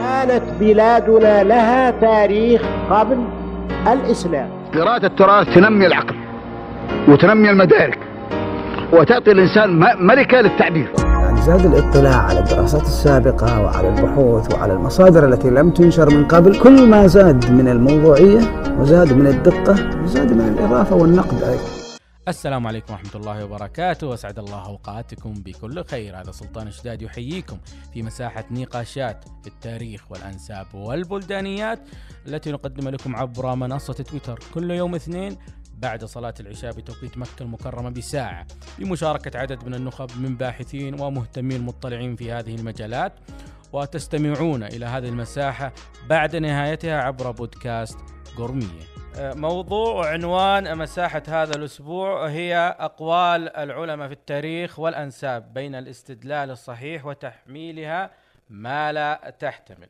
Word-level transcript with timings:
كانت 0.00 0.42
بلادنا 0.60 1.42
لها 1.42 1.90
تاريخ 1.90 2.62
قبل 2.90 3.24
الإسلام. 3.92 4.48
قراءة 4.74 5.06
التراث 5.06 5.54
تنمي 5.54 5.86
العقل 5.86 6.14
وتنمي 7.08 7.50
المدارك 7.50 7.98
وتعطي 8.92 9.32
الإنسان 9.32 9.78
ملكة 10.06 10.40
للتعبير. 10.40 10.92
يعني 10.98 11.40
زاد 11.40 11.66
الاطلاع 11.66 12.16
على 12.16 12.38
الدراسات 12.38 12.82
السابقة 12.82 13.62
وعلى 13.62 13.88
البحوث 13.88 14.54
وعلى 14.54 14.72
المصادر 14.72 15.28
التي 15.28 15.50
لم 15.50 15.70
تنشر 15.70 16.10
من 16.10 16.24
قبل 16.24 16.58
كل 16.58 16.88
ما 16.88 17.06
زاد 17.06 17.50
من 17.50 17.68
الموضوعية 17.68 18.40
وزاد 18.78 19.12
من 19.12 19.26
الدقة 19.26 19.74
وزاد 20.04 20.32
من 20.32 20.56
الإضافة 20.58 20.96
والنقد 20.96 21.42
أيضا. 21.42 21.83
السلام 22.28 22.66
عليكم 22.66 22.92
ورحمة 22.92 23.10
الله 23.14 23.44
وبركاته. 23.44 24.06
وأسعد 24.06 24.38
الله 24.38 24.66
أوقاتكم 24.66 25.32
بكل 25.34 25.84
خير. 25.84 26.20
هذا 26.20 26.30
سلطان 26.30 26.70
شداد 26.70 27.02
يحييكم 27.02 27.58
في 27.92 28.02
مساحة 28.02 28.44
نقاشات 28.50 29.24
في 29.42 29.46
التاريخ 29.46 30.12
والأنساب 30.12 30.66
والبلدانيات 30.74 31.80
التي 32.26 32.52
نقدم 32.52 32.88
لكم 32.88 33.16
عبر 33.16 33.54
منصة 33.54 33.92
تويتر. 33.92 34.38
كل 34.54 34.70
يوم 34.70 34.94
اثنين 34.94 35.36
بعد 35.78 36.04
صلاة 36.04 36.34
العشاء 36.40 36.72
بتوقيت 36.72 37.18
مكة 37.18 37.42
المكرمة 37.42 37.90
بساعة. 37.90 38.46
بمشاركة 38.78 39.38
عدد 39.38 39.64
من 39.64 39.74
النخب 39.74 40.10
من 40.20 40.36
باحثين 40.36 41.00
ومهتمين 41.00 41.62
مطلعين 41.62 42.16
في 42.16 42.32
هذه 42.32 42.54
المجالات. 42.54 43.12
وتستمعون 43.72 44.62
إلى 44.62 44.86
هذه 44.86 45.08
المساحة 45.08 45.72
بعد 46.08 46.36
نهايتها 46.36 47.02
عبر 47.02 47.30
بودكاست 47.30 47.98
قرمية 48.36 48.93
موضوع 49.18 50.10
عنوان 50.10 50.78
مساحة 50.78 51.22
هذا 51.28 51.56
الأسبوع 51.56 52.28
هي 52.28 52.76
أقوال 52.78 53.56
العلماء 53.56 54.08
في 54.08 54.14
التاريخ 54.14 54.78
والأنساب 54.78 55.54
بين 55.54 55.74
الاستدلال 55.74 56.50
الصحيح 56.50 57.06
وتحميلها 57.06 58.10
ما 58.50 58.92
لا 58.92 59.34
تحتمل. 59.38 59.88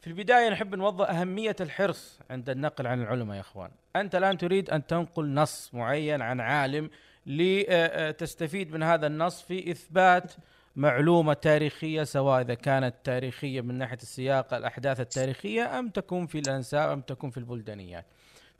في 0.00 0.06
البداية 0.06 0.48
نحب 0.48 0.74
نوضح 0.74 1.10
أهمية 1.10 1.56
الحرص 1.60 2.20
عند 2.30 2.50
النقل 2.50 2.86
عن 2.86 3.02
العلماء 3.02 3.36
يا 3.36 3.40
أخوان. 3.40 3.70
أنت 3.96 4.14
الآن 4.14 4.38
تريد 4.38 4.70
أن 4.70 4.86
تنقل 4.86 5.34
نص 5.34 5.74
معين 5.74 6.22
عن 6.22 6.40
عالم 6.40 6.90
لتستفيد 7.26 8.72
من 8.72 8.82
هذا 8.82 9.06
النص 9.06 9.42
في 9.42 9.70
إثبات 9.70 10.32
معلومة 10.76 11.32
تاريخية 11.32 12.02
سواء 12.02 12.40
إذا 12.40 12.54
كانت 12.54 12.94
تاريخية 13.04 13.60
من 13.60 13.78
ناحية 13.78 13.96
السياق 14.02 14.54
الأحداث 14.54 15.00
التاريخية 15.00 15.78
أم 15.78 15.88
تكون 15.88 16.26
في 16.26 16.38
الأنساب 16.38 16.90
أم 16.90 17.00
تكون 17.00 17.30
في 17.30 17.38
البلدانيات. 17.38 18.06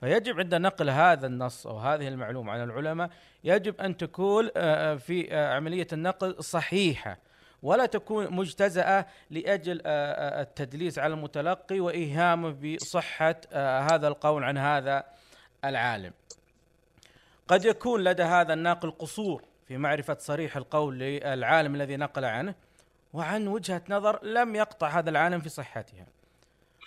فيجب 0.01 0.39
عند 0.39 0.55
نقل 0.55 0.91
هذا 0.91 1.27
النص 1.27 1.67
أو 1.67 1.79
هذه 1.79 2.09
المعلومة 2.09 2.53
عن 2.53 2.63
العلماء 2.63 3.11
يجب 3.45 3.81
أن 3.81 3.97
تكون 3.97 4.51
آه، 4.57 4.93
آه، 4.93 4.97
في 4.97 5.35
آه، 5.35 5.55
عملية 5.55 5.87
النقل 5.93 6.45
صحيحة 6.45 7.19
ولا 7.63 7.87
تكون 7.87 8.35
مجتزأة 8.35 9.07
لأجل 9.31 9.81
التدليس 9.87 10.99
على 10.99 11.15
المتلقي 11.15 11.81
وإيهامه 11.81 12.51
بصحة 12.51 13.41
هذا 13.93 14.09
القول 14.09 14.45
عن 14.45 14.59
هذا 14.59 15.05
العالم. 15.65 16.13
قد 17.49 17.65
يكون 17.65 18.05
لدى 18.05 18.23
هذا 18.23 18.53
الناقل 18.53 18.91
قصور 18.91 19.45
في 19.69 19.77
معرفة 19.77 20.17
صريح 20.21 20.57
القول 20.57 20.99
للعالم 20.99 21.75
الذي 21.75 21.97
نقل 21.97 22.25
عنه 22.25 22.55
وعن 23.13 23.49
وجهة 23.49 23.83
نظر 23.89 24.25
لم 24.25 24.57
يقطع 24.57 24.89
هذا 24.89 25.11
العالم 25.11 25.41
في 25.41 25.49
صحتها 25.49 26.07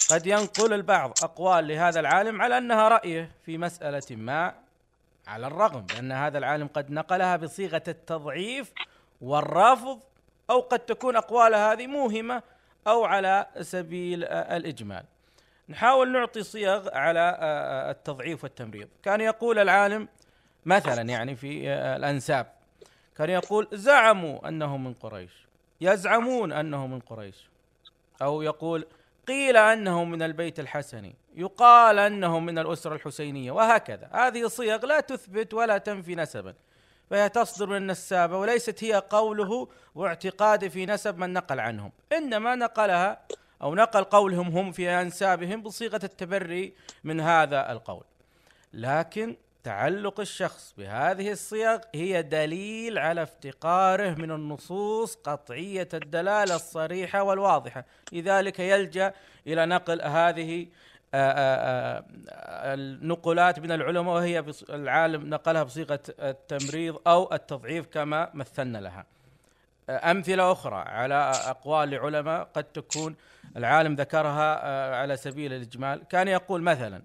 قد 0.09 0.27
ينقل 0.27 0.73
البعض 0.73 1.13
أقوال 1.23 1.67
لهذا 1.67 1.99
العالم 1.99 2.41
على 2.41 2.57
أنها 2.57 2.87
رأيه 2.87 3.31
في 3.45 3.57
مسألة 3.57 4.15
ما 4.15 4.53
على 5.27 5.47
الرغم 5.47 5.81
بأن 5.81 6.11
هذا 6.11 6.37
العالم 6.37 6.67
قد 6.67 6.91
نقلها 6.91 7.37
بصيغة 7.37 7.83
التضعيف 7.87 8.71
والرفض 9.21 9.99
أو 10.49 10.59
قد 10.59 10.79
تكون 10.79 11.15
أقوال 11.15 11.55
هذه 11.55 11.87
موهمة 11.87 12.43
أو 12.87 13.05
على 13.05 13.45
سبيل 13.61 14.23
الإجمال. 14.23 15.03
نحاول 15.69 16.11
نعطي 16.11 16.43
صيغ 16.43 16.95
على 16.95 17.37
التضعيف 17.91 18.43
والتمريض. 18.43 18.87
كان 19.03 19.21
يقول 19.21 19.59
العالم 19.59 20.07
مثلا 20.65 21.01
يعني 21.01 21.35
في 21.35 21.69
الأنساب 21.73 22.47
كان 23.17 23.29
يقول 23.29 23.67
زعموا 23.73 24.47
أنه 24.47 24.77
من 24.77 24.93
قريش 24.93 25.31
يزعمون 25.81 26.51
أنه 26.51 26.87
من 26.87 26.99
قريش 26.99 27.49
أو 28.21 28.41
يقول 28.41 28.87
قيل 29.27 29.57
أنه 29.57 30.03
من 30.03 30.21
البيت 30.21 30.59
الحسني 30.59 31.15
يقال 31.35 31.99
أنه 31.99 32.39
من 32.39 32.59
الأسرة 32.59 32.95
الحسينية 32.95 33.51
وهكذا. 33.51 34.09
هذه 34.13 34.47
صيغ 34.47 34.85
لا 34.85 34.99
تثبت 34.99 35.53
ولا 35.53 35.77
تنفي 35.77 36.15
نسبا 36.15 36.53
فهي 37.09 37.29
تصدر 37.29 37.67
من 37.69 37.77
النسابة 37.77 38.37
وليست 38.37 38.83
هي 38.83 39.03
قوله 39.09 39.67
واعتقاده 39.95 40.69
في 40.69 40.85
نسب 40.85 41.17
من 41.17 41.33
نقل 41.33 41.59
عنهم. 41.59 41.91
إنما 42.11 42.55
نقلها 42.55 43.21
أو 43.61 43.75
نقل 43.75 44.03
قولهم 44.03 44.47
هم 44.47 44.71
في 44.71 44.89
أنسابهم 44.89 45.61
بصيغة 45.61 45.99
التبري 46.03 46.73
من 47.03 47.19
هذا 47.19 47.71
القول. 47.71 48.03
لكن 48.73 49.35
تعلق 49.67 50.19
الشخص 50.19 50.73
بهذه 50.77 51.31
الصيغ 51.31 51.79
هي 51.95 52.21
دليل 52.21 52.97
على 52.97 53.23
افتقاره 53.23 54.09
من 54.09 54.31
النصوص 54.31 55.15
قطعية 55.15 55.87
الدلالة 55.93 56.55
الصريحة 56.55 57.23
والواضحة. 57.23 57.85
لذلك 58.11 58.59
يلجأ 58.59 59.13
إلى 59.47 59.65
نقل 59.65 60.01
هذه 60.01 60.67
آه، 61.13 61.31
آه، 61.31 62.03
آه، 62.29 62.73
النقولات 62.73 63.59
من 63.59 63.71
العلماء 63.71 64.15
وهي 64.15 64.43
العالم 64.69 65.29
نقلها 65.29 65.63
بصيغة 65.63 65.99
التمريض 66.19 66.99
أو 67.07 67.33
التضعيف 67.33 67.87
كما 67.87 68.29
مثلنا 68.33 68.77
لها. 68.77 69.05
أمثلة 69.89 70.51
أخرى 70.51 70.75
على 70.75 71.31
أقوال 71.45 71.89
لعلماء 71.89 72.43
قد 72.53 72.63
تكون 72.63 73.15
العالم 73.57 73.95
ذكرها 73.95 74.95
على 74.95 75.17
سبيل 75.17 75.53
الإجمال. 75.53 76.03
كان 76.09 76.27
يقول 76.27 76.61
مثلا 76.61 77.01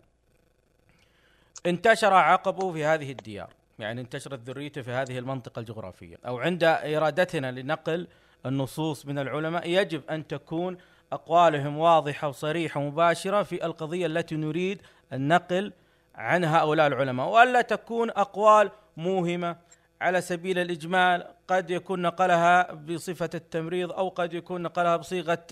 انتشر 1.67 2.15
عقبه 2.15 2.73
في 2.73 2.85
هذه 2.85 3.11
الديار 3.11 3.51
يعني 3.79 4.01
انتشرت 4.01 4.41
ذريته 4.49 4.83
في 4.83 4.91
هذه 4.91 5.19
المنطقة 5.19 5.61
الجغرافية 5.61 6.17
أو 6.27 6.39
عند 6.39 6.65
إرادتنا 6.65 7.53
لنقل 7.53 8.09
النصوص 8.47 9.07
من 9.07 9.19
العلماء 9.19 9.69
يجب 9.69 10.03
أن 10.11 10.27
تكون 10.27 10.77
أقوالهم 11.13 11.79
واضحة 11.79 12.29
وصريحة 12.29 12.81
ومباشرة 12.81 13.43
في 13.43 13.65
القضية 13.65 14.07
التي 14.07 14.37
نريد 14.37 14.83
النقل 15.13 15.73
عن 16.15 16.45
هؤلاء 16.45 16.87
العلماء 16.87 17.29
وألا 17.29 17.63
تكون 17.63 18.11
أقوال 18.11 18.71
موهمة 18.97 19.57
على 20.01 20.21
سبيل 20.21 20.59
الإجمال 20.59 21.25
قد 21.49 21.71
يكون 21.71 22.03
نقلها 22.03 22.73
بصفة 22.73 23.31
التمريض 23.35 23.93
أو 23.93 24.09
قد 24.09 24.35
يكون 24.35 24.63
نقلها 24.63 24.97
بصيغة 24.97 25.47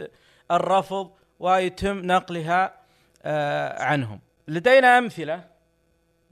الرفض 0.51 1.11
ويتم 1.39 1.99
نقلها 1.99 2.75
آه، 3.23 3.83
عنهم. 3.83 4.21
لدينا 4.49 4.99
أمثلة 4.99 5.50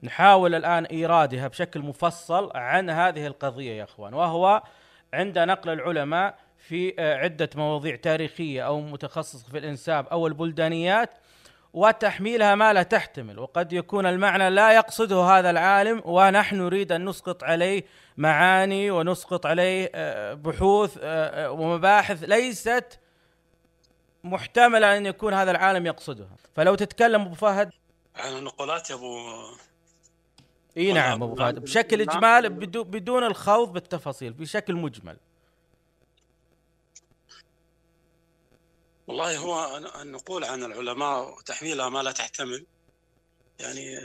نحاول 0.03 0.54
الآن 0.54 0.84
إيرادها 0.84 1.48
بشكل 1.48 1.81
مفصل 1.81 2.50
عن 2.54 2.91
هذه 2.91 3.26
القضية 3.26 3.72
يا 3.72 3.84
أخوان 3.84 4.14
وهو 4.14 4.62
عند 5.14 5.38
نقل 5.38 5.70
العلماء 5.70 6.38
في 6.59 6.94
آه، 6.98 7.16
عدة 7.16 7.50
مواضيع 7.54 7.97
تاريخية 7.97 8.66
أو 8.66 8.81
متخصصة 8.81 9.48
في 9.50 9.59
الإنساب 9.59 10.06
أو 10.06 10.26
البلدانيات 10.26 11.10
وتحميلها 11.72 12.54
ما 12.54 12.72
لا 12.72 12.82
تحتمل 12.82 13.38
وقد 13.38 13.72
يكون 13.72 14.06
المعنى 14.06 14.50
لا 14.50 14.72
يقصده 14.72 15.22
هذا 15.22 15.50
العالم 15.50 16.03
ونحن 16.04 16.56
نريد 16.56 16.92
أن 16.92 17.04
نسقط 17.04 17.44
عليه 17.44 17.84
معاني 18.16 18.91
ونسقط 18.91 19.47
عليه 19.47 19.91
آه، 19.94 20.34
بحوث 20.34 20.98
آه، 21.03 21.50
ومباحث 21.50 22.22
ليست 22.22 22.98
محتملة 24.25 24.97
أن 24.97 25.06
يكون 25.06 25.34
هذا 25.34 25.50
العالم 25.50 25.86
يقصدها. 25.86 26.36
فلو 26.56 26.75
تتكلم 26.75 27.20
أبو 27.20 27.34
فهد. 27.34 27.70
عن 28.16 28.44
نقولات 28.44 28.91
يا 28.91 28.94
أبو 28.94 29.16
إي 30.78 30.93
نعم 30.93 31.22
أبو 31.22 31.34
فهد. 31.34 31.59
بشكل 31.59 32.00
اجمال 32.00 32.50
بدون 32.84 33.25
الخوض 33.25 33.72
بالتفاصيل 33.72 34.33
بشكل 34.33 34.75
مجمل. 34.75 35.16
والله 39.07 39.39
هو 39.39 39.80
النقول 40.03 40.45
عن 40.45 40.65
العلماء 40.65 41.39
وتحميلها 41.39 41.89
ما 41.89 42.03
لا 42.03 42.13
تحتمل. 42.13 42.66
يعني 43.60 43.98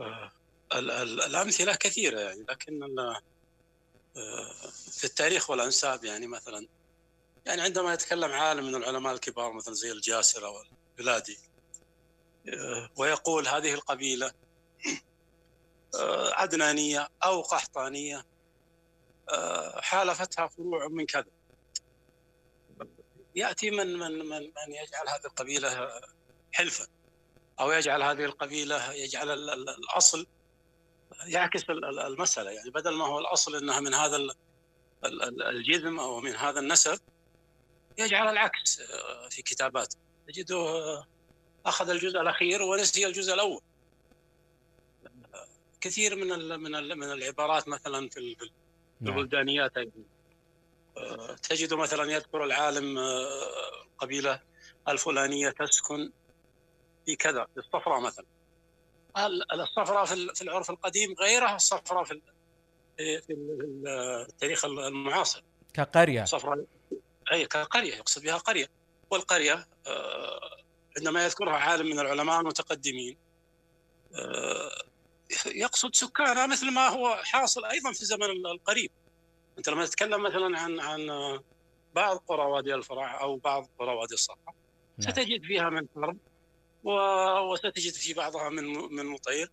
آه، 0.00 0.32
الأمثلة 1.26 1.74
كثيرة 1.74 2.20
يعني 2.20 2.44
لكن 2.48 2.98
آه، 2.98 3.20
في 4.92 5.04
التاريخ 5.04 5.50
والأنساب 5.50 6.04
يعني 6.04 6.26
مثلا. 6.26 6.66
يعني 7.46 7.62
عندما 7.62 7.94
يتكلم 7.94 8.32
عالم 8.32 8.66
من 8.66 8.74
العلماء 8.74 9.14
الكبار 9.14 9.52
مثلا 9.52 9.74
زي 9.74 9.92
الجاسرة 9.92 10.50
والبلادي 10.50 11.38
آه، 12.48 12.90
ويقول 12.96 13.48
هذه 13.48 13.74
القبيلة 13.74 14.32
آه، 16.00 16.34
عدنانية 16.34 17.08
أو 17.24 17.42
قحطانية. 17.42 18.24
آه، 19.28 19.80
حالفتها 19.80 20.46
فروع 20.46 20.88
من 20.88 21.06
كذا. 21.06 21.24
يأتي 23.34 23.70
من 23.70 23.98
من 23.98 24.18
من 24.18 24.42
من 24.42 24.72
يجعل 24.72 25.08
هذه 25.08 25.24
القبيلة 25.24 25.90
حلفا 26.52 26.86
أو 27.60 27.72
يجعل 27.72 28.02
هذه 28.02 28.24
القبيلة 28.24 28.92
يجعل 28.92 29.30
الأصل 29.30 30.26
يعكس 31.26 31.62
المسألة. 32.06 32.50
يعني 32.50 32.70
بدل 32.70 32.94
ما 32.94 33.06
هو 33.06 33.18
الأصل 33.18 33.56
إنها 33.56 33.80
من 33.80 33.94
هذا 33.94 34.26
الجذم 35.50 36.00
أو 36.00 36.20
من 36.20 36.36
هذا 36.36 36.60
النسب 36.60 37.00
يجعل 37.98 38.28
العكس 38.28 38.80
آه، 38.80 39.28
في 39.28 39.42
كتاباته 39.42 39.96
تجده 40.28 41.04
أخذ 41.66 41.90
الجزء 41.90 42.20
الأخير 42.20 42.62
ونسي 42.62 43.06
الجزء 43.06 43.34
الأول. 43.34 43.60
آه، 43.60 43.75
كثير 45.80 46.16
من 46.16 46.32
ال 46.32 46.58
من 46.60 46.74
ال 46.74 46.96
من 46.98 47.12
العبارات 47.12 47.68
مثلا 47.68 48.08
في 48.08 48.36
نعم. 49.00 49.18
البلدانيات 49.18 49.72
آه، 50.96 51.36
تجد 51.48 51.74
مثلا 51.74 52.12
يذكر 52.12 52.44
العالم 52.44 52.98
آه، 52.98 53.82
القبيله 53.92 54.40
الفلانية 54.88 55.50
تسكن 55.50 56.10
في 57.06 57.16
كذا 57.16 57.46
في 57.54 57.60
الصفراء 57.60 58.00
مثلا. 58.00 58.24
ال- 59.16 59.60
الصفراء 59.60 60.04
في 60.04 60.14
ال- 60.14 60.36
في 60.36 60.42
العرف 60.42 60.70
القديم 60.70 61.14
غيرها 61.20 61.56
الصفراء 61.56 62.04
في 62.04 62.12
ال- 62.12 62.22
في 62.96 63.20
في 63.20 63.32
ال- 63.32 63.88
التاريخ 64.28 64.64
المعاصر؟ 64.64 65.42
كقرية. 65.74 66.24
صفراء 66.24 66.64
أي 67.32 67.46
كقرية 67.46 67.94
يقصد 67.94 68.22
بها 68.22 68.36
قرية. 68.36 68.68
والقرية 69.10 69.66
آه، 69.86 70.40
عندما 70.98 71.24
يذكرها 71.24 71.56
عالم 71.56 71.86
من 71.86 71.98
العلماء 71.98 72.40
المتقدمين 72.40 73.16
آه، 74.14 74.82
يقصد 75.46 75.94
سكانها 75.94 76.46
مثل 76.46 76.70
ما 76.70 76.88
هو 76.88 77.16
حاصل 77.16 77.64
أيضا 77.64 77.92
في 77.92 78.02
الزمن 78.02 78.30
القريب 78.46 78.90
أنت 79.58 79.68
لما 79.68 79.86
تتكلم 79.86 80.22
مثلا 80.22 80.58
عن 80.58 80.80
عن 80.80 81.06
بعض 81.94 82.16
قرى 82.16 82.42
وادي 82.42 82.74
الفرع 82.74 83.20
أو 83.20 83.36
بعض 83.36 83.68
قرى 83.78 83.94
وادي 83.94 84.14
الصفا 84.14 84.36
نعم. 84.98 85.10
ستجد 85.12 85.42
فيها 85.42 85.70
من 85.70 85.86
حرب 85.94 86.16
و- 86.84 87.52
وستجد 87.52 87.92
في 87.92 88.14
بعضها 88.14 88.48
من 88.48 88.64
من 88.94 89.06
مطير 89.06 89.50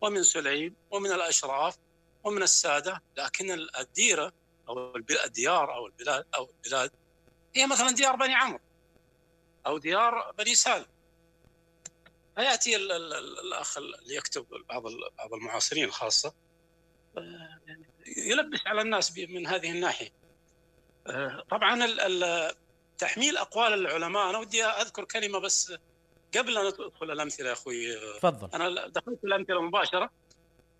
ومن 0.00 0.22
سليم 0.22 0.74
ومن 0.90 1.12
الأشراف 1.12 1.76
ومن 2.24 2.42
السادة 2.42 3.02
لكن 3.16 3.66
الديره 3.80 4.32
أو 4.68 4.96
الديار 5.24 5.74
أو 5.74 5.86
البلاد 5.86 6.24
أو 6.34 6.50
البلاد 6.64 6.90
هي 7.54 7.66
مثلا 7.66 7.90
ديار 7.90 8.16
بني 8.16 8.34
عمرو 8.34 8.58
أو 9.66 9.78
ديار 9.78 10.32
بني 10.38 10.54
سالم 10.54 10.86
فياتي 12.36 12.76
ال- 12.76 12.92
ال- 12.92 13.12
ال- 13.14 13.38
الأخ 13.38 13.78
اللي 13.78 14.14
يكتب 14.14 14.46
بعض 14.68 14.82
بعض 15.18 15.34
المعاصرين 15.34 15.90
خاصه 15.90 16.34
آه، 17.18 17.60
يعني 17.66 17.86
يلبس 18.16 18.60
على 18.66 18.80
الناس 18.82 19.18
من 19.18 19.46
هذه 19.46 19.70
الناحية. 19.70 20.08
آه، 21.06 21.44
طبعا 21.50 21.86
تحميل 22.98 23.36
أقوال 23.36 23.72
العلماء 23.72 24.30
أنا 24.30 24.38
ودي 24.38 24.64
أذكر 24.64 25.04
كلمة 25.04 25.38
بس 25.38 25.72
قبل 26.36 26.58
ان 26.58 26.66
ادخل 26.66 27.10
الأمثلة 27.10 27.48
يا 27.48 27.52
أخوي. 27.52 27.94
تفضل. 28.18 28.48
أنا 28.54 28.88
دخلت 28.88 29.24
الأمثلة 29.24 29.62
مباشرة 29.62 30.10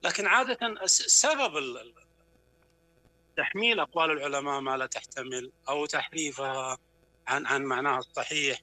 لكن 0.02 0.26
عادة 0.26 0.58
سبب 0.86 1.56
تحميل 3.36 3.80
أقوال 3.80 4.10
العلماء 4.10 4.60
ما 4.60 4.76
لا 4.76 4.86
تحتمل 4.86 5.52
أو 5.68 5.86
تحريفها 5.86 6.78
عن 7.26 7.46
عن 7.46 7.62
معناها 7.62 7.98
الصحيح 7.98 8.62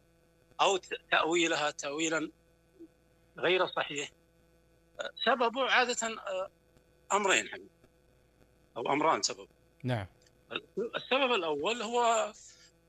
أو 0.61 0.79
تأويلها 1.11 1.71
تاويلا 1.71 2.31
غير 3.37 3.67
صحيح. 3.67 4.09
سببه 5.25 5.71
عادة 5.71 6.07
آه، 6.07 6.49
أمرين 7.11 7.47
حبيبي 7.49 7.69
أو 8.77 8.93
أمران 8.93 9.21
سبب. 9.21 9.47
نعم. 9.83 10.07
السبب 10.95 11.31
الأول 11.33 11.81
هو 11.81 12.33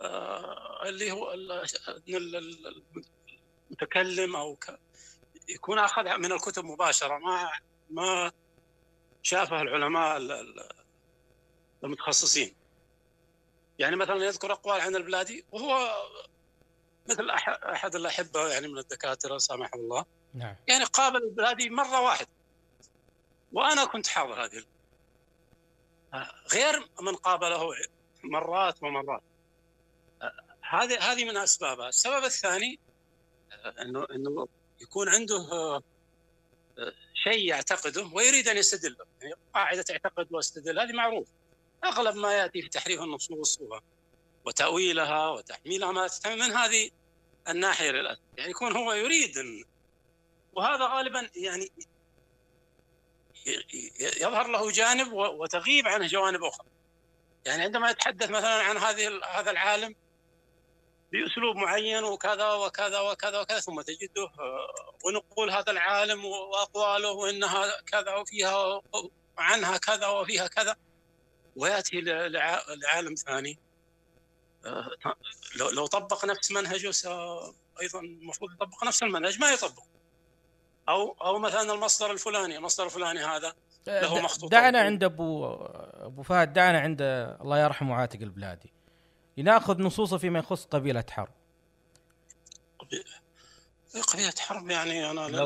آه، 0.00 0.88
اللي 0.88 1.12
هو 1.12 1.32
المتكلم 3.70 4.36
أو 4.36 4.56
ك- 4.56 4.78
يكون 5.48 5.78
أخذ 5.78 6.16
من 6.18 6.32
الكتب 6.32 6.64
مباشرة. 6.64 7.18
ما 7.18 7.50
ما 7.90 8.32
شافها 9.22 9.62
العلماء 9.62 10.16
ال- 10.16 10.32
ال- 10.32 10.68
المتخصصين. 11.84 12.54
يعني 13.78 13.96
مثلا 13.96 14.24
يذكر 14.24 14.52
أقوال 14.52 14.80
عن 14.80 14.96
البلادي 14.96 15.44
وهو 15.52 15.94
مثل 17.10 17.28
أح- 17.30 17.64
أحد 17.66 17.94
الأحبة 17.94 18.48
يعني 18.48 18.68
من 18.68 18.78
الدكاترة 18.78 19.38
سامحه 19.38 19.74
الله. 19.74 20.04
نعم. 20.34 20.56
يعني 20.68 20.84
قابل 20.84 21.22
البلادي 21.22 21.70
مرة 21.70 22.00
واحدة 22.00 22.28
وأنا 23.52 23.84
كنت 23.84 24.06
حاضر 24.06 24.44
هذه 24.44 24.64
غير 26.52 26.88
من 27.02 27.16
قابله 27.16 27.70
مرات 28.24 28.82
ومرات. 28.82 29.22
هذه 30.70 31.12
هذه 31.12 31.24
من 31.24 31.36
أسبابها. 31.36 31.88
السبب 31.88 32.24
الثاني 32.24 32.78
انه 33.80 34.06
إنه 34.14 34.48
يكون 34.80 35.08
عنده 35.08 35.82
شيء 37.24 37.48
يعتقده 37.48 38.10
ويريد 38.12 38.48
أن 38.48 38.56
يستدل 38.56 38.96
يعني 39.22 39.34
قاعدة 39.54 39.84
اعتقد 39.90 40.26
واستدل 40.30 40.78
هذه 40.78 40.92
معروف. 40.92 41.28
أغلب 41.84 42.16
ما 42.16 42.32
يأتي 42.32 42.62
في 42.62 42.68
تحريف 42.68 43.00
النصوص 43.00 43.60
وتأويلها 44.44 45.28
وتحميلها 45.28 45.92
ما 45.92 46.10
من 46.26 46.40
هذه 46.40 46.90
الناحية 47.48 47.90
للأسف. 47.90 48.20
يعني 48.38 48.50
يكون 48.50 48.76
هو 48.76 48.92
يريد 48.92 49.38
أن 49.38 49.64
وهذا 50.56 50.86
غالبا 50.86 51.30
يعني 51.36 51.72
يظهر 54.00 54.46
له 54.46 54.70
جانب 54.70 55.12
وتغيب 55.12 55.88
عنه 55.88 56.06
جوانب 56.06 56.44
أخرى. 56.44 56.66
يعني 57.46 57.62
عندما 57.62 57.90
يتحدث 57.90 58.30
مثلا 58.30 58.62
عن 58.62 58.76
هذه 58.76 59.20
هذا 59.24 59.50
العالم 59.50 59.94
بأسلوب 61.12 61.56
معين 61.56 62.04
وكذا 62.04 62.52
وكذا 62.52 63.00
وكذا 63.00 63.40
وكذا 63.40 63.60
ثم 63.60 63.80
تجده 63.80 64.22
آه، 64.22 64.96
ونقول 65.04 65.50
هذا 65.50 65.72
العالم 65.72 66.24
وأقواله 66.24 67.10
وإنها 67.10 67.80
كذا 67.80 68.14
وفيها 68.14 68.80
عنها 69.38 69.76
كذا 69.76 70.06
وفيها 70.06 70.46
كذا 70.46 70.76
ويأتي 71.56 72.00
لعالم 72.00 73.14
ثاني. 73.14 73.58
آه، 74.66 74.90
لو 75.56 75.86
طبق 75.86 76.24
نفس 76.24 76.50
منهجه 76.50 76.94
أيضا 77.80 78.00
المفروض 78.00 78.52
يطبق 78.52 78.84
نفس 78.84 79.02
المنهج 79.02 79.40
ما 79.40 79.50
يطبق. 79.52 79.82
أو 80.88 81.16
أو 81.24 81.38
مثلا 81.38 81.72
المصدر 81.74 82.10
الفلاني 82.10 82.56
المصدر 82.56 82.84
الفلاني 82.84 83.20
هذا 83.24 83.52
له 83.86 84.18
د- 84.20 84.22
مخطوطات. 84.24 84.50
دعنا 84.52 84.78
عند 84.80 85.04
أبو 85.04 85.54
أبو 85.94 86.22
فهد 86.22 86.52
دعنا 86.52 86.80
عند 86.80 87.02
الله 87.40 87.58
يرحمه 87.58 87.94
عاتق 87.94 88.20
البلادي. 88.20 88.72
لناخذ 89.36 89.82
نصوصه 89.82 90.18
فيما 90.18 90.38
يخص 90.38 90.64
قبيلة 90.64 91.04
حرب. 91.10 91.28
قضيه 92.78 94.30
حرب 94.38 94.70
يعني 94.70 95.10
أنا 95.10 95.20
لو 95.28 95.44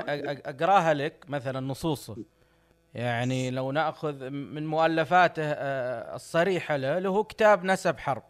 أ- 0.00 0.48
أقراها 0.48 0.94
لك 0.94 1.24
مثلا 1.28 1.60
نصوصه. 1.60 2.16
يعني 2.94 3.50
لو 3.50 3.72
نأخذ 3.72 4.30
من 4.30 4.66
مؤلفاته 4.66 5.42
آه، 5.44 6.14
الصريحة 6.16 6.76
له 6.76 6.98
له 6.98 7.24
كتاب 7.24 7.64
نسب 7.64 7.98
حرب. 7.98 8.22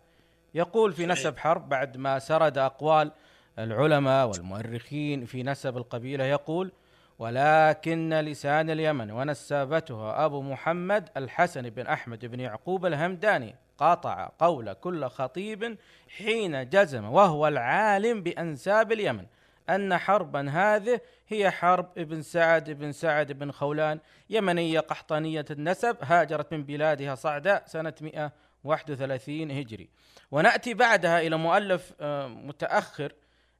يقول 0.54 0.92
في 0.92 1.06
نسب 1.06 1.38
حرب 1.38 1.68
بعد 1.68 1.96
ما 1.96 2.18
سرد 2.18 2.58
أقوال 2.58 3.12
العلماء 3.58 4.28
والمؤرخين 4.28 5.24
في 5.24 5.42
نسب 5.42 5.76
القبيلة 5.76 6.24
يقول 6.24 6.72
ولكن 7.18 8.14
لسان 8.14 8.70
اليمن 8.70 9.10
ونسابتها 9.10 10.24
أبو 10.24 10.42
محمد 10.42 11.08
الحسن 11.16 11.70
بن 11.70 11.86
أحمد 11.86 12.26
بن 12.26 12.40
يعقوب 12.40 12.86
الهمداني 12.86 13.54
قاطع 13.78 14.30
قول 14.38 14.72
كل 14.72 15.04
خطيب 15.08 15.78
حين 16.16 16.68
جزم 16.68 17.04
وهو 17.04 17.48
العالم 17.48 18.22
بأنساب 18.22 18.92
اليمن 18.92 19.26
أن 19.70 19.96
حربا 19.96 20.50
هذه 20.50 21.00
هي 21.28 21.50
حرب 21.50 21.98
ابن 21.98 22.22
سعد 22.22 22.70
بن 22.70 22.92
سعد 22.92 23.32
بن 23.32 23.52
خولان 23.52 24.00
يمنية 24.30 24.80
قحطانية 24.80 25.44
النسب 25.50 25.96
هاجرت 26.02 26.52
من 26.52 26.64
بلادها 26.64 27.14
صعداء 27.14 27.62
سنة 27.66 27.94
131 28.00 29.50
هجري. 29.50 29.88
ونأتي 30.30 30.74
بعدها 30.74 31.20
إلى 31.20 31.36
مؤلف 31.36 31.92
آه، 32.00 32.26
متأخر 32.26 33.12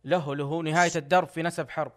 له 0.05 0.37
له 0.37 0.63
نهاية 0.63 0.93
الدرب 0.97 1.29
في 1.29 1.43
نسب 1.43 1.71
حرب. 1.71 1.93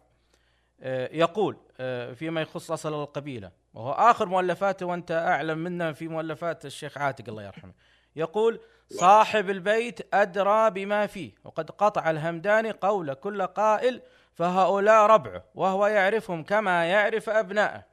آه، 0.82 1.10
يقول 1.14 1.58
آه، 1.80 2.14
فيما 2.14 2.42
يخص 2.42 2.72
أصل 2.72 3.02
القبيلة 3.02 3.52
وهو 3.74 3.92
آخر 3.92 4.26
مؤلفاته 4.26 4.86
وأنت 4.86 5.12
أعلم 5.12 5.58
منا 5.58 5.94
في 5.94 6.08
مؤلفات 6.08 6.66
الشيخ 6.66 6.98
عاتق 6.98 7.30
الله 7.30 7.44
يرحمه. 7.44 7.74
يقول 8.16 8.60
صاحب 8.90 9.50
البيت 9.50 10.14
أدرى 10.14 10.70
بما 10.70 11.08
فيه 11.08 11.32
وقد 11.44 11.72
قطع 11.72 12.10
الهمداني 12.10 12.72
قول 12.72 13.14
كل 13.14 13.42
قائل 13.42 14.02
فهؤلاء 14.34 15.06
ربعه 15.06 15.44
وهو 15.56 15.88
يعرفهم 15.88 16.44
كما 16.44 16.86
يعرف 16.86 17.30
ابنائه 17.30 17.91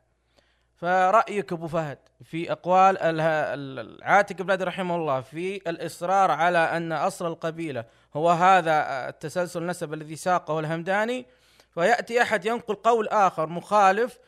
فرأيك 0.81 1.53
أبو 1.53 1.67
فهد 1.69 1.99
في 2.25 2.53
أقوال 2.53 2.99
اله- 2.99 3.55
العاتق 3.55 4.43
بن 4.43 4.51
عدي 4.51 4.65
رحمه 4.65 4.97
الله 4.97 5.21
في 5.21 5.57
الإصرار 5.71 6.31
على 6.31 6.59
أن 6.59 6.93
أصل 6.93 7.27
القبيلة 7.27 7.85
هو 8.17 8.31
هذا 8.31 9.09
التسلسل 9.09 9.63
النسب 9.63 9.95
الذي 9.95 10.17
ساقه 10.17 10.59
الهمداني 10.61 11.27
فيأتي 11.75 12.23
أحد 12.23 12.45
ينقل 12.47 12.75
قول 12.75 13.09
آخر 13.09 13.47
مخالف 13.47 14.19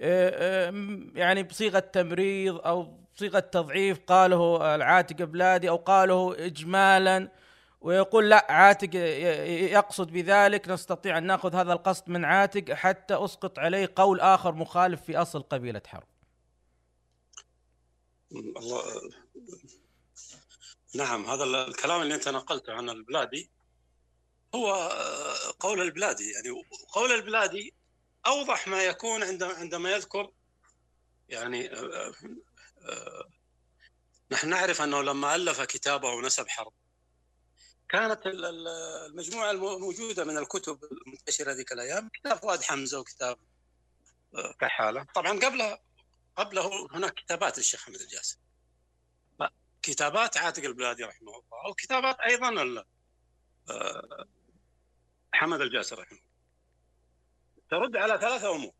آه، 0.00 0.68
آه، 0.68 0.74
يعني 1.14 1.42
بصيغة 1.42 1.78
تمريض 1.78 2.56
أو 2.66 2.92
بصيغة 3.16 3.38
تضعيف 3.38 3.98
قاله 4.06 4.74
العاتق 4.74 5.24
بلادي 5.24 5.68
أو 5.68 5.76
قاله 5.76 6.36
اجمالا 6.38 7.28
ويقول 7.86 8.30
لا 8.30 8.46
عاتق 8.52 8.94
يقصد 9.72 10.10
بذلك 10.10 10.68
نستطيع 10.68 11.18
أن 11.18 11.26
نأخذ 11.26 11.54
هذا 11.54 11.72
القصد 11.72 12.08
من 12.08 12.24
عاتق 12.24 12.72
حتى 12.72 13.14
أسقط 13.14 13.58
عليه 13.58 13.92
قول 13.96 14.20
آخر 14.20 14.52
مخالف 14.52 15.02
في 15.02 15.16
أصل 15.16 15.42
قبيلة 15.42 15.82
حرب. 15.86 16.06
الله 18.32 18.82
نعم 20.94 21.26
هذا 21.26 21.44
الكلام 21.44 22.02
اللي 22.02 22.14
أنت 22.14 22.28
نقلته 22.28 22.72
عن 22.72 22.90
البلادي 22.90 23.50
هو 24.54 24.74
آه، 24.74 25.54
قول 25.60 25.80
البلادي 25.80 26.30
يعني 26.30 26.62
قول 26.92 27.12
البلادي 27.12 27.74
أوضح 28.26 28.68
ما 28.68 28.82
يكون 28.82 29.22
عندما 29.22 29.54
عندما 29.54 29.90
يذكر 29.90 30.30
يعني 31.28 31.72
آه، 31.72 32.12
آه، 32.82 33.28
نحن 34.30 34.48
نعرف 34.48 34.82
أنه 34.82 35.02
لما 35.02 35.34
ألف 35.34 35.60
كتابه 35.60 36.20
نسب 36.20 36.48
حرب 36.48 36.72
كانت 37.88 38.26
ال- 38.26 38.44
ال- 38.44 38.68
المجموعة 39.06 39.50
الموجوده 39.50 40.24
من 40.24 40.38
الكتب 40.38 40.84
المنتشرة 40.84 41.52
ذيك 41.52 41.72
الأيام. 41.72 42.08
كتاب 42.08 42.36
فؤاد 42.38 42.62
حمزة 42.62 43.00
وكتاب 43.00 43.38
آه، 44.34 44.52
كحالة. 44.60 45.06
طبعا 45.14 45.32
قبلها 45.32 45.78
قبله 46.36 46.88
هناك 46.92 47.14
كتابات 47.14 47.58
للشيخ 47.58 47.84
حمد 47.84 48.00
الجاسم. 48.00 48.38
كتابات 49.82 50.36
عاتق 50.36 50.64
البلادي 50.64 51.04
رحمه 51.04 51.32
الله 51.32 51.70
وكتابات 51.70 52.20
أيضا 52.20 52.84
آه، 53.70 54.26
حمد 55.32 55.60
الجاسر 55.60 55.98
رحمه 55.98 56.18
الله. 56.18 56.26
ترد 57.70 57.96
على 57.96 58.18
ثلاثة 58.20 58.54
أمور. 58.54 58.72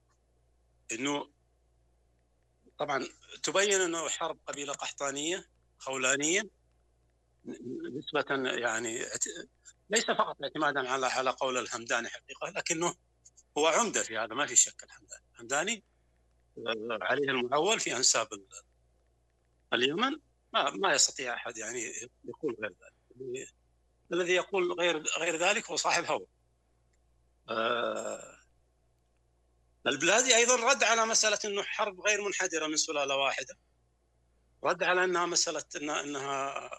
أنه 0.92 1.30
طبعا 2.78 3.08
تبين 3.42 3.80
أنه 3.80 4.08
حرب 4.08 4.38
قبيلة 4.46 4.72
قحطانية 4.72 5.44
خولانية 5.78 6.42
نسبة 7.98 8.50
يعني 8.50 8.98
ليس 9.90 10.04
فقط 10.04 10.36
اعتمادا 10.42 10.90
على 10.90 11.06
على 11.06 11.30
قول 11.30 11.58
الهمداني 11.58 12.08
حقيقة 12.08 12.50
لكنه 12.50 12.94
هو 13.58 13.66
عمدة 13.66 14.02
في 14.02 14.18
هذا 14.18 14.34
ما 14.34 14.46
في 14.46 14.56
شك 14.56 14.84
الهمداني 14.84 15.22
الهمداني 15.34 15.84
عليه 17.02 17.30
المعول 17.30 17.80
في 17.80 17.96
أنساب 17.96 18.32
ال- 18.32 18.48
اليمن. 19.72 20.20
ما 20.52 20.70
ما 20.70 20.92
يستطيع 20.94 21.34
أحد 21.34 21.58
يعني 21.58 21.92
يقول 22.24 22.56
غير 22.60 22.70
ذلك. 22.70 23.54
الذي 24.12 24.32
يقول 24.32 24.72
غير 24.72 25.02
غير 25.18 25.36
ذلك 25.36 25.70
هو 25.70 25.76
صاحب 25.76 26.04
هوى. 26.04 26.26
آه، 27.48 28.38
البلادي 29.86 30.36
أيضا 30.36 30.56
رد 30.56 30.84
على 30.84 31.06
مسألة 31.06 31.38
إنه 31.44 31.62
حرب 31.62 32.00
غير 32.00 32.24
منحدرة 32.24 32.66
من 32.66 32.76
سلالة 32.76 33.16
واحدة. 33.16 33.58
رد 34.64 34.82
على 34.82 35.04
إنها 35.04 35.26
مسألة 35.26 35.64
إنها 35.76 36.00
إنها 36.00 36.70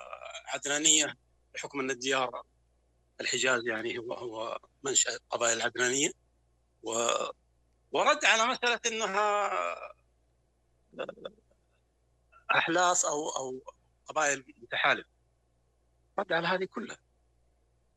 عدنانية 0.47 1.17
بحكم 1.53 1.79
أن 1.79 1.91
الديار 1.91 2.43
الحجاز 3.21 3.67
يعني 3.67 3.97
هو 3.97 4.13
هو 4.13 4.59
منشأ 4.83 5.15
القبائل 5.15 5.57
العدنانية. 5.57 6.11
و 6.83 6.91
ورد 7.91 8.25
على 8.25 8.45
مسألة 8.45 8.79
إنها 8.85 9.51
أحلاس 12.51 13.05
أو 13.05 13.29
أو 13.29 13.73
قبائل 14.05 14.45
متحالفة. 14.57 15.09
رد 16.19 16.33
على 16.33 16.47
هذه 16.47 16.65
كلها. 16.65 16.97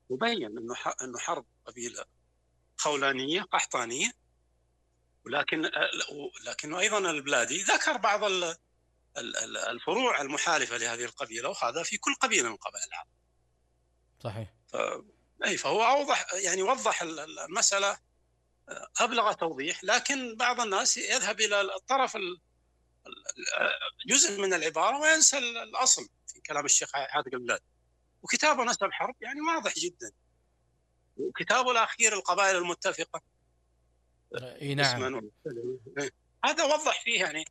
وبين 0.09 0.45
إنه 0.59 0.75
إنه 1.02 1.19
حرب 1.19 1.47
قبيلة 1.66 2.04
خولانية 2.78 3.42
قحطانية. 3.42 4.12
ولكن 5.26 5.71
لكنه 6.47 6.78
أيضا 6.80 6.99
البلادي 7.11 7.62
ذكر 7.62 7.97
بعض 7.97 8.25
ال- 8.25 8.57
الفروع 9.70 10.20
المحالفة 10.20 10.76
لهذه 10.76 11.04
القبيلة 11.04 11.48
وهذا 11.48 11.82
في 11.82 11.98
كل 11.98 12.14
قبيلة 12.14 12.48
من 12.48 12.56
قبائل 12.56 12.84
العرب 12.88 13.08
صحيح. 14.24 14.54
ف- 14.72 15.04
أي 15.44 15.56
فهو 15.56 15.82
أوضح 15.84 16.34
يعني 16.34 16.62
وضح 16.62 17.02
ال- 17.02 17.20
ال- 17.20 17.38
المسألة 17.38 17.98
أبلغ 19.00 19.32
توضيح 19.32 19.84
لكن 19.84 20.36
بعض 20.36 20.60
الناس 20.60 20.96
يذهب 20.96 21.40
إلى 21.40 21.60
الطرف 21.60 22.16
ال- 22.16 22.40
ال- 23.06 24.06
جزء 24.06 24.40
من 24.40 24.54
العبارة 24.54 24.98
وينسى 25.00 25.38
ال- 25.38 25.56
الأصل 25.56 26.08
في 26.26 26.40
كلام 26.40 26.64
الشيخ 26.64 26.90
عاتق 26.96 27.34
البلاد. 27.34 27.60
وكتابه 28.22 28.64
نسب 28.64 28.88
حرب 28.92 29.14
يعني 29.20 29.40
واضح 29.40 29.74
جدا. 29.78 30.12
وكتابه 31.16 31.70
الأخير 31.70 32.12
القبائل 32.12 32.56
المتفقة. 32.56 33.22
إي 34.42 34.74
نعم. 34.74 34.86
اسما 35.04 35.06
ومثلا. 35.06 36.10
هذا 36.44 36.64
وضح 36.64 37.02
فيه 37.04 37.20
يعني 37.20 37.44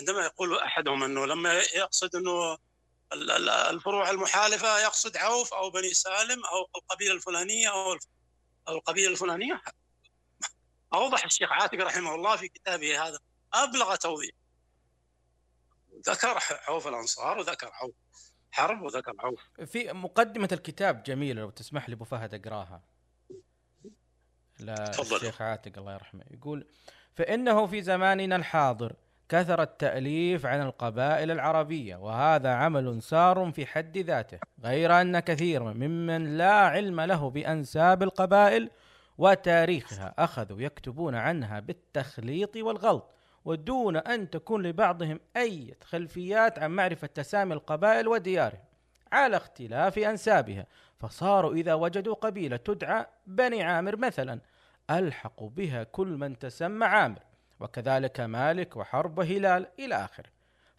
عندما 0.00 0.24
يقول 0.24 0.58
أحدهم 0.58 1.02
أنه 1.02 1.26
لما 1.26 1.54
يقصد 1.54 2.16
أنه 2.16 2.58
ال- 3.12 3.30
ال- 3.30 3.48
الفروع 3.48 4.10
المحالفة 4.10 4.78
يقصد 4.78 5.16
عوف 5.16 5.54
أو 5.54 5.70
بني 5.70 5.94
سالم 5.94 6.44
أو 6.44 6.68
القبيلة 6.76 7.14
الفلانية 7.14 7.68
أو 7.68 7.96
القبيلة 8.68 9.10
الفلانية. 9.10 9.62
أوضح 10.94 11.24
الشيخ 11.24 11.52
عاتق 11.52 11.78
رحمه 11.78 12.14
الله 12.14 12.36
في 12.36 12.48
كتابه 12.48 13.08
هذا. 13.08 13.18
أبلغ 13.54 13.96
توضيح. 13.96 14.30
ذكر 16.08 16.38
عوف 16.68 16.88
الأنصار 16.88 17.38
وذكر 17.38 17.70
عوف 17.72 17.94
حرب 18.52 18.82
وذكر 18.82 19.12
عوف 19.18 19.40
في 19.66 19.92
مقدمة 19.92 20.48
الكتاب 20.52 21.02
جميلة 21.02 21.40
لو 21.40 21.50
تسمح 21.50 21.88
لي 21.88 21.94
أبو 21.94 22.04
فهد 22.04 22.34
أقراها. 22.34 22.82
للشيخ 24.60 25.42
عاتق 25.42 25.78
الله 25.78 25.94
يرحمه. 25.94 26.24
يقول 26.30 26.66
فإنه 27.14 27.66
في 27.66 27.82
زماننا 27.82 28.36
الحاضر 28.36 28.96
كثر 29.28 29.62
التأليف 29.62 30.46
عن 30.46 30.62
القبائل 30.62 31.30
العربية 31.30 31.96
وهذا 31.96 32.50
عمل 32.50 33.02
سار 33.02 33.52
في 33.52 33.66
حد 33.66 33.98
ذاته 33.98 34.38
غير 34.64 35.00
أن 35.00 35.20
كثير 35.20 35.62
ممن 35.62 36.36
لا 36.36 36.52
علم 36.52 37.00
له 37.00 37.30
بأنساب 37.30 38.02
القبائل 38.02 38.70
وتاريخها 39.18 40.14
أخذوا 40.18 40.60
يكتبون 40.60 41.14
عنها 41.14 41.60
بالتخليط 41.60 42.56
والغلط 42.56 43.10
ودون 43.44 43.96
أن 43.96 44.30
تكون 44.30 44.62
لبعضهم 44.62 45.20
أي 45.36 45.74
خلفيات 45.84 46.58
عن 46.58 46.70
معرفة 46.70 47.06
تسامي 47.06 47.54
القبائل 47.54 48.08
وديارهم 48.08 48.64
على 49.12 49.36
اختلاف 49.36 49.98
أنسابها 49.98 50.66
فصاروا 50.98 51.54
إذا 51.54 51.74
وجدوا 51.74 52.14
قبيلة 52.14 52.56
تدعى 52.56 53.06
بني 53.26 53.62
عامر 53.62 53.96
مثلا 53.96 54.40
ألحقوا 54.90 55.50
بها 55.50 55.82
كل 55.82 56.08
من 56.08 56.38
تسمى 56.38 56.86
عامر. 56.86 57.18
وكذلك 57.60 58.20
مالك 58.20 58.76
وحرب 58.76 59.18
وهلال 59.18 59.66
إلى 59.78 59.94
آخره. 59.94 60.30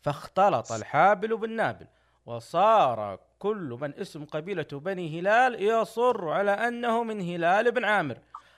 فاختلط 0.01 0.71
الحابل 0.71 1.37
بالنابل 1.37 1.87
وصار 2.25 3.19
كل 3.39 3.77
من 3.81 3.93
اسم 3.93 4.25
قبيلة 4.25 4.67
بني 4.71 5.19
هلال 5.19 5.63
يصر 5.63 6.29
على 6.29 6.51
أنه 6.51 7.03
من 7.03 7.21
هلال 7.21 7.71
بن 7.71 7.85
عامر 7.85 8.17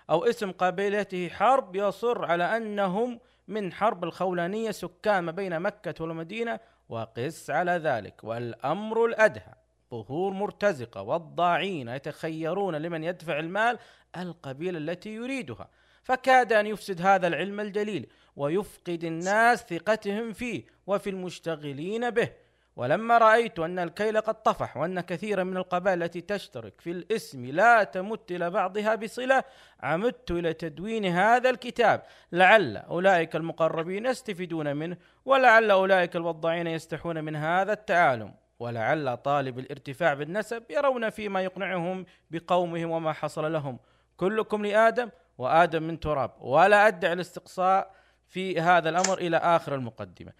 أو 0.09 0.25
اسم 0.25 0.51
قبيلته 0.51 1.29
حرب 1.29 1.75
يصر 1.75 2.25
على 2.25 2.57
أنهم 2.57 3.19
من 3.47 3.73
حرب 3.73 4.03
الخولانية 4.03 4.71
سكان 4.71 5.23
ما 5.23 5.31
بين 5.31 5.59
مكة 5.59 6.03
والمدينة 6.03 6.59
وقس 6.89 7.49
على 7.49 7.71
ذلك. 7.71 8.23
والأمر 8.23 9.05
الأدهى 9.05 9.53
ظهور 9.91 10.33
مرتزقة 10.33 11.01
والضاعين 11.01 11.89
يتخيرون 11.89 12.75
لمن 12.75 13.03
يدفع 13.03 13.39
المال 13.39 13.79
القبيلة 14.17 14.77
التي 14.77 15.15
يريدها. 15.15 15.69
فكاد 16.07 16.53
أن 16.53 16.67
يفسد 16.67 17.01
هذا 17.01 17.27
العلم 17.27 17.59
الجليل 17.59 18.07
ويفقد 18.35 19.03
الناس 19.03 19.63
ثقتهم 19.63 20.33
فيه 20.33 20.65
وفي 20.87 21.09
المشتغلين 21.09 22.09
به. 22.09 22.29
ولما 22.75 23.17
رأيت 23.17 23.59
أن 23.59 23.79
الكيل 23.79 24.21
قد 24.21 24.43
طفح 24.43 24.77
وأن 24.77 25.01
كثيرا 25.01 25.43
من 25.43 25.57
القبائل 25.57 26.03
التي 26.03 26.21
تشترك 26.21 26.81
في 26.81 26.91
الاسم 26.91 27.45
لا 27.45 27.83
تمت 27.83 28.31
إلى 28.31 28.49
بعضها 28.49 28.95
بصلة 28.95 29.43
عمدت 29.79 30.31
إلى 30.31 30.53
تدوين 30.53 31.05
هذا 31.05 31.49
الكتاب. 31.49 32.03
لعل 32.31 32.77
أولئك 32.77 33.35
المقربين 33.35 34.05
يستفيدون 34.05 34.75
منه 34.75 34.97
ولعل 35.25 35.71
أولئك 35.71 36.15
الوضاعين 36.15 36.67
يستحون 36.67 37.23
من 37.23 37.35
هذا 37.35 37.73
التعالم. 37.73 38.33
ولعل 38.59 39.17
طالب 39.17 39.59
الارتفاع 39.59 40.13
بالنسب 40.13 40.63
يرون 40.69 41.09
فيما 41.09 41.41
يقنعهم 41.41 42.05
بقومهم 42.31 42.91
وما 42.91 43.13
حصل 43.13 43.53
لهم. 43.53 43.79
كلكم 44.17 44.65
لآدم 44.65 45.09
وآدم 45.37 45.83
من 45.83 45.99
تراب. 45.99 46.31
ولا 46.39 46.87
أدعي 46.87 47.13
الاستقصاء 47.13 47.91
في 48.27 48.61
هذا 48.61 48.89
الأمر 48.89 49.17
إلى 49.17 49.37
آخر 49.37 49.75
المقدمة. 49.75 50.31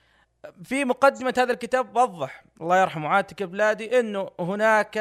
في 0.63 0.85
مقدمة 0.85 1.33
هذا 1.37 1.53
الكتاب 1.53 1.95
وضح 1.95 2.43
الله 2.61 2.81
يرحمه 2.81 3.09
عاتك 3.09 3.43
بلادي 3.43 3.99
أنه 3.99 4.31
هناك 4.39 4.97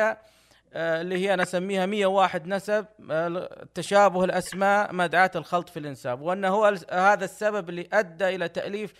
آه، 0.73 1.01
اللي 1.01 1.29
هي 1.29 1.37
نسميها 1.37 1.87
101 1.87 2.47
نسب 2.47 2.87
آه، 3.11 3.67
تشابه 3.75 4.25
الأسماء 4.25 4.93
مدعاة 4.93 5.31
الخلط 5.37 5.69
في 5.69 5.79
الإنساب. 5.79 6.21
وأن 6.21 6.45
هو 6.45 6.75
هذا 6.91 7.25
السبب 7.25 7.69
اللي 7.69 7.89
أدى 7.93 8.29
إلى 8.29 8.49
تأليف 8.49 8.93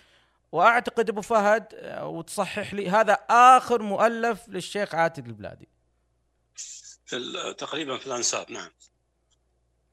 وأعتقد 0.51 1.09
أبو 1.09 1.21
فهد 1.21 1.65
آه، 1.75 2.07
وتصحح 2.07 2.73
لي 2.73 2.89
هذا 2.89 3.13
آخر 3.29 3.81
مؤلف 3.81 4.49
للشيخ 4.49 4.95
عاتق 4.95 5.23
البلادي. 5.23 5.67
في 7.05 7.53
تقريبا 7.57 7.97
في 7.97 8.07
الأنساب 8.07 8.51
نعم. 8.51 8.69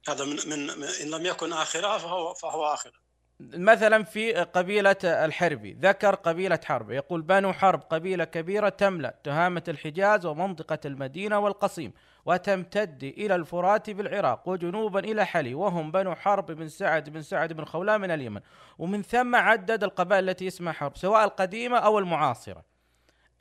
هذا 0.09 0.25
من 0.25 0.37
من 0.49 0.71
إن 1.03 1.11
لم 1.11 1.27
يكن 1.27 1.53
اخرها 1.53 1.99
فهو 1.99 2.35
فهو 2.35 2.65
اخرها 2.65 3.05
مثلا 3.41 4.05
في 4.05 4.33
قبيلة 4.33 4.97
الحربي 5.05 5.79
ذكر 5.81 6.15
قبيلة 6.15 6.59
حرب 6.65 6.91
يقول 6.91 7.23
بنو 7.23 7.53
حرب 7.53 7.81
قبيلة 7.81 8.25
كبيرة 8.25 8.69
تملأ 8.69 9.19
تهامة 9.25 9.63
الحجاز 9.69 10.27
ومنطقة 10.27 10.79
المدينة 10.85 11.39
والقصيم 11.39 11.93
وتمتد 12.27 13.03
إلى 13.03 13.35
الفرات 13.35 13.91
بالعراق 13.91 14.49
وجنوبا 14.49 15.01
إلى 15.01 15.27
حلي 15.27 15.55
وهم 15.55 15.91
بنو 15.91 16.15
حرب 16.15 16.51
بن 16.51 16.69
سعد 16.69 17.11
بن 17.11 17.23
سعد 17.23 17.53
بن 17.53 17.65
خولان 17.65 18.01
من 18.01 18.11
اليمن. 18.11 18.41
ومن 18.79 19.03
ثم 19.03 19.37
عدد 19.37 19.85
القبائل 19.85 20.29
التي 20.29 20.49
اسمها 20.49 20.73
حرب 20.73 20.97
سواء 20.97 21.25
القديمة 21.25 21.79
أو 21.79 21.99
المعاصرة. 21.99 22.65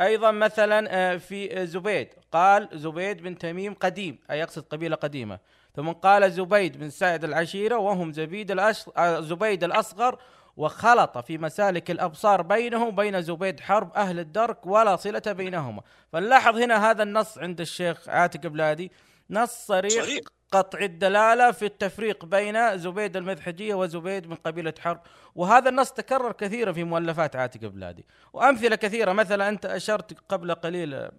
أيضا 0.02 0.32
مثلا 0.32 0.88
آه، 0.90 1.18
في 1.18 1.68
زبيد 1.68 2.10
قال 2.32 2.70
زبيد 2.74 3.22
بن 3.22 3.38
تميم 3.38 3.74
قديم 3.74 4.20
أي 4.32 4.40
يقصد 4.40 4.64
قبيلة 4.64 4.96
قديمة. 4.96 5.40
ثم 5.76 5.92
قال 5.92 6.32
زبيد 6.32 6.78
بن 6.78 6.90
سعد 6.90 7.24
العشيرة 7.24 7.78
وهم 7.78 8.12
زبيد 8.12 8.52
الأش... 8.52 8.90
آه، 8.98 9.20
زبيد 9.20 9.64
الأصغر 9.64 10.20
وخلط 10.58 11.18
في 11.18 11.38
مسالك 11.38 11.92
الأبصار 11.92 12.42
بينه 12.42 12.86
وبين 12.88 13.22
زبيد 13.22 13.60
حرب 13.60 13.94
أهل 13.94 14.20
الدرك 14.20 14.66
ولا 14.66 14.96
صلة 14.96 15.22
بينهما. 15.28 15.82
فنلاحظ 16.14 16.58
هنا 16.58 16.92
هذا 16.92 17.04
النص 17.04 17.38
عند 17.38 17.62
الشيخ 17.62 18.10
عاتق 18.10 18.48
بلادي. 18.48 18.92
نص 19.30 19.66
صريح, 19.66 20.04
صريح. 20.04 20.20
قطع 20.52 20.80
الدلالة 20.80 21.52
في 21.52 21.66
التفريق 21.66 22.26
بين 22.26 22.78
زبيد 22.78 23.18
المذحجيه 23.18 23.74
وزبيد 23.76 24.28
من 24.28 24.36
قبيلة 24.36 24.74
حرب. 24.80 25.00
وهذا 25.36 25.70
النص 25.70 25.92
تكرر 25.92 26.32
كثيرا 26.32 26.72
في 26.72 26.84
مؤلفات 26.84 27.36
عاتق 27.36 27.60
بلادي. 27.60 28.06
وأمثلة 28.34 28.76
كثيرة 28.76 29.12
مثلا 29.12 29.50
أنت 29.50 29.66
أشرت 29.66 30.16
قبل 30.30 30.54
قليل 30.54 31.10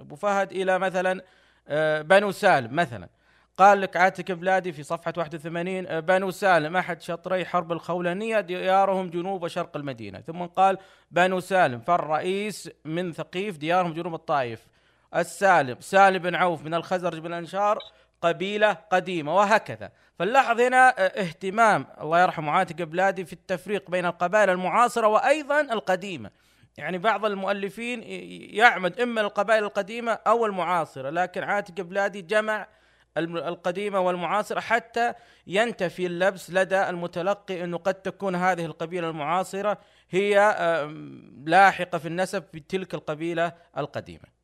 أبو 0.00 0.16
فهد 0.16 0.52
إلى 0.52 0.78
مثلا 0.78 1.22
آه، 1.68 2.02
بنو 2.02 2.30
سالم 2.30 2.76
مثلا. 2.76 3.08
قال 3.58 3.80
لك 3.80 3.96
عاتق 3.96 4.34
بلادي 4.34 4.72
في 4.72 4.82
صفحة 4.82 5.12
81 5.16 5.86
آه، 5.86 6.00
بنو 6.00 6.30
سالم 6.30 6.76
أحد 6.76 7.02
شطري 7.02 7.44
حرب 7.44 7.72
الخولانية 7.72 8.40
ديارهم 8.40 9.10
جنوب 9.10 9.42
وشرق 9.42 9.76
المدينة. 9.76 10.20
ثم 10.20 10.42
قال 10.42 10.78
بنو 11.10 11.40
سالم 11.40 11.80
فالرئيس 11.80 12.70
من 12.84 13.12
ثقيف 13.12 13.56
ديارهم 13.56 13.92
جنوب 13.92 14.14
الطائف. 14.14 14.66
السالم 15.16 15.76
سالم 15.80 16.18
بن 16.18 16.34
عوف 16.34 16.64
من 16.64 16.74
الخزرج 16.74 17.18
بن 17.18 17.26
الأنشار 17.26 17.78
قبيلة 18.22 18.72
قديمة 18.72 19.36
وهكذا. 19.36 19.90
فنلاحظ 20.18 20.60
هنا 20.60 20.88
آه، 20.88 21.20
اهتمام 21.20 21.86
الله 22.00 22.22
يرحمه 22.22 22.52
عاتق 22.52 22.84
بلادي 22.84 23.24
في 23.24 23.32
التفريق 23.32 23.90
بين 23.90 24.06
القبائل 24.06 24.50
المعاصرة 24.50 25.06
وأيضا 25.06 25.60
القديمة. 25.60 26.30
يعني 26.76 26.98
بعض 26.98 27.24
المؤلفين 27.24 28.02
يعمد 28.54 29.00
إما 29.00 29.20
القبائل 29.20 29.64
القديمة 29.64 30.12
أو 30.12 30.46
المعاصرة 30.46 31.10
لكن 31.10 31.42
عاتق 31.42 31.80
بلادي 31.80 32.22
جمع 32.22 32.66
القديمة 33.16 34.00
والمعاصرة 34.00 34.60
حتى 34.60 35.14
ينتفي 35.46 36.06
اللبس 36.06 36.50
لدى 36.50 36.88
المتلقي 36.88 37.64
أنه 37.64 37.78
قد 37.78 37.94
تكون 38.02 38.34
هذه 38.34 38.64
القبيلة 38.64 39.10
المعاصرة 39.10 39.80
هي 40.10 40.34
لاحقة 41.46 41.98
في 41.98 42.08
النسب 42.08 42.44
في 42.52 42.60
تلك 42.60 42.94
القبيلة 42.94 43.52
القديمة. 43.78 44.38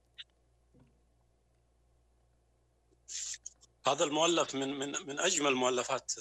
هذا 3.86 4.04
المؤلف 4.04 4.54
من 4.54 4.78
من 4.78 4.92
من 5.06 5.20
أجمل 5.20 5.54
مؤلفات 5.54 6.12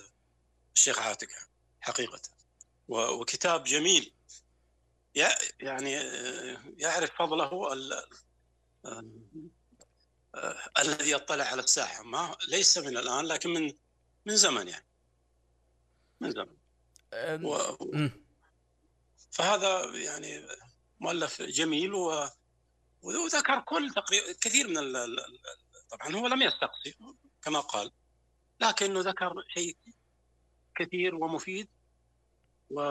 الشيخ 0.75 0.99
عاتق 0.99 1.27
حقيقة 1.81 2.21
وكتاب 2.87 3.63
جميل. 3.63 4.13
يعني 5.59 5.91
يعرف 6.77 7.11
فضله 7.19 7.73
آه، 8.85 9.05
الذي 10.79 11.11
يطلع 11.11 11.45
على 11.45 11.61
الساحه 11.61 12.03
ما 12.03 12.35
ليس 12.47 12.77
من 12.77 12.97
الآن 12.97 13.25
لكن 13.25 13.49
من 13.49 13.73
من 14.25 14.35
زمن 14.35 14.67
يعني. 14.67 14.85
من 16.19 16.31
زمن. 16.31 16.55
و... 17.45 17.77
فهذا 19.31 19.85
يعني 19.95 20.47
مؤلف 20.99 21.41
جميل 21.41 21.93
و... 21.93 22.29
وذكر 23.01 23.59
كل 23.59 23.93
تقريبا 23.95 24.33
كثير 24.41 24.67
من 24.67 24.77
ال... 24.77 25.25
طبعا 25.89 26.15
هو 26.15 26.27
لم 26.27 26.41
يستقصي 26.41 26.95
كما 27.41 27.59
قال 27.59 27.91
لكنه 28.59 28.99
ذكر 28.99 29.43
شيء 29.53 29.77
كثير 30.75 31.15
ومفيد 31.15 31.67
و... 32.69 32.81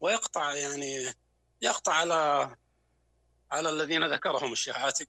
ويقطع 0.00 0.54
يعني 0.54 1.14
يقطع 1.62 1.92
على 1.92 2.56
على 3.50 3.70
الذين 3.70 4.12
ذكرهم 4.12 4.52
الشيخ 4.52 4.76
عاتق 4.76 5.06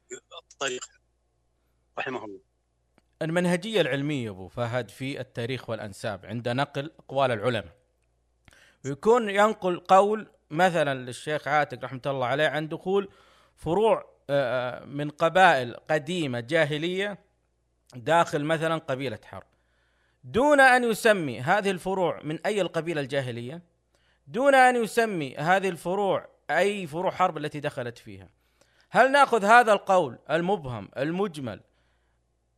الطريق 0.51 1.00
رحمه 1.99 2.25
الله. 2.25 2.39
المنهجية 3.21 3.81
العلمية 3.81 4.29
أبو 4.29 4.47
فهد 4.47 4.89
في 4.89 5.19
التاريخ 5.19 5.69
والأنساب 5.69 6.25
عند 6.25 6.49
نقل 6.49 6.91
أقوال 6.99 7.31
العلماء. 7.31 7.75
ويكون 8.85 9.29
ينقل 9.29 9.79
قول 9.79 10.31
مثلا 10.49 10.99
للشيخ 10.99 11.47
عاتق 11.47 11.83
رحمة 11.83 12.01
الله 12.05 12.25
عليه 12.25 12.47
عن 12.47 12.67
دخول 12.67 13.09
فروع 13.55 14.11
آه، 14.29 14.81
آه، 14.81 14.85
من 14.85 15.09
قبائل 15.09 15.75
قديمة 15.89 16.39
جاهلية 16.39 17.17
داخل 17.95 18.43
مثلا 18.43 18.77
قبيلة 18.77 19.19
حرب. 19.25 19.47
دون 20.23 20.59
أن 20.59 20.83
يسمي 20.83 21.41
هذه 21.41 21.71
الفروع 21.71 22.21
من 22.23 22.39
أي 22.45 22.61
القبيلة 22.61 23.01
الجاهلية 23.01 23.61
دون 24.27 24.55
أن 24.55 24.83
يسمي 24.83 25.35
هذه 25.35 25.69
الفروع 25.69 26.29
أي 26.49 26.87
فروع 26.87 27.11
حرب 27.11 27.37
التي 27.37 27.59
دخلت 27.59 27.97
فيها. 27.97 28.29
هل 28.89 29.11
نأخذ 29.11 29.45
هذا 29.45 29.73
القول 29.73 30.19
المبهم 30.29 30.89
المجمل 30.97 31.61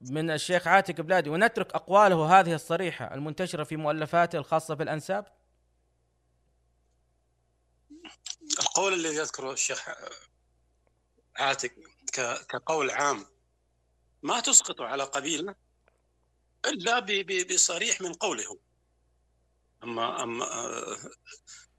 من 0.10 0.32
الشيخ 0.32 0.68
عاتق 0.68 1.02
بلادي 1.02 1.30
ونترك 1.30 1.76
أقواله 1.76 2.40
هذه 2.40 2.54
الصريحة 2.54 3.14
المنتشرة 3.14 3.64
في 3.64 3.78
مؤلفاته 3.78 4.38
الخاصة 4.38 4.74
بالأنساب؟ 4.74 5.26
القول 8.60 8.94
الذي 8.94 9.16
يذكره 9.16 9.52
الشيخ 9.52 9.90
عاتق 11.36 11.72
كقول 12.50 12.92
عام 12.92 13.26
ما 14.24 14.40
تسقطه 14.40 14.86
على 14.86 15.04
قبيلة 15.04 15.56
إلا 16.66 17.00
بصريح 17.54 18.02
من 18.02 18.14
قوله 18.14 18.60
اما 19.84 20.24
اما 20.24 20.46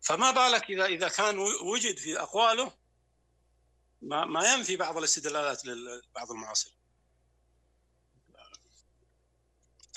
فما 0.00 0.30
بالك 0.30 0.70
اذا 0.70 0.84
إذا 0.84 1.08
كان 1.08 1.38
وجد 1.38 1.96
في 1.96 2.20
أقواله 2.20 2.72
ما 4.02 4.24
ما 4.24 4.54
ينفي 4.54 4.76
بعض 4.76 4.96
الاستدلالات 4.98 5.64
لبعض 5.64 6.30
المعاصرين 6.30 6.83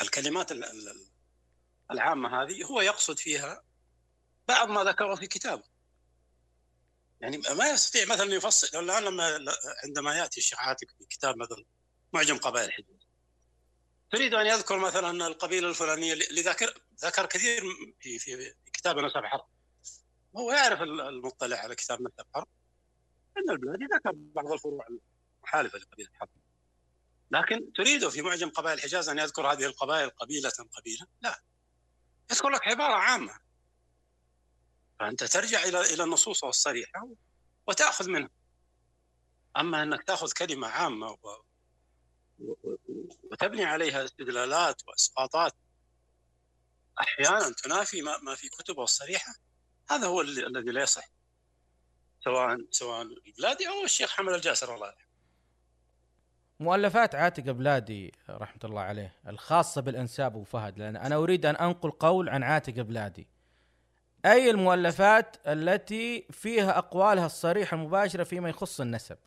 الكلمات 0.02 0.52
العامة 1.92 2.44
هذه 2.44 2.64
هو 2.64 2.82
يقصد 2.82 3.20
فيها 3.20 3.64
بعض 4.48 4.70
ما 4.70 4.84
ذكره 4.84 5.16
في 5.16 5.28
كتابه. 5.28 5.64
يعني 7.22 7.38
ما 7.38 7.70
يستطيع 7.70 8.06
مثلا 8.06 8.36
يفصل 8.36 8.80
الآن 8.80 9.04
لما 9.04 9.40
عندما 9.84 10.18
يأتي 10.18 10.40
الشيخ 10.40 10.60
عاتق 10.60 10.88
في 10.98 11.06
كتاب 11.10 11.38
مثلا 11.38 11.66
معجم 12.14 12.38
قبائل 12.38 12.66
الحجاز 12.66 13.08
تريد 14.12 14.34
أن 14.34 14.46
يذكر 14.46 14.80
مثلا 14.80 15.28
القبيلة 15.28 15.70
الفلانية 15.70 16.14
اللي 16.14 16.42
ذكر 16.42 16.82
ذكر 17.06 17.26
كثير 17.26 17.64
في 18.00 18.20
في 18.20 18.54
كتاب 18.74 19.00
نسب 19.00 19.22
حرب. 19.24 19.46
هو 20.38 20.52
يعرف 20.52 20.82
المطلع 20.82 21.58
على 21.58 21.76
كتاب 21.76 22.02
نسب 22.02 22.26
حرب 22.36 22.48
أن 23.38 23.50
البلادي 23.50 23.86
ذكر 23.86 24.12
بعض 24.16 24.52
الفروع 24.52 24.88
المحالفة 25.40 25.78
لقبيلة 25.78 26.10
حرب. 26.14 26.30
لكن 27.32 27.74
تريد 27.74 28.10
في 28.10 28.22
معجم 28.22 28.50
قبائل 28.50 28.78
الحجاز 28.78 29.10
أن 29.10 29.20
يذكر 29.20 29.52
هذه 29.52 29.66
القبائل 29.66 30.10
قبيلة 30.10 30.50
قبيلة؟ 30.50 31.08
لا. 31.22 31.42
يذكر 32.32 32.50
لك 32.50 32.68
عبارة 32.68 32.94
عامة. 32.94 33.40
فأنت 35.00 35.24
ترجع 35.24 35.64
إلى 35.64 35.94
إلى 35.94 36.04
النصوص 36.04 36.44
الصريحة 36.44 37.08
وتأخذ 37.68 38.10
منها. 38.10 38.30
أما 39.58 39.84
أنك 39.84 40.04
تأخذ 40.04 40.32
كلمة 40.32 40.68
عامة 40.68 41.12
و... 41.12 41.44
وتبني 43.32 43.66
عليها 43.66 44.06
استدلالات 44.06 44.82
وإسقاطات 44.88 45.54
أحيانا 47.02 47.54
تنافي 47.64 48.02
ما, 48.02 48.18
ما 48.18 48.36
في 48.36 48.50
كتبه 48.50 48.84
الصريحة 48.84 49.34
هذا 49.90 50.08
هو 50.08 50.22
الذي 50.22 50.72
لا 50.72 50.82
يصح. 50.82 51.10
سواء 52.24 52.58
سواء 52.72 53.02
البلادي 53.02 53.70
أو 53.70 53.84
الشيخ 53.84 54.10
حمد 54.10 54.34
الجاسر 54.34 54.76
الله 54.76 54.88
يرحمه. 54.88 55.07
مؤلفات 56.60 57.16
عاتق 57.16 57.44
بلادي 57.44 58.14
رحمة 58.30 58.60
الله 58.64 58.82
عليه 58.82 59.16
الخاصة 59.28 59.82
بالأنساب 59.82 60.36
وفهد 60.36 60.80
لأن 60.80 60.96
أنا 60.96 61.16
أريد 61.16 61.46
أن 61.46 61.56
أنقل 61.56 61.92
قول 61.92 62.30
عن 62.30 62.44
عاتق 62.44 62.74
بلادي. 62.74 63.28
أي 64.26 64.50
المؤلفات 64.50 65.38
التي 65.48 66.28
فيها 66.32 66.78
أقوالها 66.78 67.26
الصريحة 67.26 67.76
المباشرة 67.76 68.24
فيما 68.24 68.50
يخص 68.50 68.82
النسب؟ 68.82 69.18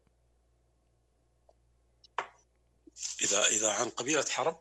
إذا 3.23 3.47
إذا 3.47 3.73
عن 3.73 3.89
قبيلة 3.89 4.25
حرب 4.31 4.61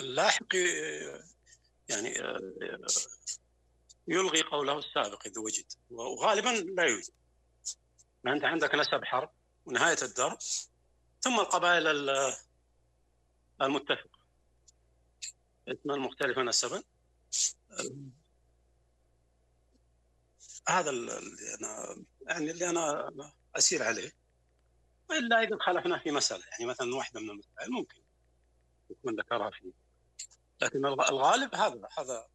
اللاحق 0.00 0.54
يعني 1.88 2.14
يلغي 4.08 4.42
قوله 4.42 4.78
السابق 4.78 5.26
إذا 5.26 5.40
وجد 5.40 5.64
وغالبا 5.90 6.48
لا 6.48 6.82
يوجد. 6.84 7.19
انت 8.26 8.44
عندك 8.44 8.74
نسب 8.74 9.04
حرب 9.04 9.30
ونهاية 9.66 9.96
الدرب 10.02 10.38
ثم 11.20 11.40
القبائل 11.40 11.86
المتفقة. 13.62 14.20
اسمها 15.68 15.96
المختلفه 15.96 16.42
نسبا 16.42 16.82
هذا 20.68 20.90
اللي 20.90 21.54
أنا 21.60 22.04
يعني 22.26 22.50
اللي 22.50 22.70
أنا 22.70 23.10
أسير 23.56 23.82
عليه. 23.82 24.12
وإلا 25.10 25.42
إذا 25.42 25.58
خالفنا 25.60 25.98
في 25.98 26.10
مسألة 26.10 26.44
يعني 26.46 26.66
مثلا 26.66 26.94
واحدة 26.94 27.20
من 27.20 27.30
المسائل 27.30 27.70
ممكن 27.70 28.02
يكون 28.90 29.20
ذكرها 29.20 29.50
فيه 29.50 29.72
لكن 30.62 30.86
الغالب 30.86 31.54
هذا 31.54 31.88
هذا 31.98 32.28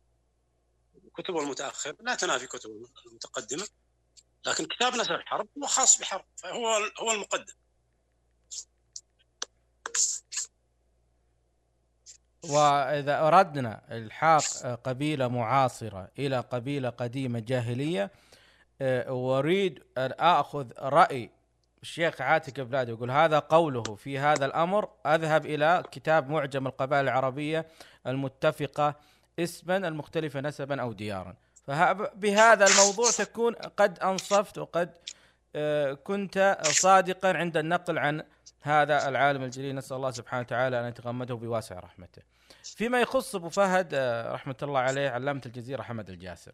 كتبه 1.17 1.41
المتأخر 1.41 1.95
لا 2.00 2.15
تنافي 2.15 2.48
كتبه 2.48 2.89
المتقدمة. 3.06 3.67
لكن 4.45 4.65
كتاب 4.65 4.95
نسب 4.95 5.12
الحرب 5.12 5.47
هو 5.58 5.67
خاص 5.67 5.99
بحرب 5.99 6.25
فهو 6.36 6.67
هو 6.99 7.12
المقدم. 7.12 7.53
وإذا 12.49 13.27
أردنا 13.27 13.81
إلحاق 13.91 14.43
قبيلة 14.84 15.27
معاصرة 15.27 16.10
إلى 16.19 16.39
قبيلة 16.39 16.89
قديمة 16.89 17.39
جاهلية 17.39 18.12
آه، 18.81 19.12
وأريد 19.12 19.84
أن 19.97 20.12
آخذ 20.19 20.71
رأي 20.79 21.29
الشيخ 21.81 22.21
عاتق 22.21 22.63
بلادي 22.63 22.91
يقول 22.91 23.12
هذا 23.12 23.39
قوله 23.39 23.84
في 23.84 24.19
هذا 24.19 24.45
الأمر. 24.45 24.89
أذهب 25.05 25.45
إلى 25.45 25.84
كتاب 25.91 26.29
معجم 26.29 26.67
القبائل 26.67 27.03
العربية 27.03 27.67
المتفقة 28.08 28.95
اسما 29.39 29.77
المختلفة 29.77 30.41
نسبا 30.41 30.81
أو 30.81 30.93
ديارا. 30.93 31.36
فبهذا 31.67 32.67
الموضوع 32.67 33.12
تكون 33.12 33.54
قد 33.56 33.99
أنصفت 33.99 34.58
وقد 34.58 34.97
آه، 35.56 35.93
كنت 35.93 36.58
صادقا 36.63 37.34
عند 37.38 37.58
النقل 37.58 37.97
عن 37.97 38.23
هذا 38.62 39.10
العالم 39.10 39.43
الجليل. 39.43 39.75
نسأل 39.75 39.97
الله 39.97 40.12
سبحانه 40.12 40.41
وتعالى 40.41 40.80
أن 40.80 40.86
يتغمده 40.86 41.36
بواسع 41.36 41.80
رحمته. 41.80 42.21
فيما 42.63 43.01
يخص 43.01 43.36
أبو 43.36 43.49
فهد 43.49 43.93
آه، 43.93 44.32
رحمة 44.32 44.56
الله 44.63 44.80
عليه 44.80 45.10
علامة 45.10 45.41
الجزيرة 45.45 45.82
حمد 45.82 46.10
الجاسر. 46.10 46.51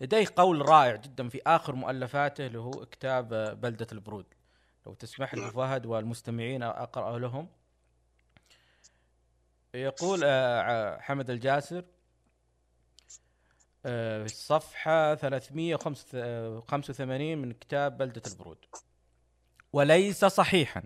لديه 0.00 0.26
قول 0.36 0.68
رائع 0.68 0.96
جدا 0.96 1.28
في 1.28 1.40
آخر 1.46 1.74
مؤلفاته 1.74 2.46
اللي 2.46 2.58
هو 2.58 2.70
كتاب 2.70 3.32
آه، 3.32 3.52
بلدة 3.52 3.86
البرود. 3.92 4.26
لو 4.86 4.94
تسمح 4.94 5.34
لي 5.34 5.48
أبو 5.48 5.60
فهد 5.60 5.86
والمستمعين 5.86 6.62
أقرأ 6.62 7.18
لهم. 7.18 7.48
يقول 9.74 10.20
حمد 11.00 11.30
الجاسر 11.30 11.84
في 13.82 14.24
الصفحة 14.24 15.14
385 15.14 17.38
من 17.38 17.52
كتاب 17.52 17.98
بلدة 17.98 18.22
البرود. 18.26 18.58
وليس 19.72 20.24
صحيحا 20.24 20.82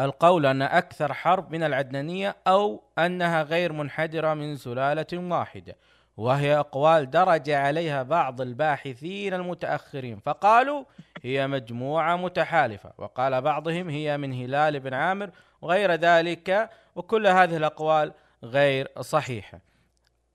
القول 0.00 0.46
أن 0.46 0.62
أكثر 0.62 1.12
حرب 1.12 1.52
من 1.52 1.62
العدنانية 1.62 2.36
أو 2.46 2.82
أنها 2.98 3.42
غير 3.42 3.72
منحدرة 3.72 4.34
من 4.34 4.56
سلالة 4.56 5.06
واحدة 5.12 5.76
وهي 6.16 6.58
أقوال 6.58 7.10
درج 7.10 7.50
عليها 7.50 8.02
بعض 8.02 8.40
الباحثين 8.40 9.34
المتأخرين 9.34 10.18
فقالوا 10.18 10.84
هي 11.22 11.46
مجموعة 11.46 12.16
متحالفة 12.16 12.92
وقال 12.98 13.42
بعضهم 13.42 13.88
هي 13.88 14.18
من 14.18 14.32
هلال 14.32 14.80
بن 14.80 14.94
عامر 14.94 15.30
وغير 15.62 15.92
ذلك 15.92 16.70
وكل 16.96 17.26
هذه 17.26 17.56
الأقوال 17.56 18.12
غير 18.44 18.88
صحيحة. 19.00 19.60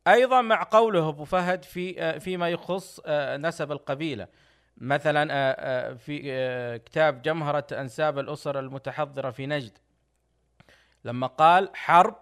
أيضا 0.08 0.42
مع 0.42 0.68
قوله 0.72 1.10
أبو 1.10 1.24
فهد 1.24 1.64
في 1.64 2.20
فيما 2.20 2.50
يخص 2.50 3.00
آه، 3.06 3.38
نسب 3.38 3.72
القبيلة. 3.72 4.28
مثلا 4.78 5.34
آه، 5.34 5.56
آه، 5.60 5.94
في 5.94 6.22
آه، 6.26 6.78
كتاب 6.78 7.22
جمهرة 7.22 7.68
أنساب 7.72 8.20
الأسر 8.20 8.60
المتحضرة 8.60 9.30
في 9.30 9.46
نجد. 9.46 9.78
لما 11.06 11.28
قال 11.28 11.70
حرب 11.74 12.16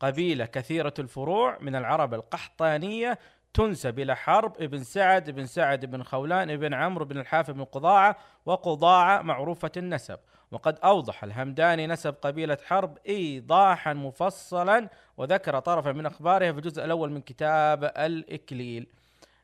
قبيلة 0.00 0.46
كثيرة 0.46 0.94
الفروع 0.98 1.58
من 1.60 1.76
العرب 1.76 2.14
القحطانية 2.14 3.18
تنسب 3.54 3.98
إلى 3.98 4.16
حرب 4.16 4.62
ابن 4.62 4.82
سعد 4.82 5.28
ابن 5.28 5.46
سعد 5.46 5.84
بن 5.84 6.02
خولان 6.02 6.50
ابن 6.50 6.74
عمرو 6.74 7.04
بن 7.04 7.18
الحافظ 7.18 7.50
بن 7.50 7.64
قضاعة 7.64 8.16
وقضاعة 8.46 9.22
معروفة 9.22 9.72
النسب. 9.76 10.18
وقد 10.52 10.78
أوضح 10.84 11.24
الهمداني 11.24 11.86
نسب 11.86 12.14
قبيلة 12.22 12.58
حرب 12.64 12.98
إيضاحا 13.08 13.92
مفصلا 13.92 14.88
وذكر 15.16 15.58
طرفا 15.58 15.92
من 15.92 16.06
أخبارها 16.06 16.52
في 16.52 16.58
الجزء 16.58 16.84
الأول 16.84 17.10
من 17.10 17.20
كتاب 17.20 17.84
الإكليل 17.84 18.86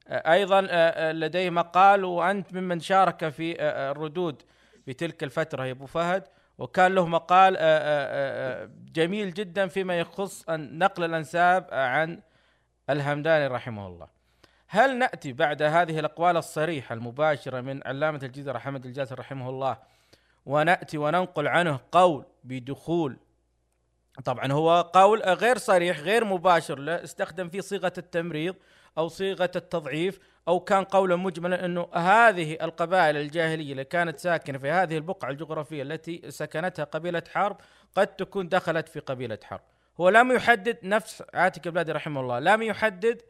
أيضا 0.09 0.59
آه، 0.59 0.69
آه، 0.71 1.13
لديه 1.13 1.51
مقال 1.51 2.05
وأنت 2.05 2.55
ممن 2.55 2.81
شارك 2.81 3.29
في 3.29 3.61
آه، 3.61 3.91
الردود 3.91 4.43
في 4.85 4.93
تلك 4.93 5.25
الفترة 5.25 5.67
يا 5.67 5.71
أبو 5.71 5.87
فهد 5.87 6.25
وكان 6.59 6.95
له 6.95 7.07
مقال 7.07 7.55
جميل 8.93 9.35
جدا 9.35 9.67
فيما 9.67 9.99
يخص 9.99 10.45
نقل 10.51 11.05
الأنساب 11.05 11.69
عن 11.73 12.21
الهمداني 12.91 13.47
رحمه 13.47 13.87
الله. 13.87 14.09
هل 14.69 14.99
نأتي 14.99 15.33
بعد 15.33 15.63
هذه 15.63 15.99
الأقوال 15.99 16.37
الصريحة 16.37 16.95
المباشرة 16.95 17.61
من 17.61 17.81
علامة 17.87 18.21
الجزيرة 18.23 18.59
حمد 18.59 18.87
الجاسر 18.87 19.19
رحمه 19.19 19.51
الله 19.51 19.77
ونأتي 20.47 20.99
وننقل 20.99 21.49
عنه 21.49 21.81
قول 21.93 22.25
بدخول 22.45 23.17
طبعا 24.25 24.53
هو 24.53 24.81
قول 24.81 25.23
غير 25.23 25.59
صريح 25.59 25.99
غير 25.99 26.25
مباشر 26.25 26.79
له 26.79 27.05
استخدم 27.05 27.49
فيه 27.49 27.61
صيغة 27.61 27.93
التمريض 27.99 28.55
أو 28.99 29.09
صيغة 29.09 29.51
التضعيف 29.57 30.19
أو 30.49 30.61
كان 30.61 30.85
قولا 30.85 31.17
مجملا 31.17 31.65
إنه 31.65 31.89
هذه 31.93 32.59
القبائل 32.63 33.17
الجاهلية 33.17 33.73
اللي 33.73 33.85
كانت 33.85 34.19
ساكنة 34.19 34.59
في 34.59 34.71
هذه 34.71 34.97
البقعة 34.97 35.31
الجغرافية 35.31 35.83
التي 35.83 36.23
سكنتها 36.29 36.85
قبيلة 36.85 37.23
حرب 37.33 37.57
قد 37.97 38.07
تكون 38.07 38.49
دخلت 38.49 38.89
في 38.89 39.01
قبيلة 39.01 39.39
حرب. 39.45 39.61
هو 40.01 40.09
لم 40.09 40.33
يحدد 40.33 40.79
نفس 40.83 41.23
عاتك 41.35 41.67
البلادي 41.67 41.93
رحمه 41.93 42.21
الله 42.21 42.39
لم 42.39 42.63
يحدد 42.63 43.23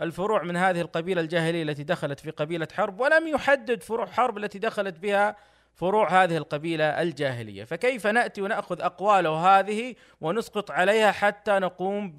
الفروع 0.00 0.42
من 0.42 0.56
هذه 0.56 0.80
القبيلة 0.80 1.20
الجاهلية 1.20 1.62
التي 1.62 1.82
دخلت 1.82 2.20
في 2.20 2.30
قبيلة 2.30 2.68
حرب 2.72 3.00
ولم 3.00 3.28
يحدد 3.28 3.82
فروع 3.82 4.06
حرب 4.06 4.38
التي 4.38 4.58
دخلت 4.58 4.98
بها 4.98 5.36
فروع 5.80 6.22
هذه 6.22 6.36
القبيلة 6.36 6.84
الجاهلية، 6.84 7.64
فكيف 7.64 8.06
نأتي 8.06 8.42
ونأخذ 8.42 8.80
اقواله 8.80 9.58
هذه 9.58 9.94
ونسقط 10.20 10.70
عليها 10.70 11.12
حتى 11.12 11.50
نقوم 11.58 12.16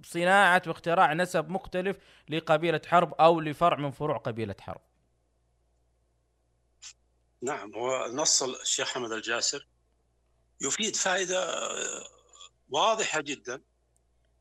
بصناعه 0.00 0.62
واختراع 0.66 1.12
نسب 1.12 1.48
مختلف 1.48 1.96
لقبيلة 2.28 2.80
حرب 2.86 3.14
أو 3.14 3.40
لفرع 3.40 3.76
من 3.76 3.90
فروع 3.90 4.16
قبيلة 4.16 4.54
حرب. 4.60 4.80
نعم 7.42 7.74
هو 7.74 8.06
نص 8.12 8.42
الشيخ 8.42 8.88
حمد 8.88 9.12
الجاسر 9.12 9.68
يفيد 10.60 10.96
فائدة 10.96 11.68
واضحة 12.70 13.20
جدا 13.20 13.62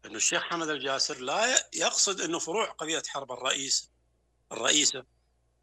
انه 0.05 0.15
الشيخ 0.15 0.43
حمد 0.43 0.69
الجاسر 0.69 1.19
لا 1.19 1.45
يقصد 1.73 2.21
انه 2.21 2.39
فروع 2.39 2.65
قبيلة 2.65 3.03
حرب 3.07 3.31
الرئيس 3.31 3.91
الرئيسه 4.51 5.05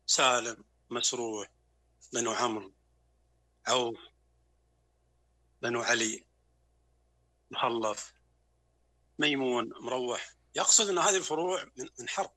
سالم 0.07 0.65
مسروح 0.91 1.54
بنو 2.15 2.33
عمرو 2.33 2.75
عوف 3.67 3.99
بنو 5.63 5.83
علي. 5.83 6.25
مخلف 7.51 8.15
ميمون 9.19 9.73
مروح. 9.81 10.35
يقصد 10.55 10.89
أن 10.89 10.99
هذه 10.99 11.17
الفروع 11.17 11.65
من 12.01 12.09
حرب. 12.09 12.33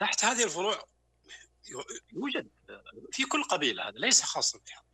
تحت 0.00 0.24
هذه 0.24 0.44
الفروع 0.44 0.84
يوجد 2.12 2.50
في 3.12 3.24
كل 3.24 3.44
قبيلة 3.44 3.88
هذا 3.88 3.98
ليس 3.98 4.22
خاصا 4.22 4.58
بحرب 4.58 4.86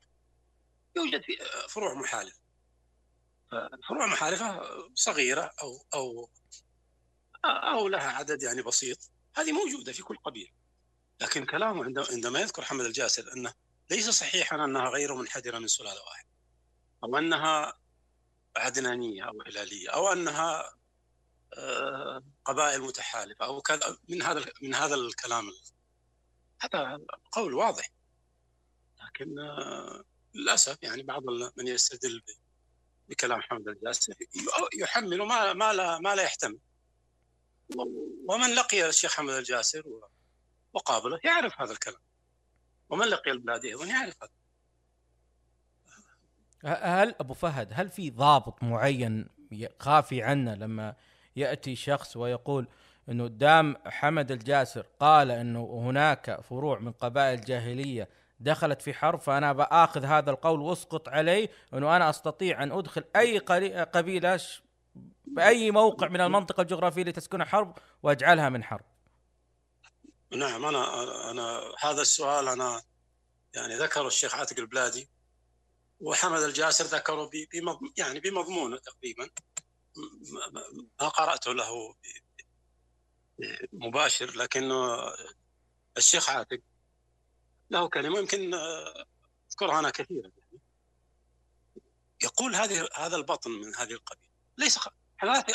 يوجد 0.96 1.22
في 1.22 1.38
فروع 1.68 1.94
محالفة. 1.94 2.40
فروع 3.88 4.06
محالفة 4.06 4.62
صغيرة 4.94 5.54
أو 5.62 5.86
أو 5.94 6.30
أو 7.44 7.88
لها 7.88 8.10
عدد 8.10 8.42
يعني 8.42 8.62
بسيط. 8.62 9.10
هذه 9.34 9.52
موجودة 9.52 9.92
في 9.92 10.02
كل 10.02 10.16
قبيلة. 10.16 10.61
لكن 11.22 11.44
كلامه 11.44 11.84
عندما 12.10 12.40
يذكر 12.40 12.62
حمد 12.62 12.84
الجاسر 12.84 13.32
أنه 13.32 13.54
ليس 13.90 14.10
صحيحا 14.10 14.64
أنها 14.64 14.88
غير 14.88 15.14
منحدرة 15.14 15.58
من 15.58 15.66
سلالة 15.66 16.02
واحدة 16.02 16.28
أو 17.04 17.18
أنها 17.18 17.74
عدنانية 18.56 19.24
أو 19.24 19.42
هلالية 19.46 19.90
أو 19.90 20.12
أنها 20.12 20.74
آه، 21.56 22.22
قبائل 22.44 22.80
متحالفة 22.80 23.44
أو 23.44 23.60
كذا 23.60 23.98
من 24.08 24.22
هذا 24.22 24.44
من 24.62 24.74
هذا 24.74 24.94
الكلام 24.94 25.50
هذا 26.60 26.98
قول 27.32 27.54
واضح. 27.54 27.90
لكن 29.02 29.38
آه، 29.38 30.04
للأسف 30.34 30.78
يعني 30.82 31.02
بعض 31.02 31.22
من 31.56 31.66
يستدل 31.66 32.22
بكلام 33.08 33.42
حمد 33.42 33.68
الجاسر 33.68 34.14
يحمل 34.74 35.18
ما 35.22 35.52
ما 35.52 35.72
لا 35.72 35.98
ما 35.98 36.14
لا 36.14 36.22
يحتمل. 36.22 36.58
ومن 38.28 38.54
لقي 38.54 38.88
الشيخ 38.88 39.14
حمد 39.14 39.34
الجاسر 39.34 39.82
وقابله 40.72 41.20
يعرف 41.24 41.60
هذا 41.60 41.72
الكلام 41.72 42.00
ومن 42.88 43.06
لقي 43.06 43.30
البلاد 43.30 43.64
أيضا 43.64 43.86
يعرف 43.86 44.16
هذا 44.22 44.30
هل 46.64 47.14
أبو 47.20 47.34
فهد 47.34 47.68
هل 47.72 47.88
في 47.88 48.10
ضابط 48.10 48.62
معين 48.62 49.28
خافي 49.78 50.22
عنا 50.22 50.54
لما 50.54 50.94
يأتي 51.36 51.76
شخص 51.76 52.16
ويقول 52.16 52.68
إنه 53.08 53.26
دام 53.26 53.76
حمد 53.86 54.30
الجاسر 54.30 54.86
قال 55.00 55.30
إنه 55.30 55.82
هناك 55.84 56.40
فروع 56.40 56.78
من 56.78 56.92
قبائل 56.92 57.40
جاهلية 57.40 58.08
دخلت 58.40 58.82
في 58.82 58.94
حرب 58.94 59.20
فأنا 59.20 59.52
بآخذ 59.52 60.04
هذا 60.04 60.30
القول 60.30 60.60
واسقط 60.60 61.08
عليه 61.08 61.48
إنه 61.74 61.96
أنا 61.96 62.10
أستطيع 62.10 62.62
أن 62.62 62.72
أدخل 62.72 63.04
أي 63.16 63.38
قبيلة 63.84 64.40
بأي 65.24 65.70
موقع 65.70 66.08
من 66.08 66.20
المنطقة 66.20 66.60
الجغرافية 66.60 67.00
اللي 67.00 67.12
تسكنها 67.12 67.46
حرب 67.46 67.78
وأجعلها 68.02 68.48
من 68.48 68.64
حرب. 68.64 68.91
نعم 70.36 70.64
أنا 70.64 71.30
أنا 71.30 71.72
هذا 71.78 72.02
السؤال 72.02 72.48
أنا 72.48 72.82
يعني 73.54 73.76
ذكره 73.76 74.06
الشيخ 74.06 74.34
عاتق 74.34 74.58
البلادي 74.58 75.10
وحمد 76.00 76.42
الجاسر 76.42 76.84
ذكره 76.84 77.30
يعني 77.96 78.20
بمضمونه 78.20 78.76
تقريبا 78.76 79.30
ما 81.00 81.08
قرأته 81.08 81.52
له 81.52 81.94
مباشر 83.72 84.36
لكنه 84.36 84.98
الشيخ 85.96 86.30
عاتق 86.30 86.60
له 87.70 87.88
كلمة 87.88 88.18
يمكن 88.18 88.54
أذكرها 89.50 89.78
أنا 89.78 89.90
كثيرا. 89.90 90.30
يقول 92.22 92.54
هذه 92.54 92.88
هذا 92.94 93.16
البطن 93.16 93.50
من 93.50 93.76
هذه 93.76 93.92
القبيلة. 93.92 94.32
ليس 94.58 94.78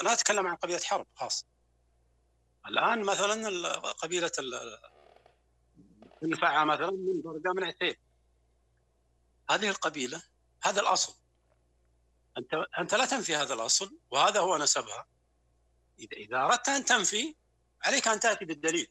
لا 0.03 0.13
نتكلم 0.13 0.47
عن 0.47 0.55
قبيلة 0.55 0.79
حرب 0.79 1.07
خاصة. 1.15 1.45
الآن 2.67 3.03
مثلا 3.03 3.73
قبيلة 3.77 4.31
النفعه 6.23 6.63
مثلا 6.63 6.91
من 6.91 7.21
درجه 7.21 7.53
من 7.53 7.63
عتيب 7.63 7.97
هذه 9.49 9.69
القبيلة 9.69 10.21
هذا 10.63 10.81
الأصل. 10.81 11.15
أنت 12.37 12.53
أنت 12.79 12.95
لا 12.95 13.05
تنفي 13.05 13.35
هذا 13.35 13.53
الأصل 13.53 13.97
وهذا 14.11 14.39
هو 14.39 14.57
نسبها. 14.57 15.07
إذا 15.99 16.37
أردت 16.37 16.69
أن 16.69 16.85
تنفي 16.85 17.35
عليك 17.83 18.07
أن 18.07 18.19
تأتي 18.19 18.45
بالدليل. 18.45 18.87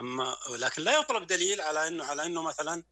أما 0.00 0.36
لكن 0.50 0.82
لا 0.82 0.98
يطلب 0.98 1.26
دليل 1.26 1.60
على 1.60 1.88
إنه 1.88 2.04
على 2.04 2.26
إنه 2.26 2.42
مثلا 2.42 2.84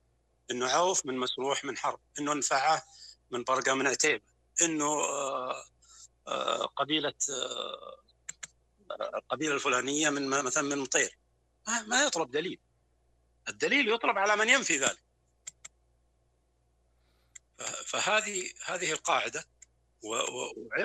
إنه 0.51 0.67
عوف 0.67 1.07
من 1.07 1.17
مسروح 1.17 1.65
من 1.65 1.77
حرب 1.77 2.01
إنه 2.19 2.35
نفعه 2.35 2.83
من 3.31 3.45
برقة 3.45 3.75
من 3.75 3.87
عتيبة 3.87 4.25
إنه 4.63 4.85
آه، 4.85 5.65
آه، 6.29 6.67
قبيلة 6.67 7.15
آه، 7.31 8.01
القبيلة 9.15 9.55
الفلانية 9.55 10.11
من 10.11 10.29
مثلا 10.29 10.63
من 10.63 10.79
مطير. 10.79 11.19
ما 11.87 12.05
يطلب 12.05 12.31
دليل. 12.31 12.61
الدليل 13.49 13.93
يطلب 13.93 14.19
على 14.19 14.37
من 14.37 14.49
ينفي 14.49 14.79
ذلك. 14.79 15.03
فهذه 17.87 18.51
هذه 18.65 18.93
القاعدة. 18.93 19.45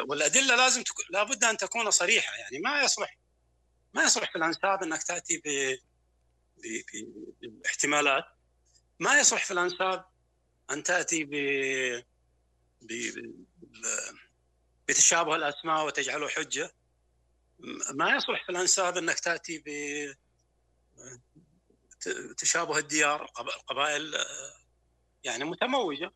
والأدلة 0.07 0.55
لازم 0.55 0.83
تكون 0.83 1.05
لابد 1.09 1.43
أن 1.43 1.57
تكون 1.57 1.91
صريحة. 1.91 2.35
يعني 2.37 2.59
ما 2.59 2.81
يصلح 2.83 3.17
ما 3.93 4.03
يصلح 4.03 4.31
في 4.31 4.37
الأنساب 4.37 4.83
أنك 4.83 5.03
تأتي 5.03 5.37
ب 5.37 5.77
باحتمالات. 7.41 8.25
ما 8.99 9.19
يصلح 9.19 9.45
في 9.45 9.51
الأنساب 9.51 10.05
أن 10.71 10.83
تأتي 10.83 11.23
ب 11.23 12.05
بتشابه 14.87 15.35
الأسماء 15.35 15.85
وتجعله 15.85 16.27
حجة. 16.27 16.71
ما 17.93 18.15
يصلح 18.15 18.45
في 18.45 18.51
الأنساب 18.51 18.97
إنك 18.97 19.19
تأتي 19.19 19.57
ب 19.57 19.69
تشابه 22.37 22.77
الديار 22.77 23.31
القبائل 23.39 24.13
يعني 25.23 25.43
متموجة 25.43 26.11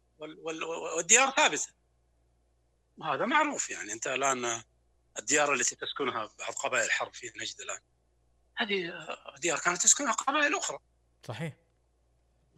والديار 0.97 1.31
ثابتة. 1.31 1.73
هذا 3.03 3.25
معروف 3.25 3.69
يعني. 3.69 3.93
أنت 3.93 4.07
الآن 4.07 4.63
الديار 5.19 5.53
التي 5.53 5.75
تسكنها 5.75 6.29
بعض 6.39 6.53
قبائل 6.53 6.85
الحرب 6.85 7.13
في 7.13 7.31
نجد 7.35 7.61
الآن. 7.61 7.79
هذه 8.57 9.07
ديار 9.39 9.59
كانت 9.59 9.81
تسكنها 9.81 10.11
قبائل 10.11 10.55
أخرى. 10.55 10.79
صحيح. 11.27 11.53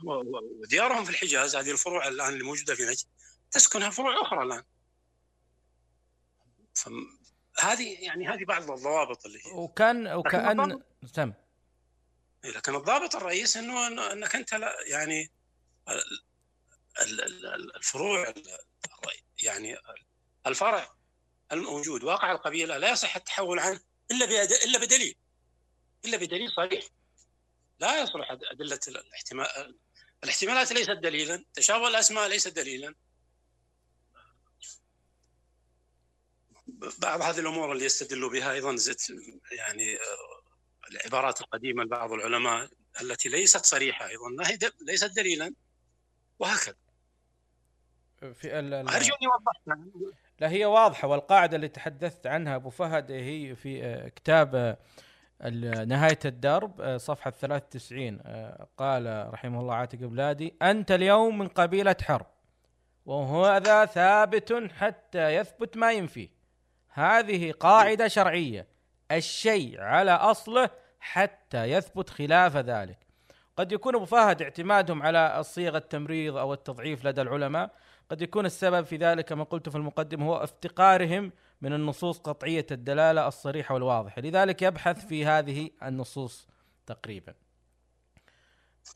وديارهم 0.03 1.05
في 1.05 1.11
الحجاز 1.11 1.55
هذه 1.55 1.71
الفروع 1.71 2.07
الآن 2.07 2.33
اللي 2.33 2.43
موجوده 2.43 2.75
في 2.75 2.83
نجد 2.83 3.07
تسكنها 3.51 3.89
فروع 3.89 4.21
أخرى 4.21 4.43
الآن. 4.43 4.63
هذه 7.61 7.97
يعني 7.99 8.27
هذه 8.27 8.45
بعض 8.45 8.71
الضوابط 8.71 9.25
اللي 9.25 9.39
هي. 9.45 9.51
وكان 9.51 10.07
وكان 10.07 10.81
تم. 11.13 11.33
إيه، 12.43 12.51
لكن 12.51 12.75
الضابط 12.75 13.15
الرئيس 13.15 13.57
انه 13.57 13.87
إنك 14.11 14.35
أنت 14.35 14.53
لا 14.53 14.75
يعني 14.87 15.31
الفروع 17.75 18.33
يعني 19.43 19.77
الفرع 20.47 20.95
الموجود 21.51 22.03
واقع 22.03 22.31
القبيلة 22.31 22.77
لا 22.77 22.91
يصح 22.91 23.15
التحول 23.15 23.59
عنه 23.59 23.79
إلا 24.11 24.25
إلا 24.65 24.79
بدليل. 24.79 25.15
إلا 26.05 26.17
بدليل 26.17 26.51
صريح. 26.51 26.85
لا 27.79 28.01
يصلح 28.01 28.31
أدلة 28.31 28.79
الاحتمال 28.87 29.79
الاحتمالات 30.23 30.71
ليست 30.71 30.91
دليلا 30.91 31.45
تشابه 31.53 31.87
الأسماء 31.87 32.27
ليس 32.27 32.47
دليلا. 32.47 32.95
بعض 37.01 37.21
هذه 37.21 37.39
الأمور 37.39 37.71
اللي 37.71 37.85
يستدلوا 37.85 38.29
بها 38.29 38.51
أيضا 38.51 38.75
يعني 39.51 39.97
العبارات 40.91 41.41
القديمة 41.41 41.83
لبعض 41.83 42.11
العلماء 42.11 42.69
التي 43.01 43.29
ليست 43.29 43.65
صريحة 43.65 44.07
أيضا 44.07 44.29
ليست 44.81 45.15
دليلا 45.15 45.53
وهكذا. 46.39 46.75
في 48.19 48.59
ال 48.59 48.73
ارجو 48.73 49.15
اني 49.15 49.27
وضحت. 49.27 49.79
لا 50.39 50.49
هي 50.49 50.65
واضحة 50.65 51.07
والقاعدة 51.07 51.55
اللي 51.55 51.67
تحدثت 51.67 52.27
عنها 52.27 52.55
أبو 52.55 52.69
فهد 52.69 53.11
هي 53.11 53.55
في 53.55 53.83
آه، 53.83 54.07
كتاب 54.07 54.55
آه، 54.55 55.85
نهاية 55.85 56.19
الدرب 56.25 56.81
آه، 56.81 56.97
صفحة 56.97 57.31
93 57.31 58.17
قال 58.77 59.33
رحمه 59.33 59.59
الله 59.59 59.75
عاتق 59.75 59.97
بلادي 59.97 60.53
أنت 60.61 60.91
اليوم 60.91 61.37
من 61.37 61.47
قبيلة 61.47 61.95
حرب 62.01 62.27
وهذا 63.05 63.85
ثابت 63.85 64.71
حتى 64.71 65.35
يثبت 65.35 65.77
ما 65.77 65.91
ينفيه 65.91 66.40
هذه 66.91 67.51
قاعدة 67.51 68.07
شرعية. 68.07 68.67
الشيء 69.11 69.81
على 69.81 70.11
أصله 70.11 70.69
حتى 70.99 71.63
يثبت 71.63 72.09
خلاف 72.09 72.57
ذلك. 72.57 72.97
قد 73.57 73.71
يكون 73.71 73.95
أبو 73.95 74.05
فهد 74.05 74.41
اعتمادهم 74.41 75.03
على 75.03 75.43
صيغة 75.43 75.77
التمريض 75.77 76.37
أو 76.37 76.53
التضعيف 76.53 77.05
لدى 77.05 77.21
العلماء. 77.21 77.71
قد 78.09 78.21
يكون 78.21 78.45
السبب 78.45 78.85
في 78.85 78.97
ذلك 78.97 79.25
كما 79.25 79.43
قلت 79.43 79.69
في 79.69 79.75
المقدمه 79.75 80.25
هو 80.25 80.35
افتقارهم 80.37 81.31
من 81.61 81.73
النصوص 81.73 82.19
قطعية 82.19 82.65
الدلالة 82.71 83.27
الصريحة 83.27 83.73
والواضحة. 83.73 84.21
لذلك 84.21 84.61
يبحث 84.61 85.05
في 85.05 85.25
هذه 85.25 85.69
النصوص 85.83 86.47
تقريبا. 86.85 87.33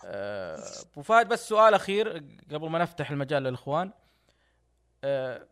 آه، 0.05 0.60
أبو 0.93 1.01
فهد 1.01 1.27
بس 1.27 1.49
سؤال 1.49 1.73
أخير 1.73 2.23
قبل 2.51 2.69
ما 2.69 2.79
نفتح 2.79 3.12
المجال 3.12 3.43
للإخوان. 3.43 3.91
آه، 5.03 5.47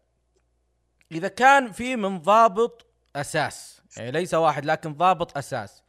إذا 1.15 1.27
كان 1.27 1.71
في 1.71 1.95
من 1.95 2.19
ضابط 2.19 2.85
أساس 3.15 3.81
يعني 3.97 4.11
ليس 4.11 4.33
واحد 4.33 4.65
لكن 4.65 4.93
ضابط 4.93 5.37
أساس. 5.37 5.83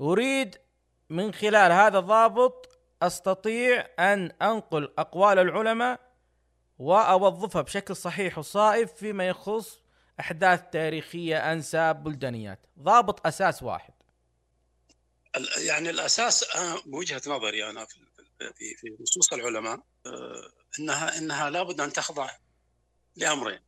أريد 0.00 0.56
من 1.10 1.34
خلال 1.34 1.72
هذا 1.72 1.98
الضابط 1.98 2.78
أستطيع 3.02 3.88
أن 3.98 4.32
أنقل 4.42 4.92
أقوال 4.98 5.38
العلماء 5.38 6.00
وأوظفها 6.78 7.62
بشكل 7.62 7.96
صحيح 7.96 8.38
وصائب 8.38 8.88
فيما 8.88 9.28
يخص 9.28 9.78
أحداث 10.20 10.62
تاريخية 10.72 11.52
أنساب 11.52 12.04
بلدانيات. 12.04 12.66
ضابط 12.78 13.26
أساس 13.26 13.62
واحد. 13.62 13.94
يعني 15.66 15.90
الأساس 15.90 16.44
بوجهة 16.86 17.22
نظري 17.26 17.70
أنا 17.70 17.84
في 17.84 17.98
في 18.38 18.74
في 18.76 18.96
نصوص 19.00 19.32
العلماء 19.32 19.80
آه، 20.06 20.50
انها 20.80 21.18
إنها 21.18 21.50
لابد 21.50 21.80
أن 21.80 21.92
تخضع 21.92 22.30
لأمرين. 23.16 23.60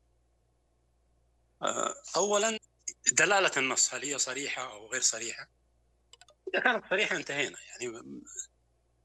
اولا 2.16 2.58
دلالة 3.12 3.50
النص 3.56 3.94
هل 3.94 4.04
هي 4.04 4.18
صريحة 4.18 4.72
أو 4.72 4.86
غير 4.86 5.00
صريحة؟ 5.00 5.48
إذا 6.54 6.62
كانت 6.62 6.84
صريحة 6.90 7.16
انتهينا 7.16 7.58
يعني 7.60 8.02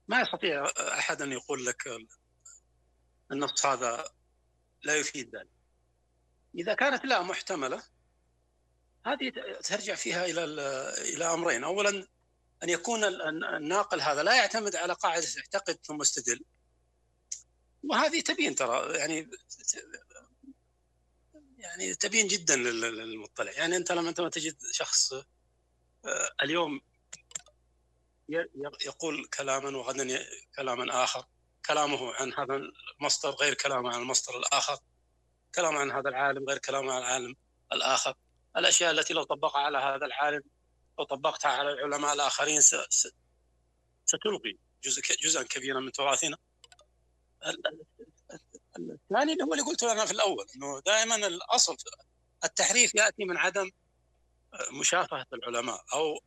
ما 0.07 0.21
يستطيع 0.21 0.71
أحد 0.79 1.21
أن 1.21 1.31
يقول 1.31 1.65
لك 1.65 1.83
النص 3.31 3.65
هذا 3.65 4.09
لا 4.83 4.95
يفيد 4.95 5.35
ذلك. 5.35 5.49
إذا 6.55 6.73
كانت 6.73 7.05
لا 7.05 7.21
محتملة 7.21 7.83
هذه 9.05 9.31
ترجع 9.63 9.95
فيها 9.95 10.25
إلى 10.25 10.43
إلى 11.13 11.25
أمرين. 11.33 11.63
اولا 11.63 12.07
أن 12.63 12.69
يكون 12.69 13.03
الناقل 13.03 14.01
هذا 14.01 14.23
لا 14.23 14.35
يعتمد 14.35 14.75
على 14.75 14.93
قاعدة 14.93 15.27
اعتقد 15.37 15.79
ثم 15.83 16.01
استدل 16.01 16.45
وهذه 17.83 18.21
تبين 18.21 18.55
ترى 18.55 18.97
يعني 18.97 19.29
يعني 21.63 21.95
تبين 21.95 22.28
جدا 22.28 22.56
للمطلع. 22.56 23.52
يعني 23.52 23.78
أنت 23.78 23.91
لما 23.91 24.10
انت 24.10 24.21
تجد 24.21 24.58
شخص 24.71 25.13
آه، 25.13 25.23
اليوم 26.41 26.82
يقول 28.86 29.26
كلاما 29.26 29.78
وغدا 29.78 30.26
كلاما 30.56 31.04
آخر. 31.04 31.26
كلامه 31.65 32.13
عن 32.13 32.34
هذا 32.34 32.62
المصدر 32.99 33.30
غير 33.30 33.54
كلامه 33.54 33.93
عن 33.93 34.02
المصدر 34.02 34.38
الآخر. 34.38 34.78
كلامه 35.56 35.80
عن 35.80 35.91
هذا 35.91 36.10
العالم 36.10 36.49
غير 36.49 36.58
كلامه 36.58 36.93
عن 36.93 37.02
العالم 37.02 37.36
الآخر. 37.73 38.15
الأشياء 38.58 38.91
التي 38.91 39.13
لو 39.13 39.23
طبقها 39.23 39.62
على 39.62 39.78
هذا 39.78 40.06
العالم 40.06 40.41
لو 40.99 41.06
طبقتها 41.06 41.52
على 41.52 41.71
العلماء 41.71 42.13
الآخرين 42.13 42.62
ستلغي 44.06 44.60
جزء 44.84 45.02
جزءا 45.21 45.43
كبيرا 45.43 45.80
من 45.80 45.91
تراثنا 45.91 46.38
الثاني 48.77 49.33
اللي 49.33 49.43
هو 49.43 49.53
اللي 49.53 49.63
قلته 49.63 49.91
أنا 49.91 50.05
في 50.05 50.12
الأول 50.12 50.45
إنه 50.55 50.79
دائما 50.79 51.15
الأصل 51.15 51.77
التحريف 52.43 52.95
يأتي 52.95 53.25
من 53.25 53.38
عدم 53.38 53.71
مشافهة 54.71 55.25
العلماء 55.33 55.83
أو 55.93 56.19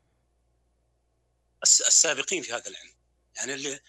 السابقين 1.62 2.42
في 2.42 2.52
هذا 2.52 2.66
العلم. 2.66 2.94
يعني 3.36 3.54
اللي 3.54 3.80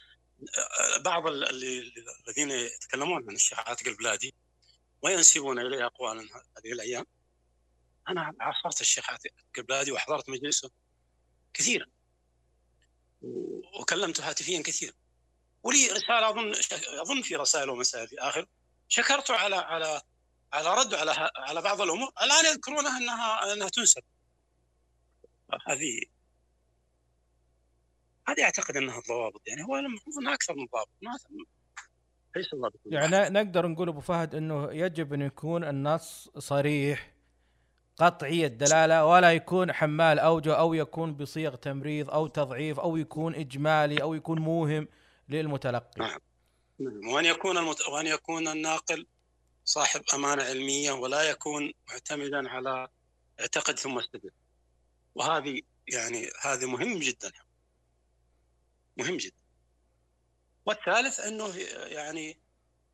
بعض 1.00 1.28
اللي 1.28 1.94
الذين 2.28 2.52
يتكلمون 2.52 3.30
عن 3.30 3.36
الشيعة 3.36 3.62
عاتق 3.62 3.88
البلادي 3.88 4.36
وينسبون 5.02 5.60
إليه 5.60 5.86
اقوالا 5.86 6.22
هذه 6.58 6.72
الأيام 6.72 7.06
أنا 8.10 8.34
عاصرت 8.40 8.82
الشيخ 8.82 9.10
عاتق 9.10 9.32
القبلادي 9.48 9.92
وحضرت 9.92 10.30
مجلسه 10.30 10.70
كثيرا 11.54 11.86
وكلمته 13.80 14.30
هاتفيا 14.30 14.62
كثيرا. 14.62 14.94
ولي 15.68 15.88
رسالة 15.88 16.30
أظن 16.30 16.54
أظن 17.02 17.22
في 17.22 17.36
رسائل 17.36 17.70
ومسائل 17.70 18.08
في 18.08 18.20
آخر. 18.20 18.46
شكرته 18.88 19.36
على 19.36 19.56
على 19.56 20.02
على 20.54 20.70
رده 20.74 20.98
على 20.98 21.32
على 21.36 21.62
بعض 21.62 21.82
الأمور. 21.82 22.12
الآن 22.24 22.46
يذكرونها 22.46 22.98
أنها 22.98 23.54
أنها 23.54 23.70
تنسب. 23.70 24.04
هذه 25.68 26.02
هذه 28.28 28.44
أعتقد 28.44 28.78
أنها 28.78 29.00
الضوابط 29.00 29.42
يعني 29.48 29.64
هو 29.64 29.78
المفروض 29.78 30.18
أنها 30.22 30.34
أكثر 30.34 30.54
من 30.56 30.66
ضابط 30.66 30.90
ما 31.02 31.12
ليس 32.36 32.56
ضابط 32.56 32.80
يعني 32.86 33.30
نقدر 33.30 33.68
نقول 33.68 33.90
أبو 33.90 34.00
فهد 34.00 34.36
إنه 34.36 34.72
يجب 34.72 35.14
أن 35.14 35.22
يكون 35.22 35.64
النص 35.64 36.30
صريح 36.38 37.12
قطعي 37.98 38.46
الدلالة 38.46 39.06
ولا 39.06 39.34
يكون 39.34 39.74
حمال 39.74 40.20
أوجه 40.20 40.54
أو 40.54 40.74
يكون 40.74 41.14
بصيغ 41.14 41.56
تمريض 41.56 42.10
أو 42.10 42.28
تضعيف 42.28 42.80
أو 42.80 42.98
يكون 42.98 43.36
إجمالي 43.36 44.02
أو 44.02 44.14
يكون 44.14 44.40
موهم. 44.40 44.88
للمتلقي. 45.30 45.92
نعم. 45.98 46.20
نعم. 46.80 47.08
وأن 47.08 47.26
يكون 47.26 47.58
المت... 47.58 47.82
وأن 47.82 48.08
يكون 48.08 48.48
الناقل 48.48 49.08
صاحب 49.66 50.04
أمانة 50.14 50.44
علمية 50.44 50.92
ولا 50.92 51.24
يكون 51.24 51.74
معتمدا 51.90 52.50
على 52.50 52.88
اعتقد 53.40 53.80
ثم 53.80 53.98
استدل. 54.00 54.32
وهذه 55.16 55.62
يعني 55.88 56.30
هذا 56.42 56.66
مهم 56.68 57.00
جدا. 57.00 57.32
مهم 58.98 59.18
جدا. 59.18 59.36
والثالث 60.66 61.20
أنه 61.20 61.56
يعني 61.88 62.40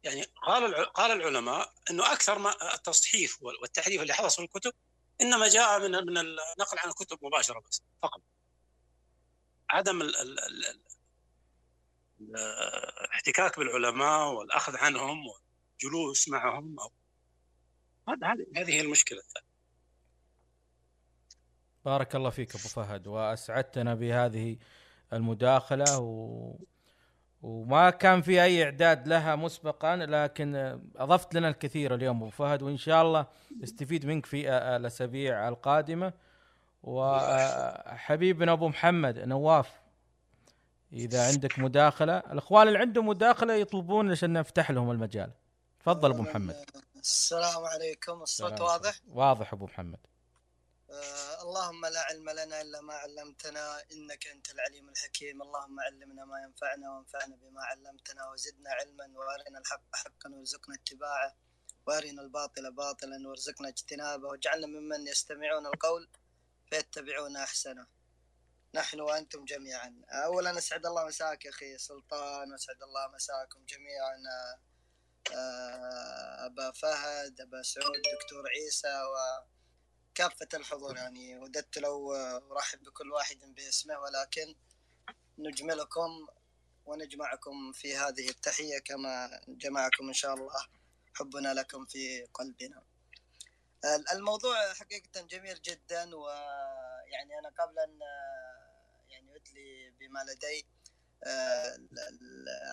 يعني 0.03 0.25
قال 0.47 0.85
قال 0.85 1.11
العلماء 1.11 1.73
أنه 1.89 2.13
أكثر 2.13 2.39
ما 2.39 2.73
التصحيف 2.75 3.43
وال- 3.43 3.57
والتحريف 3.61 4.01
اللي 4.01 4.13
حدث 4.13 4.35
في 4.35 4.41
الكتب 4.41 4.73
إنما 5.21 5.47
جاء 5.47 5.79
من 5.79 5.91
من 5.91 6.17
النقل 6.17 6.79
عن 6.79 6.89
الكتب 6.89 7.19
مباشرة 7.25 7.59
بس 7.59 7.81
فقط. 8.01 8.21
عدم 9.69 10.01
الاحتكاك 13.05 13.59
بالعلماء 13.59 14.33
والأخذ 14.33 14.77
عنهم 14.77 15.17
والجلوس 15.27 16.29
معهم 16.29 16.79
أو 16.79 16.91
هذا 18.09 18.27
هذه 18.27 18.45
هذه 18.57 18.69
هي 18.71 18.81
المشكلة. 18.81 19.21
بارك 21.85 22.15
الله 22.15 22.29
فيك 22.29 22.55
أبو 22.55 22.67
فهد 22.67 23.07
وأسعدتنا 23.07 23.95
بهذه 23.95 24.57
المداخلة 25.13 25.99
و... 25.99 26.55
وما 27.41 27.89
كان 27.89 28.21
في 28.21 28.43
أي 28.43 28.63
إعداد 28.63 29.07
لها 29.07 29.35
مسبقا 29.35 29.95
لكن 29.95 30.79
أضفت 30.95 31.35
لنا 31.35 31.49
الكثير 31.49 31.95
اليوم 31.95 32.17
أبو 32.17 32.29
فهد 32.29 32.61
وإن 32.61 32.77
شاء 32.77 33.01
الله 33.01 33.27
نستفيد 33.61 34.05
منك 34.05 34.25
في 34.25 34.49
الأسابيع 34.49 35.47
القادمة. 35.47 36.13
وحبيبنا 36.83 38.51
أبو 38.51 38.67
محمد 38.67 39.19
نواف 39.19 39.82
إذا 40.93 41.27
عندك 41.27 41.59
مداخلة 41.59 42.17
الأخوان 42.17 42.67
اللي 42.67 42.79
عندهم 42.79 43.07
مداخلة 43.07 43.53
يطلبون 43.53 44.11
عشان 44.11 44.33
نفتح 44.33 44.71
لهم 44.71 44.91
المجال. 44.91 45.31
تفضل 45.79 46.11
أبو 46.11 46.21
محمد. 46.21 46.65
السلام 46.95 47.65
عليكم. 47.65 48.21
الصوت. 48.21 48.61
واضح؟ 48.61 48.99
واضح 49.07 49.53
أبو 49.53 49.65
محمد. 49.65 49.99
آه 50.89 51.41
اللهم 51.41 51.85
لا 51.85 51.99
علم 51.99 52.29
لنا 52.29 52.61
إلا 52.61 52.81
ما 52.81 52.93
علمتنا 52.93 53.81
إنك 53.91 54.27
أنت 54.27 54.51
العليم 54.51 54.89
الحكيم. 54.89 55.41
اللهم 55.41 55.79
علمنا 55.79 56.25
ما 56.25 56.41
ينفعنا 56.43 56.91
وانفعنا 56.91 57.35
بما 57.35 57.61
علمتنا 57.61 58.31
وزدنا 58.31 58.69
علما 58.69 59.19
وأرنا 59.19 59.59
الحق 59.59 59.95
حقا 59.95 60.29
وارزقنا 60.29 60.75
اتباعه 60.75 61.35
وأرنا 61.85 62.21
الباطل 62.21 62.71
باطلا 62.71 63.27
وارزقنا 63.27 63.67
اجتنابه 63.67 64.27
واجعلنا 64.27 64.67
ممن 64.67 65.07
يستمعون 65.07 65.65
القول 65.65 66.09
فيتبعون 66.69 67.37
أحسنه. 67.37 67.87
نحن 68.75 68.99
وأنتم 68.99 69.45
جميعا. 69.45 70.01
اولا 70.11 70.57
أسعد 70.57 70.85
الله 70.85 71.05
مساك 71.05 71.47
أخي 71.47 71.77
سلطان 71.77 72.51
وأسعد 72.51 72.83
الله 72.83 73.07
مساكم 73.15 73.65
جميعا. 73.65 74.15
آه، 74.31 74.59
آه، 75.35 76.45
أبا 76.45 76.71
فهد 76.71 77.41
أبا 77.41 77.61
سعود 77.61 78.01
دكتور 78.21 78.43
عيسى 78.49 79.01
وكافة 80.11 80.47
الحضور 80.53 80.97
يعني. 80.97 81.37
وددت 81.37 81.77
لو 81.77 82.13
آه، 82.13 82.51
أرحب 82.51 82.83
بكل 82.83 83.11
واحد 83.11 83.37
باسمه 83.55 83.99
ولكن 83.99 84.55
نجملكم 85.37 86.27
ونجمعكم 86.85 87.71
في 87.71 87.97
هذه 87.97 88.29
التحية 88.29 88.79
كما 88.79 89.41
جمعكم 89.47 90.07
إن 90.07 90.13
شاء 90.13 90.33
الله 90.33 90.67
حبنا 91.15 91.53
لكم 91.53 91.85
في 91.85 92.25
قلبنا. 92.33 92.83
ال- 93.85 94.09
الموضوع 94.11 94.73
حقيقة 94.73 95.21
جميل 95.21 95.61
جدا 95.61 96.15
ويعني 96.15 97.39
أنا 97.39 97.49
قبل 97.59 97.79
ان 97.79 97.99
ادلي 99.43 99.89
بما 99.99 100.19
لدي. 100.19 100.67
آه، 101.23 101.77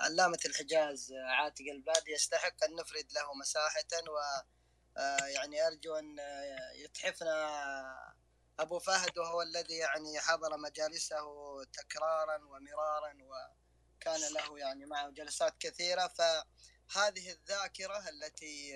علامة 0.05 0.39
الحجاز 0.47 1.13
عاتق 1.13 1.65
البادي 1.73 2.13
يستحق 2.13 2.65
أن 2.65 2.75
نفرد 2.75 3.13
له 3.13 3.35
مساحة 3.41 4.09
و 4.09 4.19
آه، 4.99 5.27
يعني 5.27 5.67
أرجو 5.67 5.95
أن 5.95 6.19
آه، 6.21 6.73
يتحفنا 6.73 7.51
أبو 8.59 8.79
فهد 8.79 9.19
وهو 9.19 9.43
الذي 9.43 9.75
يعني 9.75 10.21
حضر 10.21 10.57
مجالسه 10.57 11.17
تكرارا 11.65 12.37
ومرارا 12.37 13.15
وكان 13.23 14.21
له 14.35 14.59
يعني 14.59 14.87
معه 14.87 15.11
جلسات 15.11 15.55
كثيرة. 15.61 16.07
فهذه 16.09 17.31
الذاكرة 17.31 18.09
التي 18.09 18.73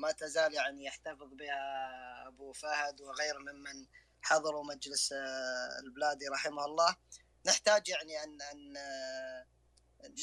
ما 0.00 0.12
تزال 0.12 0.54
يعني 0.54 0.84
يحتفظ 0.84 1.34
بها 1.34 2.28
أبو 2.28 2.52
فهد 2.52 3.00
وغير 3.00 3.38
ممن 3.38 3.86
حضروا 4.22 4.64
مجلس 4.64 5.12
آه، 5.12 5.78
البلادي 5.84 6.28
رحمه 6.28 6.64
الله 6.64 6.96
نحتاج 7.46 7.88
يعني 7.88 8.22
أن 8.24 8.42
أن 8.42 8.76
آه، 8.76 9.46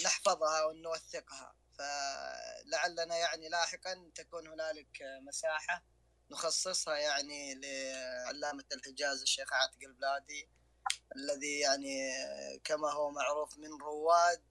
نحفظها 0.05 0.65
ونوثقها 0.65 1.55
فلعلنا 1.77 3.17
يعني 3.17 3.49
لاحقا 3.49 4.11
تكون 4.15 4.47
هنالك 4.47 4.97
مساحة 5.27 5.83
نخصصها 6.31 6.97
يعني 6.97 7.55
لعلامة 7.55 8.65
الحجاز 8.71 9.21
الشيخ 9.21 9.53
عاتق 9.53 9.77
البلادي 9.83 10.49
الذي 11.15 11.59
يعني 11.59 12.11
كما 12.63 12.91
هو 12.91 13.11
معروف 13.11 13.57
من 13.57 13.81
رواد 13.81 14.43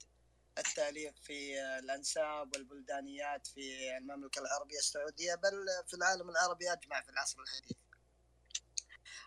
التاليف 0.59 1.14
في 1.20 1.61
الأنساب 1.78 2.57
والبلدانيات 2.57 3.46
في 3.46 3.96
المملكة 3.98 4.40
العربية 4.40 4.78
السعودية 4.78 5.35
بل 5.35 5.66
في 5.87 5.94
العالم 5.94 6.30
العربي 6.30 6.72
أجمع 6.72 7.02
في 7.02 7.09
العصر 7.09 7.40
الحديث. 7.40 7.76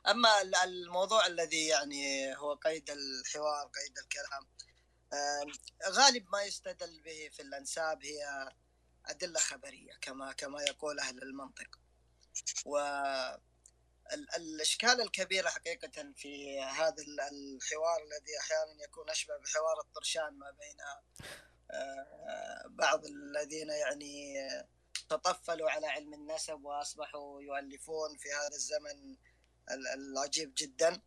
أما 0.09 0.41
ال- 0.41 0.55
الموضوع 0.55 1.25
الذي 1.27 1.67
يعني 1.67 2.35
هو 2.37 2.53
قيد 2.53 2.89
الحوار 2.89 3.67
قيد 3.67 3.97
الكلام 3.97 4.47
غالب 5.89 6.25
ما 6.29 6.43
يستدل 6.43 7.01
به 7.01 7.29
في 7.33 7.41
الأنساب 7.41 8.03
هي 8.05 8.51
أدلة 9.05 9.39
خبرية 9.39 9.93
كما 10.01 10.31
كما 10.33 10.63
يقول 10.63 10.99
أهل 10.99 11.23
المنطق. 11.23 11.79
و 12.65 12.77
ال- 14.13 14.35
الإشكال 14.35 15.01
الكبيره 15.01 15.49
حقيقة 15.49 16.13
في 16.15 16.61
هذا 16.61 17.03
ال- 17.03 17.19
الحوار 17.21 18.03
الذي 18.03 18.39
أحيانا 18.39 18.83
يكون 18.83 19.09
أشبه 19.09 19.37
بحوار 19.37 19.79
الطرشان 19.79 20.33
ما 20.39 20.51
بين 20.51 20.77
آه، 21.71 22.63
بعض 22.69 23.05
الذين 23.05 23.69
يعني 23.69 24.35
تطفلوا 25.09 25.71
على 25.71 25.87
علم 25.87 26.13
النسب 26.13 26.63
وأصبحوا 26.65 27.41
يؤلفون 27.41 28.17
في 28.17 28.29
هذا 28.33 28.55
الزمن 28.55 28.91
ال- 28.91 29.17
العجيب 29.71 30.53
جدا 30.58 31.01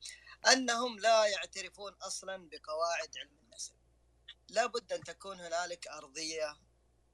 أنهم 0.52 0.98
لا 0.98 1.26
يعترفون 1.26 1.92
أصلا 1.92 2.48
بقواعد 2.48 3.16
علم 3.18 3.38
النسب 3.42 3.74
لابد 4.48 4.92
أن 4.92 5.04
تكون 5.04 5.40
هنالك 5.40 5.86
أرضية 5.88 6.56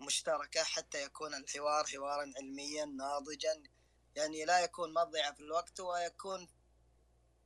مشتركة 0.00 0.62
حتى 0.62 1.02
يكون 1.02 1.34
الحوار 1.34 1.86
حوارا 1.86 2.32
علميا 2.36 2.84
ناضجا 2.84 3.62
يعني 4.16 4.44
لا 4.44 4.60
يكون 4.60 4.94
مضيعة 4.94 5.34
في 5.34 5.40
الوقت 5.40 5.80
ويكون 5.80 6.48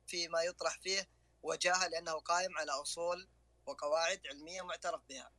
فيما 0.07 0.41
يطرح 0.41 0.79
فيه 0.79 1.09
وجاهة 1.43 1.87
لأنه 1.87 2.11
قائم 2.13 2.57
على 2.57 2.71
أصول 2.71 3.29
وقواعد 3.65 4.21
علمية 4.27 4.61
معترف 4.61 5.01
بها. 5.09 5.31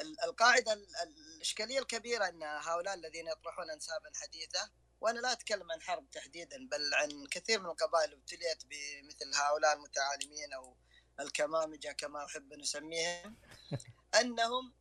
ال- 0.00 0.20
القاعدة 0.24 0.72
ال- 0.72 0.96
الإشكالية 1.36 1.78
الكبيرة 1.78 2.28
أن 2.28 2.42
هؤلاء 2.42 2.94
الذين 2.94 3.28
يطرحون 3.28 3.70
انسابا 3.70 4.10
حديثة 4.14 4.70
وأنا 5.00 5.20
لا 5.20 5.32
أتكلم 5.32 5.72
عن 5.72 5.82
حرب 5.82 6.10
تحديدا 6.10 6.68
بل 6.68 6.94
عن 6.94 7.26
كثير 7.30 7.60
من 7.60 7.66
القبائل 7.66 8.12
ابتليت 8.12 8.64
بمثل 8.64 9.34
هؤلاء 9.34 9.76
المتعالمين 9.76 10.52
أو 10.52 10.76
الكمامجة 11.20 11.92
كما 11.92 12.24
أحب 12.24 12.54
نسميهم 12.54 13.36
أنهم 14.20 14.74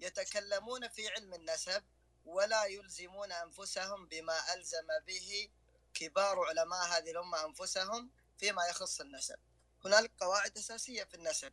يتكلمون 0.00 0.88
في 0.88 1.08
علم 1.08 1.34
النسب 1.34 1.84
ولا 2.24 2.64
يلزمون 2.64 3.32
أنفسهم 3.32 4.06
بما 4.06 4.54
ألزم 4.54 4.86
به 5.06 5.48
كبار 5.94 6.40
علماء 6.40 6.88
هذه 6.88 7.10
الأمة 7.10 7.44
أنفسهم 7.44 8.10
فيما 8.38 8.66
يخص 8.66 9.00
النسب. 9.00 9.36
هنالك 9.84 10.12
قواعد 10.20 10.58
أساسية 10.58 11.04
في 11.04 11.14
النسب 11.14 11.52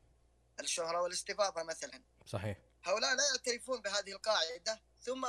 الشهرة 0.60 1.02
والاستفاضه 1.02 1.64
مثلا. 1.64 2.04
صحيح 2.26 2.58
هؤلاء 2.84 3.16
لا 3.16 3.24
يعترفون 3.32 3.82
بهذه 3.82 4.12
القاعدة 4.12 4.82
ثم 5.02 5.28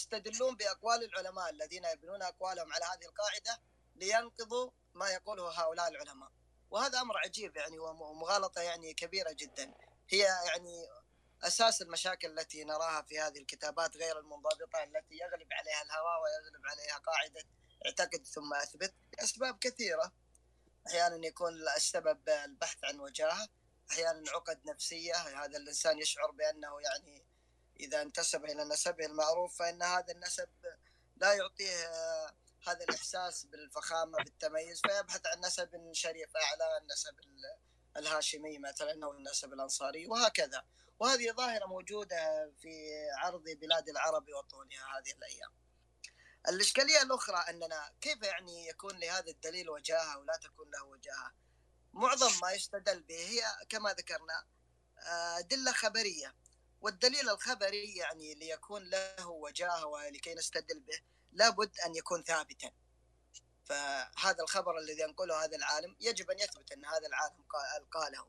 يستدلون 0.00 0.56
بأقوال 0.56 1.04
العلماء 1.04 1.50
الذين 1.50 1.84
يبنون 1.84 2.22
أقوالهم 2.22 2.72
على 2.72 2.84
هذه 2.84 3.04
القاعدة 3.08 3.62
لينقضوا 3.96 4.70
ما 4.94 5.10
يقوله 5.10 5.50
هؤلاء 5.50 5.88
العلماء. 5.88 6.30
وهذا 6.70 7.00
أمر 7.00 7.18
عجيب 7.18 7.56
يعني 7.56 7.78
ومغالطة 7.78 8.60
يعني 8.60 8.94
كبيرة 8.94 9.32
جدا. 9.32 9.74
هي 10.08 10.18
يعني 10.18 10.88
أساس 11.42 11.82
المشاكل 11.82 12.38
التي 12.38 12.64
نراها 12.64 13.02
في 13.02 13.20
هذه 13.20 13.38
الكتابات 13.38 13.96
غير 13.96 14.18
المنضبطة 14.18 14.84
التي 14.84 15.14
يغلب 15.14 15.52
عليها 15.52 15.82
الهوى 15.82 16.14
ويغلب 16.22 16.66
عليها 16.66 16.98
قاعدة 16.98 17.42
اعتقد 17.86 18.26
ثم 18.26 18.54
أثبت 18.54 18.94
لأسباب 19.18 19.58
كثيرة. 19.58 20.12
أحيانا 20.86 21.26
يكون 21.26 21.68
السبب 21.76 22.28
البحث 22.28 22.84
عن 22.84 23.00
وجاهة 23.00 23.48
أحيانا 23.90 24.30
عقد 24.30 24.60
نفسية 24.66 25.14
هذا 25.14 25.56
الإنسان 25.56 25.98
يشعر 25.98 26.30
بأنه 26.30 26.80
يعني 26.80 27.29
إذا 27.80 28.02
انتسب 28.02 28.44
إلى 28.44 28.64
نسبه 28.64 29.06
المعروف 29.06 29.58
فإن 29.58 29.82
هذا 29.82 30.12
النسب 30.12 30.48
لا 31.16 31.34
يعطيه 31.34 31.86
هذا 32.68 32.84
الإحساس 32.84 33.44
بالفخامة 33.44 34.18
بالتميز 34.18 34.80
فيبحث 34.80 35.26
عن 35.26 35.40
نسب 35.40 35.90
شريف 35.92 36.36
أعلى 36.36 36.78
النسب 36.78 37.14
الهاشمي 37.96 38.58
مثلا 38.58 39.04
أو 39.04 39.12
النسب 39.12 39.52
الأنصاري 39.52 40.06
وهكذا 40.06 40.64
وهذه 40.98 41.32
ظاهرة 41.32 41.66
موجودة 41.66 42.52
في 42.60 42.90
عرض 43.18 43.44
بلاد 43.44 43.88
العرب 43.88 44.28
وطولها 44.28 44.98
هذه 44.98 45.12
الأيام. 45.12 45.50
الإشكالية 46.48 47.02
الأخرى 47.02 47.36
أننا 47.36 47.92
كيف 48.00 48.22
يعني 48.22 48.68
يكون 48.68 48.98
لهذا 48.98 49.30
الدليل 49.30 49.70
وجاهة 49.70 50.18
ولا 50.18 50.36
تكون 50.42 50.70
له 50.70 50.84
وجاهة؟ 50.84 51.32
معظم 51.92 52.40
ما 52.42 52.52
يستدل 52.52 53.02
به 53.02 53.14
هي 53.14 53.42
كما 53.68 53.92
ذكرنا 53.92 54.46
أدلة 55.38 55.72
خبرية 55.72 56.34
والدليل 56.80 57.30
الخبري 57.30 57.96
يعني 57.96 58.34
ليكون 58.34 58.90
له 58.90 59.28
وجاهة 59.28 59.86
ولكي 59.86 60.34
نستدل 60.34 60.80
به 60.80 61.00
لابد 61.32 61.78
أن 61.86 61.94
يكون 61.94 62.22
ثابتا. 62.22 62.72
فهذا 63.64 64.42
الخبر 64.42 64.78
الذي 64.78 65.02
ينقله 65.02 65.44
هذا 65.44 65.56
العالم 65.56 65.96
يجب 66.00 66.30
أن 66.30 66.38
يثبت 66.38 66.72
أن 66.72 66.84
هذا 66.84 67.06
العالم 67.06 67.44
قاله. 67.90 68.26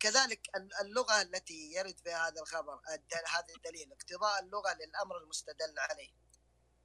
كذلك 0.00 0.40
اللغة 0.80 1.22
التي 1.22 1.72
يرد 1.72 1.98
فيها 1.98 2.28
هذا 2.28 2.40
الخبر 2.40 2.80
هذا 3.28 3.54
الدليل 3.56 3.92
اقتضاء 3.92 4.40
اللغة 4.40 4.74
للأمر 4.74 5.18
المستدل 5.18 5.78
عليه. 5.78 6.10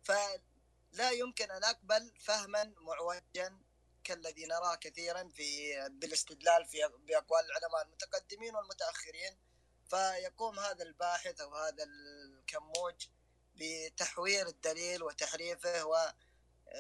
فلا 0.03 1.11
يمكن 1.11 1.51
أن 1.51 1.63
أقبل 1.63 2.13
فهما 2.19 2.73
معوجا 2.77 3.59
كالذي 4.03 4.45
نراه 4.45 4.75
كثيرا 4.75 5.30
في 5.30 5.75
بالاستدلال 5.89 6.65
في 6.65 6.77
بأقوال 6.99 7.45
العلماء 7.45 7.82
المتقدمين 7.86 8.55
والمتأخرين 8.55 9.49
فيقوم 9.90 10.60
هذا 10.60 10.84
الباحث 10.84 11.42
أو 11.42 11.56
هذا 11.56 11.84
الكموج 11.84 13.08
بتحوير 13.56 14.48
الدليل 14.48 15.04
وتحريفه 15.04 15.86
و 15.86 16.12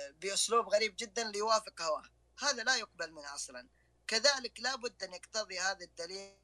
بأسلوب 0.09 0.69
غريب 0.69 0.95
جدا 0.95 1.23
ليوافق 1.23 1.81
هواه. 1.81 2.09
هذا 2.39 2.63
لا 2.63 2.75
يقبل 2.75 3.11
منه 3.11 3.35
أصلا. 3.35 3.69
كذلك 4.07 4.59
لابد 4.59 5.03
أن 5.03 5.13
يقتضي 5.13 5.59
هذا 5.59 5.85
الدليل 5.85 6.37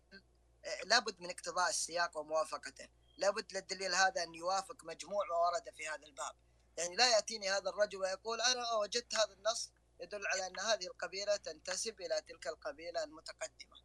لابد 0.85 1.19
من 1.19 1.29
اقتضاء 1.29 1.69
السياق 1.69 2.17
وموافقته. 2.17 2.87
لابد 3.17 3.53
للدليل 3.53 3.95
هذا 3.95 4.23
أن 4.23 4.35
يوافق 4.35 4.83
مجموع 4.83 5.25
ما 5.25 5.35
ورد 5.35 5.69
في 5.77 5.87
هذا 5.87 6.05
الباب. 6.05 6.35
يعني 6.77 6.95
لا 6.95 7.09
يأتيني 7.09 7.51
هذا 7.51 7.69
الرجل 7.69 7.97
ويقول 7.97 8.41
أنا 8.41 8.73
وجدت 8.73 9.15
هذا 9.15 9.33
النص 9.33 9.71
يدل 9.99 10.27
على 10.27 10.47
أن 10.47 10.59
هذه 10.59 10.87
القبيلة 10.87 11.35
تنتسب 11.35 12.01
إلى 12.01 12.21
تلك 12.21 12.47
القبيلة 12.47 13.03
المتقدمة. 13.03 13.84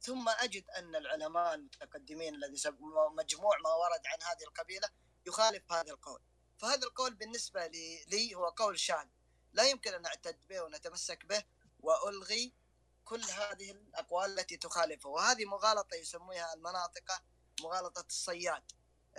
ثم 0.00 0.28
أجد 0.28 0.70
أن 0.70 0.96
العلماء 0.96 1.54
المتقدمين 1.54 2.34
الذي 2.34 2.70
مجموع 3.18 3.58
ما 3.58 3.70
ورد 3.74 4.00
عن 4.06 4.22
هذه 4.22 4.42
القبيلة 4.42 4.88
يخالف 5.26 5.72
هذا 5.72 5.90
القول. 5.90 6.20
فهذا 6.58 6.86
القول 6.86 7.14
بالنسبة 7.14 7.66
لي, 7.66 8.34
هو 8.34 8.48
قول 8.48 8.78
شاذ. 8.78 9.06
لا 9.52 9.62
يمكن 9.62 9.94
أن 9.94 10.06
أعتد 10.06 10.38
به 10.50 10.62
ونتمسك 10.62 11.26
به 11.26 11.42
وألغي 11.80 12.52
كل 13.04 13.22
هذه 13.22 13.70
الأقوال 13.70 14.38
التي 14.38 14.56
تخالفه. 14.56 15.08
وهذه 15.08 15.44
مغالطة 15.44 15.94
يسميها 15.94 16.54
المناطق 16.54 17.22
مغالطة 17.62 18.04
الصياد 18.06 18.62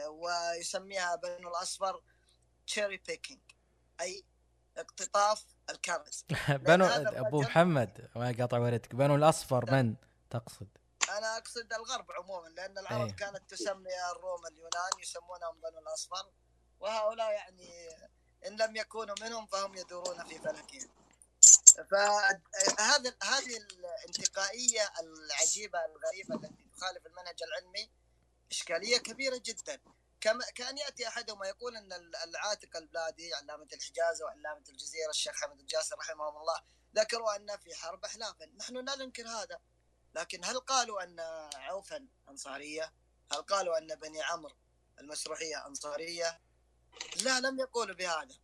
ويسميها 0.07 1.15
بنو 1.15 1.49
الأصفر 1.49 2.01
cherry 2.67 2.97
picking 2.97 3.41
أي 4.01 4.25
اقتطاف 4.77 5.45
الكرز. 5.69 6.25
بنو 6.67 6.85
أبو 6.85 7.41
محمد 7.41 8.09
ما 8.15 8.35
قاطع 8.39 8.59
وردك 8.59 8.95
بنو 8.95 9.15
الأصفر 9.15 9.71
من؟ 9.71 9.95
تقصد؟ 10.29 10.67
أنا 11.09 11.37
أقصد 11.37 11.73
الغرب 11.73 12.11
عموما 12.11 12.47
لأن 12.47 12.77
العرب 12.77 13.07
أيه. 13.07 13.15
كانت 13.15 13.49
تسمي 13.49 14.11
الروم 14.11 14.45
اليونان 14.45 14.91
يسمونهم 15.01 15.61
بنو 15.61 15.79
الأصفر 15.79 16.31
وهؤلاء 16.79 17.31
يعني 17.31 17.89
إن 18.47 18.61
لم 18.61 18.75
يكونوا 18.75 19.15
منهم 19.21 19.45
فهم 19.45 19.75
يدورون 19.75 20.23
في 20.23 20.39
فلكهم 20.39 20.89
فهذا 21.91 23.15
هذه 23.23 23.57
الانتقائية 23.57 24.91
العجيبة 24.99 25.79
الغريبة 25.85 26.35
التي 26.35 26.69
تخالف 26.77 27.05
المنهج 27.05 27.43
العلمي 27.43 27.89
إشكالية 28.51 28.97
كبيرة 28.97 29.41
جدا 29.45 29.79
كما 30.21 30.45
كأن 30.55 30.77
يأتي 30.77 31.07
أحدهم 31.07 31.39
ويقول 31.39 31.77
إن 31.77 31.93
العاتق 32.27 32.77
البلادي 32.77 33.33
علامة 33.33 33.67
الحجاز 33.73 34.21
وعلامة 34.21 34.63
الجزيرة 34.69 35.09
الشيخ 35.09 35.35
حمد 35.35 35.59
الجاسر 35.59 35.97
رحمهم 35.97 36.37
الله 36.37 36.61
ذكروا 36.95 37.35
أن 37.35 37.57
في 37.57 37.75
حرب 37.75 38.05
احلافا، 38.05 38.45
نحن 38.45 38.85
لا 38.85 38.95
ننكر 38.95 39.27
هذا، 39.27 39.59
لكن 40.15 40.45
هل 40.45 40.59
قالوا 40.59 41.03
أن 41.03 41.19
عوفا 41.55 42.07
أنصارية؟ 42.29 42.93
هل 43.31 43.41
قالوا 43.41 43.77
أن 43.77 43.95
بني 43.95 44.21
عمرو 44.23 44.55
المسروحيه 44.99 45.67
أنصارية؟ 45.67 46.41
لا 47.23 47.39
لم 47.39 47.59
يقولوا 47.59 47.95
بهذا. 47.95 48.35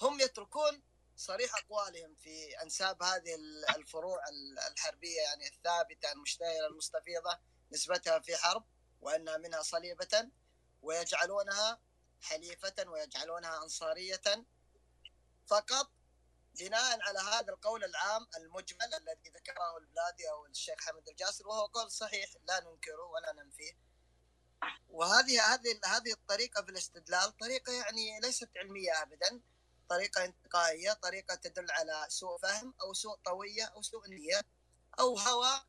هم 0.00 0.20
يتركون 0.20 0.82
صريح 1.16 1.56
أقوالهم 1.56 2.14
في 2.14 2.62
أنساب 2.62 3.02
هذه 3.02 3.34
الفروع 3.76 4.22
الحربية 4.70 5.20
يعني 5.20 5.48
الثابتة 5.48 6.12
المشتهرة 6.12 6.66
المستفيضة 6.66 7.38
نسبتها 7.72 8.18
في 8.18 8.36
حرب 8.36 8.64
وأنها 9.00 9.36
منها 9.36 9.62
صليبة 9.62 10.30
ويجعلونها 10.82 11.80
حليفة 12.20 12.74
ويجعلونها 12.86 13.62
أنصارية 13.62 14.46
فقط 15.46 15.90
بناء 16.58 16.98
على 17.02 17.18
هذا 17.18 17.52
القول 17.52 17.84
العام 17.84 18.26
المجمل 18.36 18.94
الذي 18.94 19.30
ذكره 19.30 19.76
البلادي 19.78 20.30
أو 20.30 20.46
الشيخ 20.46 20.80
حمد 20.80 21.08
الجاسر 21.08 21.48
وهو 21.48 21.66
قول 21.66 21.90
صحيح 21.90 22.30
لا 22.48 22.60
ننكره 22.60 23.04
ولا 23.04 23.32
ننفيه. 23.32 23.72
وهذه 24.88 25.54
هذه 25.54 25.80
هذه 25.84 26.12
الطريقة 26.12 26.62
في 26.62 26.70
الاستدلال 26.70 27.36
طريقة 27.36 27.72
يعني 27.72 28.20
ليست 28.20 28.50
علمية 28.56 29.02
أبدا. 29.02 29.40
طريقة 29.88 30.24
انتقائية 30.24 30.92
طريقة 30.92 31.34
تدل 31.34 31.70
على 31.70 32.06
سوء 32.08 32.38
فهم 32.38 32.74
أو 32.82 32.92
سوء 32.94 33.16
طوية 33.24 33.64
أو 33.64 33.82
سوء 33.82 34.08
نية 34.08 34.44
أو 35.00 35.18
هوى 35.18 35.62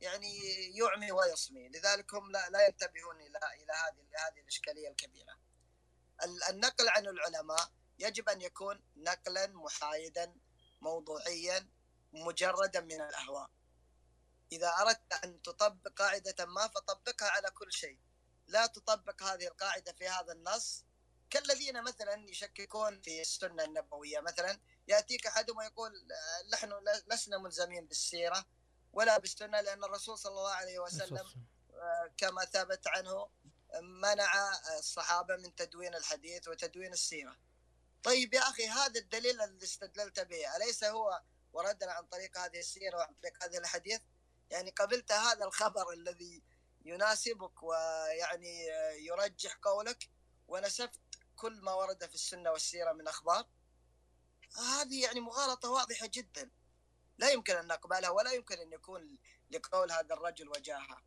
يعني 0.00 0.38
يعمي 0.76 1.12
ويصمي. 1.12 1.68
لذلك 1.68 2.14
هم 2.14 2.30
لا, 2.30 2.50
لا 2.50 2.66
ينتبهون 2.66 3.20
إلى 3.20 3.38
إلى 3.38 3.72
هذه 3.72 4.28
هذه 4.28 4.40
الإشكالية 4.40 4.88
الكبيرة. 4.88 5.38
النقل 6.50 6.88
عن 6.88 7.06
العلماء 7.06 7.79
يجب 8.00 8.28
أن 8.28 8.40
يكون 8.40 8.82
نقلا 8.96 9.46
محايدا 9.46 10.36
موضوعيا 10.80 11.68
مجردا 12.12 12.80
من 12.80 13.00
الأهواء. 13.00 13.50
إذا 14.52 14.68
أردت 14.68 15.12
أن 15.24 15.42
تطبق 15.42 15.92
قاعدة 15.92 16.46
ما 16.46 16.68
فطبقها 16.68 17.28
على 17.28 17.50
كل 17.50 17.72
شيء. 17.72 17.98
لا 18.46 18.66
تطبق 18.66 19.22
هذه 19.22 19.46
القاعدة 19.46 19.92
في 19.92 20.08
هذا 20.08 20.32
النص. 20.32 20.84
كالذين 21.30 21.82
مثلا 21.82 22.30
يشككون 22.30 23.00
في 23.00 23.20
السنة 23.20 23.64
النبوية 23.64 24.20
مثلا 24.20 24.60
يأتيك 24.88 25.26
احدهم 25.26 25.56
ويقول 25.56 25.92
نحن 26.52 26.72
لسنا 27.06 27.38
ملزمين 27.38 27.86
بالسيرة 27.86 28.46
ولا 28.92 29.18
بالسنة 29.18 29.60
لأن 29.60 29.84
الرسول 29.84 30.18
صلى 30.18 30.30
الله 30.30 30.52
عليه 30.52 30.78
وسلم 30.78 31.46
كما 32.16 32.44
ثبت 32.44 32.86
عنه 32.86 33.30
منع 33.80 34.58
الصحابة 34.78 35.36
من 35.36 35.54
تدوين 35.54 35.94
الحديث 35.94 36.48
وتدوين 36.48 36.92
السيرة. 36.92 37.36
طيب 38.02 38.34
يا 38.34 38.40
أخي 38.40 38.68
هذا 38.68 39.00
الدليل 39.00 39.40
اللي 39.40 39.64
استدللت 39.64 40.20
به 40.20 40.56
أليس 40.56 40.84
هو 40.84 41.22
وردنا 41.52 41.92
عن 41.92 42.06
طريق 42.06 42.38
هذه 42.38 42.58
السيرة 42.58 42.96
وعن 42.96 43.14
طريق 43.22 43.44
هذه 43.44 43.58
الحديث؟ 43.58 44.00
يعني 44.50 44.70
قبلت 44.70 45.12
هذا 45.12 45.44
الخبر 45.44 45.92
الذي 45.92 46.42
يناسبك 46.84 47.62
ويعني 47.62 48.66
يرجح 48.98 49.56
قولك 49.62 50.08
ونسفت 50.48 51.00
كل 51.36 51.60
ما 51.60 51.72
ورد 51.72 52.06
في 52.06 52.14
السنة 52.14 52.50
والسيرة 52.50 52.92
من 52.92 53.08
أخبار 53.08 53.48
هذه 54.56 55.02
يعني 55.02 55.20
مغالطة 55.20 55.70
واضحة 55.70 56.06
جدا 56.06 56.50
لا 57.18 57.30
يمكن 57.30 57.56
أن 57.56 57.66
نقبلها 57.66 58.10
ولا 58.10 58.32
يمكن 58.32 58.58
أن 58.58 58.72
يكون 58.72 59.18
لقول 59.50 59.92
هذا 59.92 60.14
الرجل 60.14 60.48
وجاهة. 60.48 61.02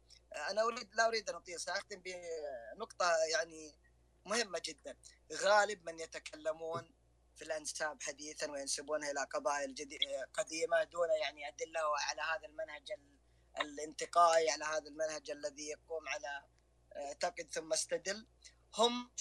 أنا 0.49 0.61
اريد 0.61 0.95
لا 0.95 1.07
أريد 1.07 1.29
أن 1.29 1.35
أطيل 1.35 1.59
سأختم 1.59 2.01
بنقطة 2.05 3.11
يعني 3.31 3.75
مهمة 4.26 4.61
جدا. 4.65 4.97
غالب 5.34 5.86
من 5.86 5.99
يتكلمون 5.99 6.91
في 7.36 7.41
الأنساب 7.41 8.03
حديثا 8.03 8.51
وينسبونها 8.51 9.11
إلى 9.11 9.24
قبائل 9.24 9.76
قديمة 10.34 10.84
دون 10.84 11.09
يعني 11.21 11.47
أدلة 11.47 11.80
على 11.97 12.21
هذا 12.21 12.47
المنهج 12.47 12.91
الانتقائي 13.59 14.49
على 14.49 14.65
هذا 14.65 14.88
المنهج 14.88 15.32
الذي 15.32 15.69
يقوم 15.69 16.09
على 16.09 16.45
اعتقد 16.95 17.47
ثم 17.51 17.74
استدل. 17.74 18.28
هم 18.76 19.11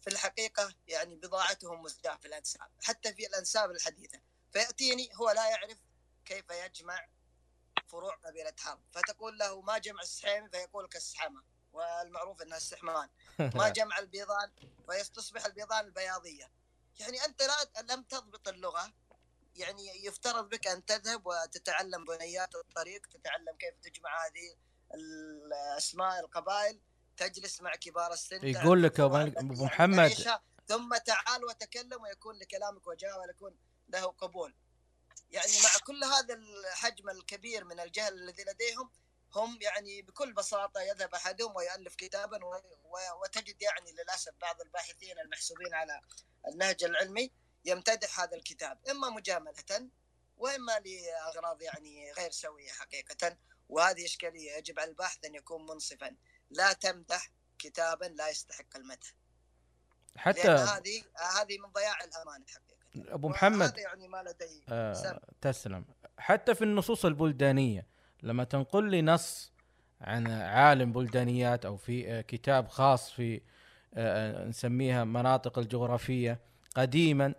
في 0.00 0.10
الحقيقة 0.10 0.74
يعني 0.86 1.16
بضاعتهم 1.16 1.82
مزجاة 1.82 2.16
في 2.16 2.28
الأنساب 2.28 2.70
حتى 2.82 3.14
في 3.14 3.26
الأنساب 3.26 3.70
الحديثة. 3.70 4.20
فيأتيني 4.52 5.10
هو 5.14 5.30
لا 5.30 5.50
يعرف 5.50 5.78
كيف 6.24 6.50
يجمع 6.50 7.08
فروع 7.86 8.14
قبيلة 8.14 8.54
حرب. 8.58 8.80
فتقول 8.92 9.38
له 9.38 9.60
ما 9.60 9.78
جمع 9.78 10.02
السحيمي؟ 10.02 10.50
فيقول 10.50 10.88
كالسحمة 10.88 11.42
والمعروف 11.72 12.42
أنها 12.42 12.56
السحمان. 12.56 13.08
ما 13.38 13.68
جمع 13.78 13.98
البيضان 13.98 14.50
فيستصبح 14.90 15.44
البيضان 15.44 15.84
البياضية. 15.84 16.50
يعني 17.00 17.24
أنت 17.24 17.42
لا 17.42 17.82
لم 17.94 18.02
تضبط 18.02 18.48
اللغة. 18.48 18.92
يعني 19.56 20.06
يفترض 20.06 20.48
بك 20.48 20.66
أن 20.66 20.84
تذهب 20.84 21.26
وتتعلم 21.26 22.04
بنيات 22.04 22.54
الطريق 22.54 23.06
تتعلم 23.06 23.56
كيف 23.58 23.74
تجمع 23.82 24.26
هذه 24.26 24.56
الأسماء 24.94 26.20
القبائل 26.20 26.80
تجلس 27.16 27.60
مع 27.60 27.74
كبار 27.74 28.12
السن 28.12 28.46
يقول 28.46 28.82
لك 28.82 29.00
أبو 29.00 29.64
محمد. 29.64 30.12
ثم 30.68 30.96
تعال 30.96 31.44
وتكلم 31.44 32.02
ويكون 32.02 32.36
لكلامك 32.36 32.86
وجاء 32.86 33.20
ويكون 33.20 33.56
له 33.88 34.06
قبول. 34.06 34.54
يعني 35.30 35.52
مع 35.64 35.70
كل 35.86 36.04
هذا 36.04 36.34
الحجم 36.34 37.10
الكبير 37.10 37.64
من 37.64 37.80
الجهل 37.80 38.14
الذي 38.14 38.42
لديهم 38.42 38.90
هم 39.36 39.58
يعني 39.60 40.02
بكل 40.02 40.32
بساطة 40.32 40.80
يذهب 40.80 41.14
أحدهم 41.14 41.56
ويألف 41.56 41.94
كتابا 41.94 42.40
وتجد 43.22 43.62
يعني 43.62 43.92
للأسف 43.92 44.32
بعض 44.40 44.60
الباحثين 44.60 45.18
المحسوبين 45.18 45.74
على 45.74 46.00
النهج 46.48 46.84
العلمي 46.84 47.32
يمتدح 47.64 48.20
هذا 48.20 48.36
الكتاب 48.36 48.78
إما 48.90 49.10
مجاملة 49.10 49.88
وإما 50.36 50.72
لأغراض 50.78 51.62
يعني 51.62 52.12
غير 52.12 52.30
سوية 52.30 52.68
حقيقة 52.68 53.36
وهذه 53.68 54.04
إشكالية 54.04 54.52
يجب 54.52 54.80
على 54.80 54.90
الباحث 54.90 55.24
أن 55.24 55.34
يكون 55.34 55.66
منصفا. 55.66 56.16
لا 56.50 56.72
تمدح 56.72 57.30
كتابا 57.58 58.04
لا 58.04 58.28
يستحق 58.28 58.76
المدح. 58.76 59.14
حتى 60.16 60.48
هذه 60.48 61.04
هذه 61.40 61.58
من 61.58 61.72
ضياع 61.72 62.04
الأمانة 62.04 62.44
حقيقة. 62.46 63.14
أبو 63.14 63.28
محمد 63.28 63.78
يعني 63.78 64.08
ما 64.08 64.22
لدي 64.22 64.64
آه 64.68 65.20
تسلم. 65.40 65.84
حتى 66.18 66.54
في 66.54 66.64
النصوص 66.64 67.04
البلدانية 67.04 67.91
لما 68.22 68.44
تنقل 68.44 68.90
لي 68.90 69.02
نص 69.02 69.52
عن 70.00 70.26
عالم 70.30 70.92
بلدانيات 70.92 71.64
أو 71.64 71.76
في 71.76 72.10
آه، 72.10 72.20
كتاب 72.20 72.68
خاص 72.68 73.10
في 73.10 73.40
آه، 73.94 74.48
نسميها 74.48 75.04
مناطق 75.04 75.58
الجغرافية 75.58 76.38
قديما 76.76 77.34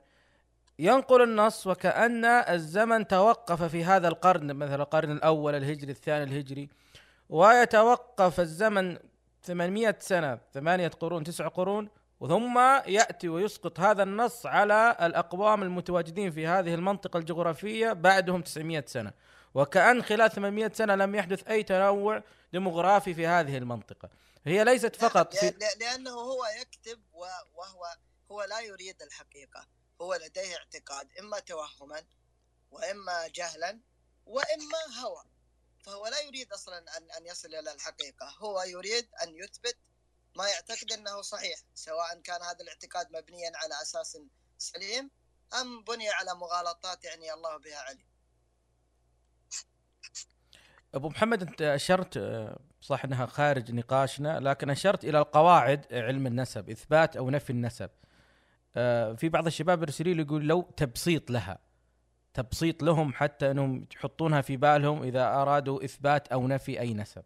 ينقل 0.79 1.21
النص 1.21 1.67
وكأن 1.67 2.25
الزمن 2.25 3.07
توقف 3.07 3.63
في 3.63 3.83
هذا 3.83 4.07
القرن 4.07 4.53
مثل 4.53 4.81
القرن 4.81 5.11
الأول 5.11 5.55
الهجري 5.55 5.91
الثاني 5.91 6.23
الهجري 6.23 6.69
ويتوقف 7.29 8.39
الزمن 8.39 8.97
800 9.43 9.95
سنة 9.99 10.39
ثمانية 10.53 10.87
قرون 10.87 11.23
تسع 11.23 11.47
قرون 11.47 11.89
ثم 12.19 12.59
يأتي 12.87 13.29
ويسقط 13.29 13.79
هذا 13.79 14.03
النص 14.03 14.45
على 14.45 14.97
الأقوام 15.01 15.63
المتواجدين 15.63 16.31
في 16.31 16.47
هذه 16.47 16.73
المنطقة 16.73 17.17
الجغرافية 17.17 17.93
بعدهم 17.93 18.41
900 18.41 18.83
سنة. 18.87 19.11
وكأن 19.53 20.03
خلال 20.03 20.31
800 20.31 20.71
سنة 20.73 20.95
لم 20.95 21.15
يحدث 21.15 21.47
أي 21.47 21.63
تنوع 21.63 22.23
ديموغرافي 22.53 23.13
في 23.13 23.27
هذه 23.27 23.57
المنطقة. 23.57 24.09
هي 24.45 24.63
ليست 24.63 24.95
فقط 24.95 25.35
في 25.35 25.53
لأنه 25.79 26.11
هو 26.11 26.45
يكتب 26.61 27.01
وهو 27.13 27.85
هو 28.31 28.43
لا 28.43 28.59
يريد 28.59 29.01
الحقيقة. 29.01 29.67
هو 30.01 30.15
لديه 30.15 30.55
اعتقاد 30.57 31.07
إما 31.19 31.39
توهما 31.39 32.03
وإما 32.71 33.27
جهلا 33.27 33.79
وإما 34.25 35.01
هوى. 35.03 35.23
فهو 35.83 36.07
لا 36.07 36.19
يريد 36.19 36.53
أصلا 36.53 36.77
ان 36.77 37.11
أن 37.11 37.25
يصل 37.25 37.47
إلى 37.47 37.73
الحقيقة. 37.73 38.35
هو 38.39 38.63
يريد 38.63 39.07
أن 39.23 39.35
يثبت 39.35 39.77
ما 40.35 40.47
يعتقد 40.47 40.91
أنه 40.91 41.21
صحيح 41.21 41.59
سواء 41.75 42.21
كان 42.21 42.41
هذا 42.41 42.61
الاعتقاد 42.61 43.07
مبنيا 43.11 43.51
على 43.55 43.81
أساس 43.81 44.17
سليم 44.57 45.11
أم 45.61 45.83
بني 45.83 46.09
على 46.09 46.35
مغالطات 46.35 47.03
يعني 47.03 47.33
الله 47.33 47.57
بها 47.57 47.77
عليم. 47.77 48.12
أبو 50.93 51.09
محمد 51.09 51.41
أنت 51.41 51.61
أشرت 51.61 52.19
صح 52.81 53.05
إنها 53.05 53.25
خارج 53.25 53.71
نقاشنا 53.71 54.39
لكن 54.39 54.69
أشرت 54.69 55.05
إلى 55.05 55.19
القواعد 55.19 55.93
علم 55.93 56.27
النسب 56.27 56.69
إثبات 56.69 57.17
أو 57.17 57.29
نفي 57.29 57.49
النسب. 57.49 57.89
آه، 58.75 59.13
في 59.13 59.29
بعض 59.29 59.45
الشباب 59.45 59.81
يرسلوا 59.81 60.13
لي 60.13 60.21
يقول 60.21 60.47
لو 60.47 60.61
تبسيط 60.61 61.31
لها 61.31 61.59
تبسيط 62.33 62.83
لهم 62.83 63.13
حتى 63.13 63.51
أنهم 63.51 63.87
يحطونها 63.95 64.41
في 64.41 64.57
بالهم 64.57 65.03
إذا 65.03 65.25
أرادوا 65.25 65.85
إثبات 65.85 66.27
أو 66.27 66.47
نفي 66.47 66.79
أي 66.79 66.93
نسب. 66.93 67.23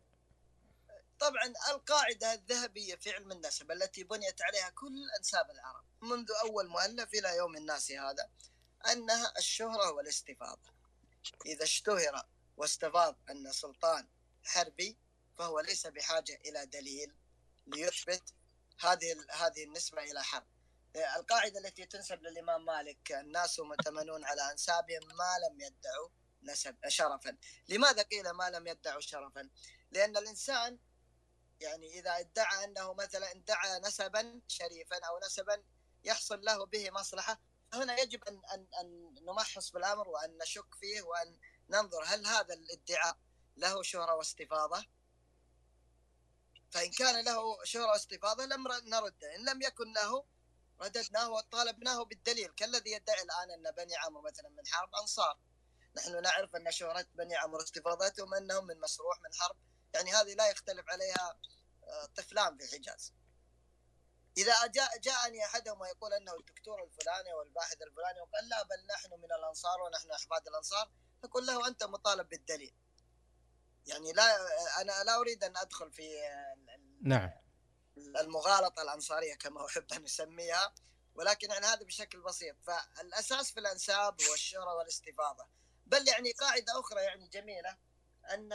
طبعا 1.19 1.53
القاعدة 1.71 2.33
الذهبية 2.33 2.95
في 2.95 3.11
علم 3.11 3.31
النسب 3.31 3.71
التي 3.71 4.03
بنيت 4.03 4.41
عليها 4.41 4.69
كل 4.69 4.95
أنساب 5.17 5.45
العرب 5.51 5.83
منذ 6.01 6.27
أول 6.45 6.67
مؤلف 6.67 7.13
إلى 7.13 7.37
يوم 7.37 7.57
الناس 7.57 7.91
هذا 7.91 8.29
أنها 8.91 9.33
الشهرة 9.37 9.91
والاستفاضة. 9.91 10.71
إذا 11.45 11.63
اشتهر 11.63 12.25
واستفاض 12.57 13.19
أن 13.29 13.51
سلطان 13.51 14.07
حربي 14.43 14.97
فهو 15.37 15.59
ليس 15.59 15.87
بحاجة 15.87 16.39
إلى 16.45 16.65
دليل 16.65 17.15
ليثبت 17.67 18.33
هذه 18.79 19.25
هذه 19.31 19.63
النسبة 19.63 20.03
إلى 20.03 20.23
حرب. 20.23 20.47
القاعدة 20.95 21.59
التي 21.59 21.85
تنسب 21.85 22.21
للإمام 22.21 22.65
مالك 22.65 23.11
الناس 23.11 23.59
مؤتمنون 23.59 24.25
على 24.25 24.51
أنسابهم 24.51 25.01
ما 25.01 25.37
لم 25.49 25.61
يدعوا 25.61 26.09
نسب 26.43 26.75
شرفا. 26.87 27.37
لماذا 27.69 28.01
قيل 28.01 28.29
ما 28.29 28.49
لم 28.49 28.67
يدعوا 28.67 29.01
شرفا؟ 29.01 29.49
لأن 29.91 30.17
الإنسان 30.17 30.79
يعني 31.59 31.99
إذا 31.99 32.19
ادعى 32.19 32.63
أنه 32.63 32.93
مثلا 32.93 33.31
ادعى 33.31 33.79
نسبا 33.79 34.41
شريفا 34.47 34.95
أو 34.95 35.19
نسبا 35.25 35.63
يحصل 36.03 36.41
له 36.41 36.65
به 36.65 36.91
مصلحة 36.91 37.41
هنا 37.73 37.99
يجب 37.99 38.23
أن, 38.23 38.41
أن, 38.53 38.67
أن 38.81 39.15
نمحص 39.25 39.71
بالأمر 39.71 40.09
وأن 40.09 40.37
نشك 40.37 40.75
فيه 40.79 41.01
وأن 41.01 41.39
ننظر 41.69 42.03
هل 42.03 42.25
هذا 42.25 42.53
الادعاء 42.53 43.17
له 43.57 43.83
شهرة 43.83 44.15
واستفاضة؟ 44.15 44.85
فإن 46.71 46.91
كان 46.91 47.25
له 47.25 47.63
شهرة 47.63 47.91
واستفاضة 47.91 48.45
لم 48.45 48.67
نرد 48.67 49.23
إن 49.23 49.45
لم 49.49 49.61
يكن 49.61 49.93
له 49.93 50.25
رددناه 50.81 51.29
وطالبناه 51.29 52.03
بالدليل. 52.03 52.51
كالذي 52.51 52.91
يدعي 52.91 53.21
الآن 53.21 53.51
أن 53.51 53.71
بني 53.71 53.95
عمرو 53.95 54.21
مثلا 54.21 54.49
من 54.49 54.67
حرب 54.67 54.95
أنصار. 55.01 55.39
نحن 55.95 56.21
نعرف 56.21 56.55
أن 56.55 56.71
شهرة 56.71 57.07
بني 57.15 57.35
عمرو 57.35 57.61
استفاضتهم 57.61 58.33
أنهم 58.33 58.65
من 58.65 58.79
مسروح 58.79 59.21
من 59.21 59.33
حرب. 59.33 59.55
يعني 59.93 60.13
هذه 60.13 60.33
لا 60.33 60.49
يختلف 60.49 60.89
عليها 60.89 61.37
آه، 61.83 62.05
طفلان 62.15 62.57
في 62.57 62.63
الحجاز 62.63 63.13
إذا 64.37 64.67
جاء 64.67 64.97
جاءني 64.97 65.45
أحدهم 65.45 65.81
ويقول 65.81 66.13
أنه 66.13 66.33
الدكتور 66.33 66.83
الفلاني 66.83 67.33
أو 67.33 67.41
الباحث 67.41 67.81
الفلاني 67.81 68.21
وقال 68.21 68.49
لا 68.49 68.63
بل 68.63 68.85
نحن 68.93 69.09
من 69.19 69.31
الأنصار 69.39 69.81
ونحن 69.81 70.11
أحفاد 70.11 70.47
الأنصار. 70.47 70.91
أقول 71.23 71.45
له 71.45 71.67
أنت 71.67 71.83
مطالب 71.83 72.29
بالدليل. 72.29 72.73
يعني 73.87 74.11
لا 74.11 74.37
أنا 74.81 75.03
لا 75.03 75.19
أريد 75.19 75.43
أن 75.43 75.57
أدخل 75.57 75.91
في 75.91 76.09
نعم. 77.01 77.31
المغالطة 77.97 78.81
الأنصارية 78.81 79.35
كما 79.35 79.65
احب 79.65 79.93
أن 79.93 80.03
اسميها 80.03 80.73
ولكن 81.15 81.51
يعني 81.51 81.65
هذا 81.65 81.83
بشكل 81.83 82.21
بسيط. 82.21 82.55
فالأساس 82.61 83.51
في 83.51 83.59
الأنساب 83.59 84.21
هو 84.21 84.33
الشهره 84.33 84.75
والاستفاضة. 84.75 85.47
بل 85.85 86.07
يعني 86.07 86.31
قاعدة 86.31 86.79
أخرى 86.79 87.01
يعني 87.01 87.27
جميلة 87.27 87.77
أن 88.33 88.53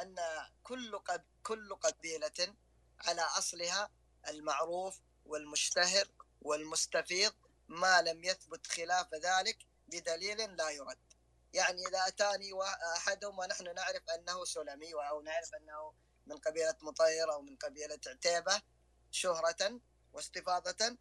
أن 0.00 0.16
كل 0.62 0.98
قب 0.98 1.24
كل 1.42 1.74
قبيلة 1.74 2.54
على 2.98 3.22
أصلها 3.22 3.90
المعروف 4.28 5.00
والمشتهر 5.24 6.08
والمستفيض 6.42 7.32
ما 7.68 8.02
لم 8.02 8.24
يثبت 8.24 8.66
خلاف 8.66 9.14
ذلك 9.14 9.66
بدليل 9.88 10.56
لا 10.56 10.70
يرد. 10.70 11.11
يعني 11.52 11.86
إذا 11.86 12.06
أتاني 12.06 12.50
أحدهم 12.96 13.38
ونحن 13.38 13.74
نعرف 13.74 14.02
أنه 14.14 14.44
سلمي 14.44 14.94
أو 14.94 15.20
نعرف 15.20 15.54
أنه 15.54 15.94
من 16.26 16.38
قبيلة 16.38 16.76
مطير 16.82 17.32
أو 17.32 17.42
من 17.42 17.56
قبيلة 17.56 18.00
عتيبة 18.06 18.62
شهرة 19.10 19.80
واستفاضة 20.12 20.96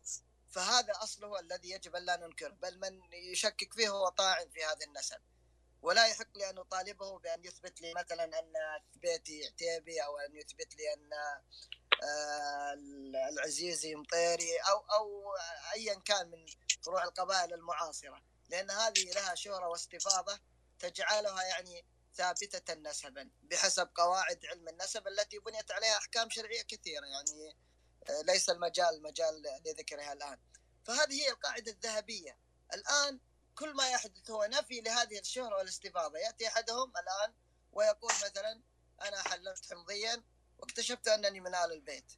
فهذا 0.51 0.93
أصله 1.03 1.39
الذي 1.39 1.69
يجب 1.69 1.95
أن 1.95 2.05
لا 2.05 2.17
ننكر 2.17 2.51
بل 2.51 2.79
من 2.79 2.99
يشكك 3.13 3.73
فيه 3.73 3.89
هو 3.89 4.09
طاعن 4.09 4.49
في 4.49 4.65
هذا 4.65 4.85
النسب. 4.87 5.21
ولا 5.81 6.07
يحق 6.07 6.37
لي 6.37 6.49
أن 6.49 6.57
أطالبه 6.57 7.19
بأن 7.19 7.45
يثبت 7.45 7.81
لي 7.81 7.93
مثلا 7.93 8.23
أن 8.23 8.53
بيتي 8.95 9.45
عتيبي 9.45 10.03
أو 10.03 10.17
أن 10.17 10.35
يثبت 10.35 10.75
لي 10.75 10.93
أن 10.93 11.09
آه، 12.03 12.73
العزيزي 13.29 13.95
مطيري 13.95 14.57
أو 14.57 14.77
أو 14.77 15.33
أيا 15.73 15.99
كان 15.99 16.31
من 16.31 16.45
فروع 16.81 17.03
القبائل 17.03 17.53
المعاصرة. 17.53 18.21
لأن 18.51 18.71
هذه 18.71 19.11
لها 19.11 19.35
شهرة 19.35 19.67
واستفاضة 19.67 20.39
تجعلها 20.79 21.43
يعني 21.43 21.85
ثابتة 22.15 22.73
نسبا 22.73 23.29
بحسب 23.43 23.89
قواعد 23.95 24.45
علم 24.45 24.69
النسب 24.69 25.07
التي 25.07 25.39
بنيت 25.39 25.71
عليها 25.71 25.97
أحكام 25.97 26.29
شرعية 26.29 26.61
كثيرة 26.61 27.05
يعني 27.05 27.55
آه، 28.09 28.21
ليس 28.21 28.49
المجال 28.49 29.01
مجال 29.01 29.43
لذكرها 29.65 30.13
الآن. 30.13 30.37
فهذه 30.85 31.13
هي 31.13 31.29
القاعدة 31.29 31.71
الذهبية. 31.71 32.37
الآن 32.73 33.19
كل 33.55 33.73
ما 33.73 33.89
يحدث 33.89 34.31
هو 34.31 34.43
نفي 34.43 34.81
لهذه 34.81 35.19
الشهرة 35.19 35.57
والاستفاضة. 35.57 36.19
يأتي 36.19 36.47
أحدهم 36.47 36.93
الآن 36.97 37.33
ويقول 37.71 38.13
مثلا 38.13 38.61
أنا 39.01 39.21
حللت 39.21 39.73
حمضيا 39.73 40.23
واكتشفت 40.57 41.07
أنني 41.07 41.39
من 41.39 41.55
آل 41.55 41.71
البيت. 41.71 42.11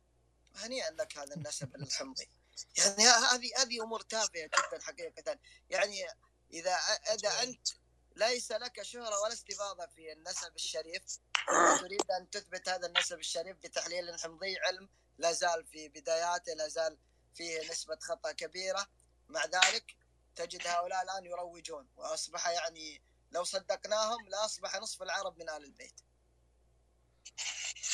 هنيئا 0.55 0.91
لك 0.91 1.17
هذا 1.17 1.35
النسب 1.35 1.75
الحمضي. 1.75 2.29
يعني 2.77 3.03
هذه 3.03 3.51
هذه 3.57 3.83
أمور 3.83 4.01
تافهة 4.01 4.45
جدا 4.45 4.81
حقيقه. 4.81 5.39
يعني 5.69 6.05
إذا 6.53 6.75
إذا 7.13 7.43
أنت 7.43 7.67
ليس 8.15 8.51
لك 8.51 8.81
شهرة 8.81 9.19
ولا 9.19 9.33
استفاضة 9.33 9.85
في 9.85 10.11
النسب 10.11 10.55
الشريف 10.55 11.19
تريد 11.81 12.11
أن 12.11 12.29
تثبت 12.29 12.69
هذا 12.69 12.87
النسب 12.87 13.19
الشريف 13.19 13.57
بتحليل 13.57 14.19
حمضي 14.19 14.57
علم 14.59 14.89
لا 15.17 15.31
زال 15.31 15.65
في 15.65 15.89
بداياته 15.89 16.53
لا 16.53 16.67
زال 16.67 16.97
فيه 17.35 17.71
نسبة 17.71 17.97
خطأ 18.01 18.31
كبيرة. 18.31 18.87
مع 19.29 19.45
ذلك 19.45 19.95
تجد 20.35 20.67
هؤلاء 20.67 21.03
الآن 21.03 21.25
يروجون 21.25 21.87
وأصبح 21.95 22.47
يعني 22.47 23.01
لو 23.31 23.43
صدقناهم 23.43 24.29
لاصبح 24.29 24.75
نصف 24.75 25.01
العرب 25.01 25.37
من 25.37 25.49
آل 25.49 25.63
البيت. 25.63 26.01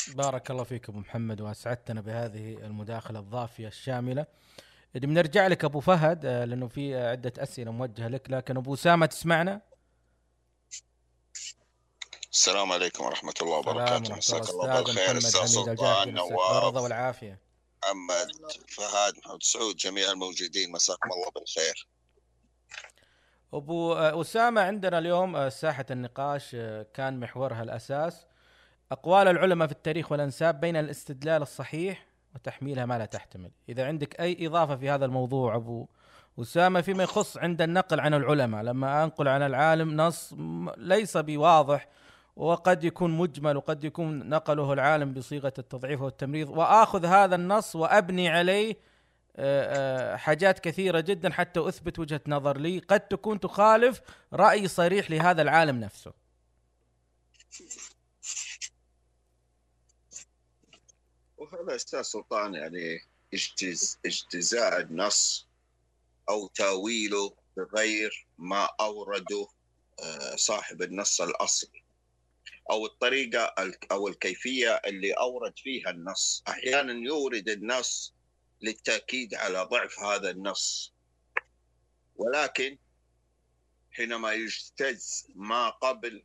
بارك 0.08 0.52
الله 0.52 0.64
فيك 0.64 0.90
أبو 0.90 1.00
محمد 1.00 1.42
وأسعدتنا 1.42 2.02
بهذه 2.02 2.54
المداخلة 2.54 3.20
الضافية 3.20 3.68
الشاملة. 3.68 4.26
بنرجع 4.96 5.48
لك 5.48 5.66
أبو 5.66 5.80
فهد 5.80 6.26
آه، 6.26 6.46
لأنه 6.46 6.68
في 6.68 6.96
عدة 6.96 7.34
أسئلة 7.38 7.72
موجهة 7.72 8.08
لك 8.08 8.30
لكن 8.30 8.58
أبو 8.58 8.74
أسامة 8.74 9.06
تسمعنا؟ 9.06 9.62
السلام 12.32 12.72
عليكم 12.72 13.04
ورحمة 13.04 13.34
الله 13.42 13.58
وبركاته. 13.58 14.16
مساك 14.16 14.50
الله 14.50 14.74
أستاذ 14.74 14.84
بالخير 14.84 15.18
الجاكي 15.18 15.48
سلطان 15.48 16.14
نواف 16.14 16.76
والعافية. 16.76 17.40
محمد 17.84 18.28
فهد 18.68 19.18
محمد 19.18 19.44
سعود 19.44 19.76
جميع 19.76 20.12
الموجودين 20.12 20.72
مساكم 20.72 21.10
الله 21.12 21.32
بالخير. 21.36 21.88
أبو 23.54 23.94
آه، 23.94 24.22
أسامة 24.22 24.62
عندنا 24.62 24.98
اليوم 24.98 25.36
آه، 25.36 25.50
ساحة 25.50 25.86
النقاش 25.92 26.52
كان 26.94 27.20
محورها 27.20 27.64
الأساس. 27.64 28.26
أقوال 28.92 29.28
العلماء 29.28 29.68
في 29.68 29.74
التاريخ 29.74 30.12
والأنساب 30.12 30.60
بين 30.60 30.76
الاستدلال 30.76 31.42
الصحيح 31.42 32.06
وتحميلها 32.36 32.86
ما 32.86 32.98
لا 32.98 33.06
تحتمل. 33.06 33.52
إذا 33.70 33.88
عندك 33.88 34.20
أي 34.20 34.48
إضافة 34.48 34.76
في 34.76 34.90
هذا 34.90 35.06
الموضوع 35.06 35.56
أبو 35.56 35.88
أسامة 36.42 36.82
فيما 36.82 37.04
يخص 37.04 37.38
عند 37.38 37.62
النقل 37.62 38.00
عن 38.00 38.14
العلماء 38.14 38.64
لما 38.64 39.04
أنقل 39.04 39.28
عن 39.28 39.42
العالم 39.42 40.02
نص 40.02 40.34
ليس 40.78 41.18
بواضح 41.18 41.88
وقد 42.36 42.84
يكون 42.84 43.18
مجمل 43.18 43.58
وقد 43.58 43.84
يكون 43.84 44.30
نقله 44.30 44.74
العالم 44.74 45.14
بصيغة 45.14 45.54
التضعيف 45.60 46.02
والتمريض 46.02 46.50
وآخذ 46.50 47.06
هذا 47.06 47.36
النص 47.36 47.76
وأبني 47.76 48.30
عليه 48.30 48.76
آه، 49.36 50.14
آه، 50.14 50.16
حاجات 50.16 50.60
كثيرة 50.60 51.00
جدا 51.00 51.30
حتى 51.30 51.68
أثبت 51.68 52.00
وجهة 52.00 52.22
نظر 52.28 52.58
لي. 52.58 52.80
قد 52.80 53.00
تكون 53.00 53.40
تخالف 53.40 54.02
رأي 54.34 54.68
صريح 54.68 55.12
لهذا 55.12 55.42
العالم 55.42 55.80
نفسه. 55.80 56.14
وهذا 61.52 61.76
أستاذ 61.76 62.02
سلطان 62.02 62.54
يعني 62.54 63.00
اجتز 63.34 63.98
اجتزاء 64.06 64.82
النص 64.82 65.48
أو 66.30 66.48
تأويله 66.48 67.36
بغير 67.58 68.28
ما 68.38 68.70
أورده 68.80 69.48
آه، 70.00 70.36
صاحب 70.36 70.82
النص 70.82 71.22
الأصلي 71.22 71.84
أو 72.72 72.86
الطريقة 72.86 73.54
ال- 73.60 73.92
أو 73.92 74.08
الكيفية 74.08 74.82
اللي 74.86 75.12
أورد 75.14 75.54
فيها 75.60 75.90
النص. 75.90 76.44
أحيانا 76.48 76.94
يورد 76.94 77.50
النص 77.50 78.14
للتأكيد 78.62 79.34
على 79.36 79.62
ضعف 79.72 80.00
هذا 80.00 80.30
النص. 80.30 80.94
ولكن 82.16 82.78
حينما 83.92 84.34
يجتز 84.34 85.28
ما 85.36 85.70
قبل 85.70 86.24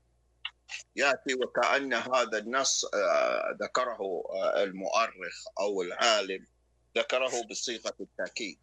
يأتي 0.96 1.34
وكأن 1.34 1.94
هذا 1.94 2.38
النص 2.38 2.84
آه، 2.84 3.56
ذكره 3.62 4.24
آه، 4.30 4.62
المؤرخ 4.62 5.44
أو 5.60 5.82
العالم 5.82 6.46
ذكره 6.98 7.42
بصيغة 7.50 7.94
التأكيد 8.00 8.58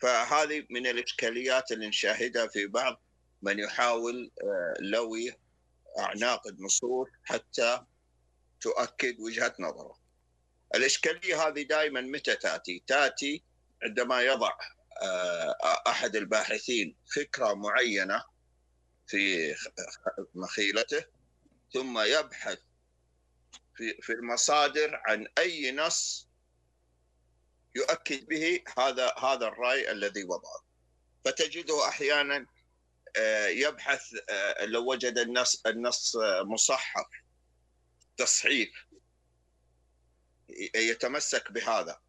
فهذه 0.00 0.66
من 0.70 0.86
الإشكاليات 0.86 1.72
اللي 1.72 1.88
نشاهدها 1.88 2.46
في 2.46 2.66
بعض 2.66 3.02
من 3.42 3.58
يحاول 3.58 4.30
آه، 4.42 4.74
لوي 4.80 5.34
أعناق 5.98 6.46
النصوص 6.46 7.08
حتى 7.24 7.84
تؤكد 8.60 9.20
وجهة 9.20 9.54
نظره. 9.58 10.00
الإشكالية 10.74 11.48
هذه 11.48 11.62
دائما 11.62 12.00
متى 12.00 12.36
تأتي؟ 12.36 12.82
تأتي 12.86 13.44
عندما 13.82 14.20
يضع 14.22 14.52
أحد 15.86 16.16
الباحثين 16.16 16.96
فكرة 17.14 17.54
معينة 17.54 18.24
في 19.10 19.54
مخيلته 20.34 21.04
ثم 21.72 21.98
يبحث 21.98 22.58
في 23.76 24.02
في 24.02 24.12
المصادر 24.12 25.00
عن 25.06 25.26
أي 25.38 25.72
نص 25.72 26.28
يؤكد 27.76 28.26
به 28.26 28.64
هذا 28.78 29.14
هذا 29.18 29.46
الرأي 29.46 29.90
الذي 29.90 30.24
وضعه. 30.24 30.64
فتجده 31.24 31.88
أحيانا 31.88 32.46
آه، 33.16 33.46
يبحث 33.46 34.14
آه، 34.28 34.64
لو 34.64 34.90
وجد 34.90 35.18
النص 35.18 35.66
النص 35.66 36.16
مصحف 36.44 37.06
تصحيف 38.16 38.86
يتمسك 40.74 41.52
بهذا 41.52 42.00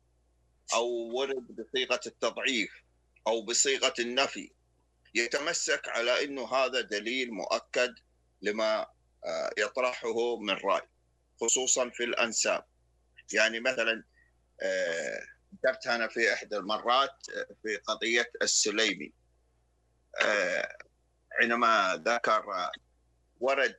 أو 0.73 0.87
ورد 0.87 1.47
بصيغة 1.47 1.99
التضعيف 2.05 2.83
أو 3.27 3.41
بصيغة 3.41 3.93
النفي 3.99 4.51
يتمسك 5.13 5.87
على 5.87 6.23
إنه 6.23 6.53
هذا 6.53 6.81
دليل 6.81 7.31
مؤكد 7.31 7.95
لما 8.41 8.87
آه، 9.25 9.49
يطرحه 9.57 10.37
من 10.37 10.53
رأي 10.53 10.87
خصوصا 11.41 11.89
في 11.89 12.03
الأنساب. 12.03 12.65
يعني 13.33 13.59
مثلا 13.59 14.03
آه، 14.61 15.23
ذكرت 15.55 15.87
أنا 15.87 16.07
في 16.07 16.33
إحدى 16.33 16.57
المرات 16.57 17.29
آه، 17.35 17.47
في 17.63 17.75
قضية 17.75 18.31
السليمي. 18.41 19.13
حينما 21.39 22.03
ذكر 22.05 22.45
ورد 23.39 23.75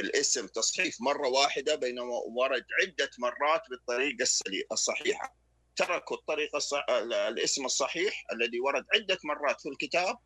الاسم 0.00 0.46
تصحيف 0.46 1.00
مرة 1.00 1.28
واحدة 1.28 1.74
بينما 1.74 2.14
ورد 2.26 2.66
عدة 2.82 3.10
مرات 3.18 3.62
بالطريقة 3.70 4.22
الصحيحة. 4.72 5.36
تركوا 5.76 6.16
الطريقة 6.16 6.56
الصح... 6.56 6.84
الاسم 7.28 7.64
الصحيح 7.64 8.24
الذي 8.32 8.60
ورد 8.60 8.84
عدة 8.94 9.18
مرات 9.24 9.60
في 9.60 9.68
الكتاب 9.68 10.18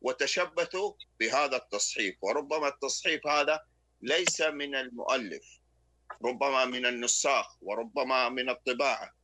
وتشبثوا 0.00 0.92
بهذا 1.20 1.56
التصحيف. 1.56 2.16
وربما 2.22 2.68
التصحيف 2.68 3.26
هذا 3.26 3.60
ليس 4.02 4.40
من 4.40 4.74
المؤلف 4.74 5.44
ربما 6.24 6.64
من 6.64 6.86
النساخ 6.86 7.62
وربما 7.62 8.28
من 8.28 8.50
الطباعة. 8.50 9.14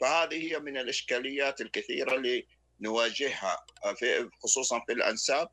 فهذه 0.00 0.52
هي 0.52 0.58
من 0.58 0.76
الإشكاليات 0.76 1.60
الكثيرة 1.60 2.14
اللي 2.14 2.46
نواجهها 2.80 3.66
في 3.96 4.30
خصوصا 4.42 4.80
في 4.86 4.92
الأنساب. 4.92 5.48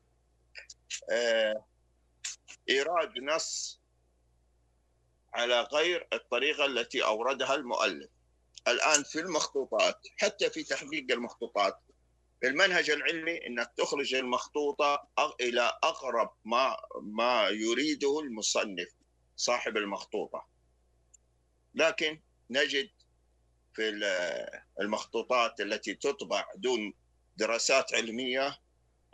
آه، 1.10 1.64
إيراد 2.70 3.18
نص 3.18 3.80
على 5.34 5.60
غير 5.60 6.08
الطريقة 6.12 6.66
التي 6.66 7.04
أوردها 7.04 7.54
المؤلف. 7.54 8.15
الآن 8.68 9.02
في 9.02 9.20
المخطوطات 9.20 10.06
حتى 10.16 10.50
في 10.50 10.62
تحقيق 10.62 11.06
المخطوطات. 11.12 11.80
المنهج 12.44 12.90
العلمي 12.90 13.46
إنك 13.46 13.72
تخرج 13.76 14.14
المخطوطة 14.14 15.08
إلى 15.40 15.78
أقرب 15.82 16.34
ما 16.44 16.76
ما 17.02 17.48
يريده 17.48 18.20
المصنف 18.20 18.88
صاحب 19.36 19.76
المخطوطة. 19.76 20.46
لكن 21.74 22.20
نجد 22.50 22.90
في 23.74 23.88
ال- 23.88 24.60
المخطوطات 24.80 25.60
التي 25.60 25.94
تطبع 25.94 26.44
دون 26.56 26.94
دراسات 27.36 27.94
علمية 27.94 28.58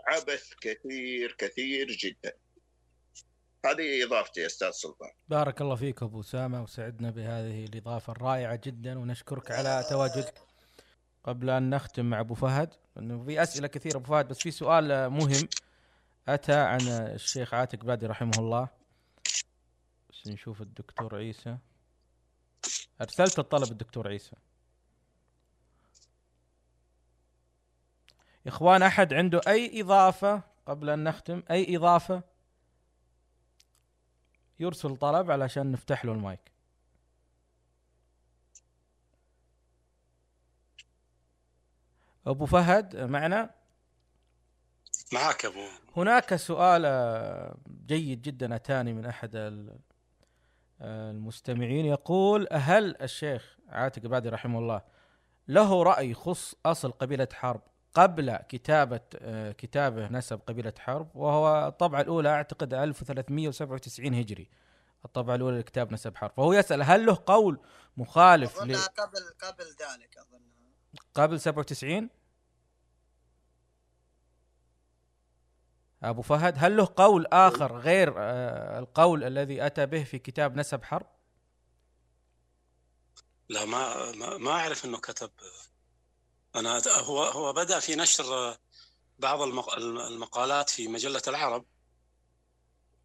عبث 0.07 0.55
كثير 0.61 1.33
كثير 1.39 1.87
جدا. 1.91 2.37
هذه 3.67 4.05
اضافتي 4.05 4.41
يا 4.41 4.47
أستاذ 4.47 4.71
سلطان. 4.71 5.11
بارك 5.29 5.61
الله 5.61 5.75
فيك 5.75 6.03
أبو 6.03 6.21
أسامة 6.21 6.63
وسعدنا 6.63 7.11
بهذه 7.11 7.65
الإضافة 7.65 8.11
الرائعة 8.11 8.61
جدا 8.65 8.99
ونشكرك 8.99 9.51
على 9.51 9.85
تواجدك. 9.91 10.35
قبل 11.25 11.51
أن 11.51 11.71
نختم 11.71 12.05
مع 12.05 12.21
أبو 12.21 12.35
فهد 12.35 12.75
انه 12.99 13.25
في 13.25 13.43
أسئلة 13.43 13.67
كثيرة 13.67 13.97
أبو 13.97 14.07
فهد 14.07 14.29
بس 14.29 14.39
في 14.39 14.51
سؤال 14.51 15.09
مهم 15.09 15.49
أتى 16.29 16.55
عن 16.55 16.81
الشيخ 16.89 17.55
عاتق 17.55 17.85
بادي 17.85 18.07
رحمه 18.07 18.39
الله. 18.39 18.69
بس 20.11 20.27
نشوف 20.27 20.61
الدكتور 20.61 21.17
عيسى. 21.17 21.59
أرسلت 23.01 23.39
الطلب 23.39 23.71
الدكتور 23.73 24.09
عيسى. 24.09 24.37
يا 28.47 28.51
إخوان 28.51 28.83
أحد 28.83 29.15
عنده 29.15 29.41
أي 29.47 29.81
إضافة 29.81 30.43
قبل 30.67 30.91
أن 30.91 31.05
نختم؟ 31.05 31.43
أي 31.51 31.77
إضافة؟ 31.77 32.32
يرسل 34.63 34.97
طلب 34.97 35.31
علشان 35.31 35.73
نفتح 35.73 36.05
له 36.05 36.13
المايك. 36.13 36.53
أبو 42.27 42.47
فهد 42.47 42.97
معنا؟ 42.97 43.51
معك 45.13 45.45
أبو. 45.45 45.65
هناك 45.97 46.37
سؤال 46.37 46.83
آه، 46.87 47.57
جيد 47.87 48.23
جدا 48.23 48.55
أتاني 48.55 48.93
من 48.93 49.07
أحد 49.07 49.37
آه، 49.37 51.11
المستمعين. 51.11 51.87
يقول 51.87 52.49
هل 52.53 52.97
الشيخ 53.03 53.59
عاتق 53.69 54.03
البادي 54.03 54.29
رحمه 54.29 54.59
الله 54.59 54.83
له 55.49 55.83
رأي 55.83 56.11
يخص 56.11 56.55
أصل 56.67 56.91
قبيلة 56.93 57.29
حرب؟ 57.33 57.72
قبل 57.95 58.37
كتابة 58.37 59.01
آه، 59.17 59.53
كتابه 59.53 60.09
نسب 60.09 60.41
قبيلة 60.47 60.73
حرب 60.79 61.17
وهو 61.17 61.69
الطبعة 61.69 62.01
الأولى 62.01 62.29
أعتقد 62.29 62.75
1397 62.75 64.15
هجري 64.15 64.49
الطبعة 65.05 65.35
الأولى 65.35 65.59
لكتاب 65.59 65.93
نسب 65.93 66.17
حرب. 66.17 66.31
فهو 66.37 66.53
يسأل 66.53 66.83
هل 66.83 67.07
له 67.07 67.23
قول 67.27 67.61
مخالف 67.97 68.63
ل... 68.63 68.77
قبل 68.77 69.19
قبل 69.43 69.65
ذلك 69.65 70.17
اظنها 70.17 70.53
قبل 71.15 71.41
97 71.41 72.09
أبو 76.03 76.23
فهد 76.23 76.55
هل 76.57 76.77
له 76.77 76.89
قول 76.97 77.27
آخر 77.27 77.77
غير 77.79 78.15
آه، 78.19 78.79
القول 78.79 79.25
الذي 79.25 79.67
أتى 79.67 79.87
به 79.87 80.05
في 80.05 80.19
كتاب 80.19 80.57
نسب 80.57 80.83
حرب؟ 80.83 81.07
لا 83.49 83.65
ما 83.65 84.13
ما, 84.13 84.39
ما 84.39 84.51
أعرف 84.51 84.85
إنه 84.85 84.99
كتب 84.99 85.31
أنا 86.57 86.83
هو 86.89 87.23
هو 87.23 87.53
بدأ 87.53 87.81
في 87.81 87.97
نشر 87.97 88.57
بعض 89.19 89.43
المق- 89.43 89.75
المقالات 89.79 90.71
في 90.71 90.89
مجلة 90.89 91.23
العرب. 91.29 91.65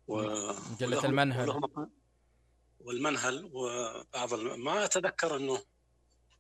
و 0.08 0.16
مجلة 0.72 0.98
وله- 0.98 1.06
المنهل. 1.06 1.62
والمنهل 2.80 3.50
وبعض 3.54 4.34
الم... 4.34 4.64
ما 4.64 4.86
أتذكر 4.86 5.36
إنه 5.38 5.64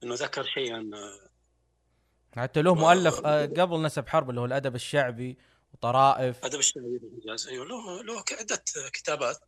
إنه 0.03 0.15
ذكر 0.15 0.43
شيئا. 0.43 0.91
حتى 2.37 2.61
له 2.61 2.75
مؤلف 2.75 3.25
آه، 3.25 3.45
قبل 3.45 3.81
نسب 3.81 4.07
حرب 4.07 4.29
اللي 4.29 4.41
هو 4.41 4.45
الأدب 4.45 4.75
الشعبي 4.75 5.37
وطرائف. 5.73 6.45
أدب 6.45 6.59
الشعبي 6.59 6.97
بالحجاز 6.97 7.47
أيوه 7.47 7.65
له 7.65 8.03
له 8.03 8.23
عدة 8.31 8.63
كتابات 8.93 9.39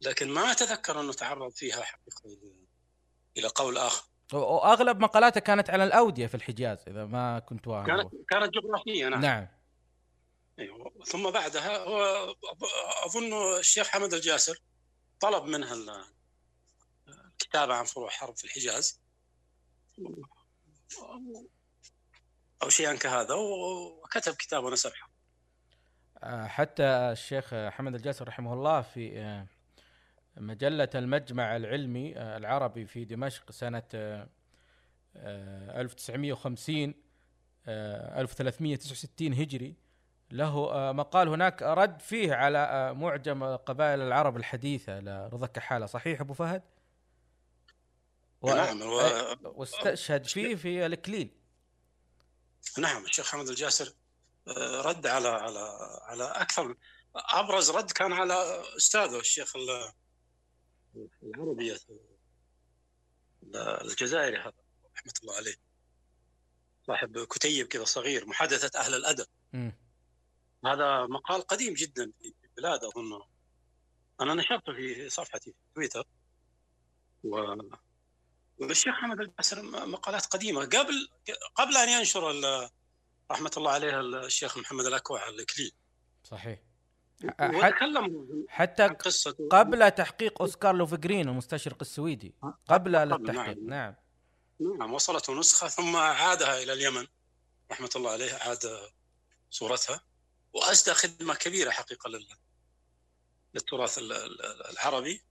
لكن 0.00 0.28
ما 0.30 0.52
أتذكر 0.52 1.00
إنه 1.00 1.12
تعرض 1.12 1.52
فيها 1.52 1.82
حقيقة 1.82 2.22
إلى- 2.24 2.66
إلى 3.36 3.48
قول 3.48 3.78
آخر. 3.78 4.08
و- 4.32 4.36
وأغلب 4.36 5.00
مقالاته 5.00 5.40
كانت 5.40 5.70
على 5.70 5.84
الأودية 5.84 6.26
في 6.26 6.34
الحجاز 6.34 6.78
إذا 6.88 7.04
ما 7.04 7.38
كنت 7.38 7.66
واهم 7.68 7.86
كانت 7.86 8.08
كانت 8.28 8.54
جغرافية 8.54 9.08
نعم. 9.08 9.20
نعم. 9.20 9.48
أيوة. 10.58 10.92
ثم 11.06 11.30
بعدها 11.30 11.78
هو 11.78 12.00
أظن 13.06 13.58
الشيخ 13.58 13.88
حمد 13.88 14.14
الجاسر 14.14 14.58
طلب 15.20 15.44
منها 15.44 15.74
ال- 15.74 16.04
الكتابة 17.08 17.74
عن 17.74 17.84
فروع 17.84 18.10
حرب 18.10 18.36
في 18.36 18.44
الحجاز. 18.44 19.00
أو 22.62 22.68
شيئا 22.68 22.96
كهذا 22.96 23.34
وكتب 23.34 24.34
كتاب 24.34 24.64
ونسب 24.64 24.92
آه، 26.22 26.46
حتى 26.46 26.82
الشيخ 26.84 27.54
حمد 27.54 27.94
الجاسر 27.94 28.28
رحمه 28.28 28.52
الله 28.52 28.80
في 28.82 29.18
آه، 29.20 29.46
مجلة 30.38 30.88
المجمع 30.94 31.56
العلمي 31.56 32.16
آه، 32.16 32.36
العربي 32.36 32.86
في 32.86 33.04
دمشق 33.04 33.50
سنة 33.50 33.82
آه، 33.94 34.28
آه، 35.16 35.80
1950 35.80 36.94
آه، 37.66 38.20
1369 38.20 39.32
هجري. 39.34 39.74
له 40.30 40.72
آه، 40.72 40.92
مقال 40.92 41.28
هناك 41.28 41.62
رد 41.62 42.00
فيه 42.00 42.34
على 42.34 42.58
آه، 42.58 42.92
معجم 42.92 43.44
قبائل 43.56 44.00
العرب 44.00 44.36
الحديثة. 44.36 45.00
لرضا 45.00 45.46
كحالة 45.46 45.86
صحيح 45.86 46.20
أبو 46.20 46.34
فهد؟ 46.34 46.62
و- 48.42 48.54
نعم 48.54 48.82
هو 48.82 49.00
أي- 49.00 49.36
واستشهد 49.44 50.24
فيه 50.24 50.54
في 50.54 50.86
الإكليل. 50.86 51.30
نعم 52.78 53.04
الشيخ 53.04 53.30
حمد 53.32 53.48
الجاسر 53.48 53.92
آه، 54.48 54.80
رد 54.82 55.06
على 55.06 55.28
على 55.28 55.58
على 56.02 56.24
أكثر 56.24 56.74
أبرز 57.16 57.70
رد 57.70 57.90
كان 57.90 58.12
على 58.12 58.34
أستاذه 58.76 59.18
الشيخ 59.20 59.56
ال- 59.56 59.92
العربي 61.22 61.76
الجزائري 63.54 64.36
هذا 64.36 64.52
رحمة 64.96 65.12
الله 65.22 65.34
عليه. 65.36 65.54
صاحب 66.86 67.24
كتيب 67.24 67.66
كذا 67.66 67.84
صغير 67.84 68.26
محادثة 68.26 68.80
أهل 68.80 68.94
الأدب. 68.94 69.26
مم. 69.52 69.72
هذا 70.64 71.06
مقال 71.06 71.42
قديم 71.42 71.74
جدا 71.74 72.12
في 72.22 72.34
البلاد 72.44 72.84
أظن. 72.84 73.22
أنا 74.20 74.34
نشرته 74.34 74.72
في 74.72 75.08
صفحتي 75.08 75.50
في 75.52 75.56
تويتر. 75.74 76.06
و 77.24 77.56
والشيخ 78.60 78.94
حمد 78.94 79.20
الجاسر 79.20 79.62
م- 79.62 79.92
مقالات 79.92 80.26
قديمة. 80.26 80.60
قبل 80.64 81.08
قبل 81.54 81.76
أن 81.76 81.88
ينشر 81.88 82.30
ال- 82.30 82.70
رحمة 83.30 83.50
الله 83.56 83.70
عليه 83.70 84.00
الشيخ 84.00 84.58
محمد 84.58 84.84
الأكوع 84.84 85.28
الكليل 85.28 85.72
صحيح. 86.24 86.58
وتكلم 87.24 88.46
حتى 88.48 88.82
عن 88.82 88.94
قصته. 88.94 89.48
قبل 89.48 89.90
تحقيق 89.90 90.42
أوسكار 90.42 90.74
لوفجرين 90.74 91.28
المستشرق 91.28 91.76
السويدي. 91.80 92.34
قبل 92.68 92.96
قبل، 92.96 93.12
التحقيق 93.12 93.58
نعم. 93.58 93.94
نعم. 94.60 94.78
نعم 94.78 94.94
وصلته 94.94 95.34
نسخة 95.34 95.68
ثم 95.68 95.96
عادها 95.96 96.62
إلى 96.62 96.72
اليمن. 96.72 97.06
رحمة 97.70 97.90
الله 97.96 98.10
عليه 98.10 98.34
عاد 98.34 98.90
صورتها. 99.50 100.00
واسدى 100.52 100.94
خدمة 100.94 101.34
كبيرة 101.34 101.70
حقيقة 101.70 102.08
لل- 102.08 102.36
للتراث 103.54 103.98
ال- 103.98 104.12
ال- 104.12 104.70
العربي. 104.70 105.22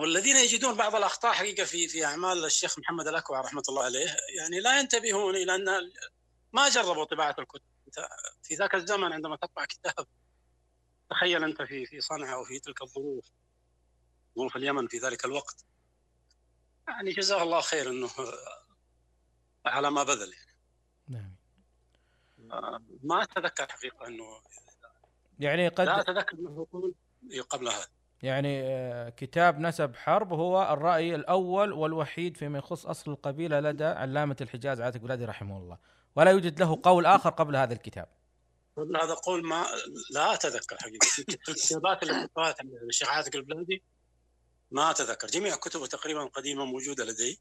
والذين 0.00 0.36
يجدون 0.36 0.74
بعض 0.74 0.94
الأخطاء 0.94 1.32
حقيقة 1.32 1.64
في 1.64 1.88
في 1.88 2.04
أعمال 2.04 2.44
الشيخ 2.44 2.78
محمد 2.78 3.08
الأكوع 3.08 3.40
رحمة 3.40 3.62
الله 3.68 3.84
عليه. 3.84 4.16
يعني 4.38 4.60
لا 4.60 4.80
ينتبهون 4.80 5.36
إلى 5.36 5.54
أن 5.54 5.64
ما 6.52 6.68
جربوا 6.68 7.04
طباعة 7.04 7.36
الكتب. 7.38 7.69
أنت 7.90 8.08
في 8.42 8.54
ذاك 8.54 8.74
الزمن 8.74 9.12
عندما 9.12 9.36
تطبع 9.36 9.64
كتاب 9.64 10.06
تخيل 11.10 11.44
أنت 11.44 11.62
في 11.62 11.86
في 11.86 12.00
صنعاء 12.00 12.40
وفي 12.40 12.58
تلك 12.58 12.82
الظروف 12.82 13.30
ظروف 14.38 14.56
اليمن 14.56 14.86
في 14.86 14.98
ذلك 14.98 15.24
الوقت. 15.24 15.64
يعني 16.88 17.10
جزاه 17.10 17.42
الله 17.42 17.60
خير 17.60 17.90
إنه 17.90 18.10
على 19.66 19.90
ما 19.90 20.02
بذل. 20.02 20.34
نعم. 21.08 21.36
ما 23.02 23.22
أتذكر 23.22 23.66
حقيقة 23.68 24.06
إنه 24.06 24.24
يعني 25.38 25.68
لا 25.68 25.74
قد 25.74 25.88
أتذكر 25.88 26.38
إنه 26.38 26.66
يقول 27.30 27.44
قبل 27.50 27.68
هذا. 27.68 27.86
يعني 28.22 28.62
آه، 28.62 29.08
كتاب 29.08 29.58
نسب 29.58 29.96
حرب 29.96 30.32
هو 30.32 30.72
الرأي 30.72 31.14
الأول 31.14 31.72
والوحيد 31.72 32.36
فيما 32.36 32.58
يخص 32.58 32.86
أصل 32.86 33.10
القبيلة 33.10 33.60
لدى 33.60 33.84
علامة 33.84 34.36
الحجاز 34.40 34.80
عاتق 34.80 35.00
بلادي 35.00 35.24
رحمه 35.24 35.58
الله. 35.58 35.78
ولا 36.16 36.30
يوجد 36.30 36.60
له 36.60 36.80
قول 36.82 37.06
آخر 37.06 37.30
قبل 37.30 37.56
هذا 37.56 37.72
الكتاب. 37.72 38.08
هذا 38.78 39.14
قول 39.14 39.46
ما 39.46 39.66
لا 40.10 40.34
أتذكر 40.34 40.76
حقيقة. 40.78 41.06
في 41.06 41.48
الكتابات 41.48 42.02
اللي 42.02 42.28
الشيخ 42.88 43.08
عاتق 43.08 43.36
البلادي 43.36 43.82
ما 44.70 44.90
أتذكر. 44.90 45.26
جميع 45.26 45.56
كتبه 45.56 45.86
تقريبا 45.86 46.24
قديمة 46.24 46.64
موجودة 46.64 47.04
لدي. 47.04 47.40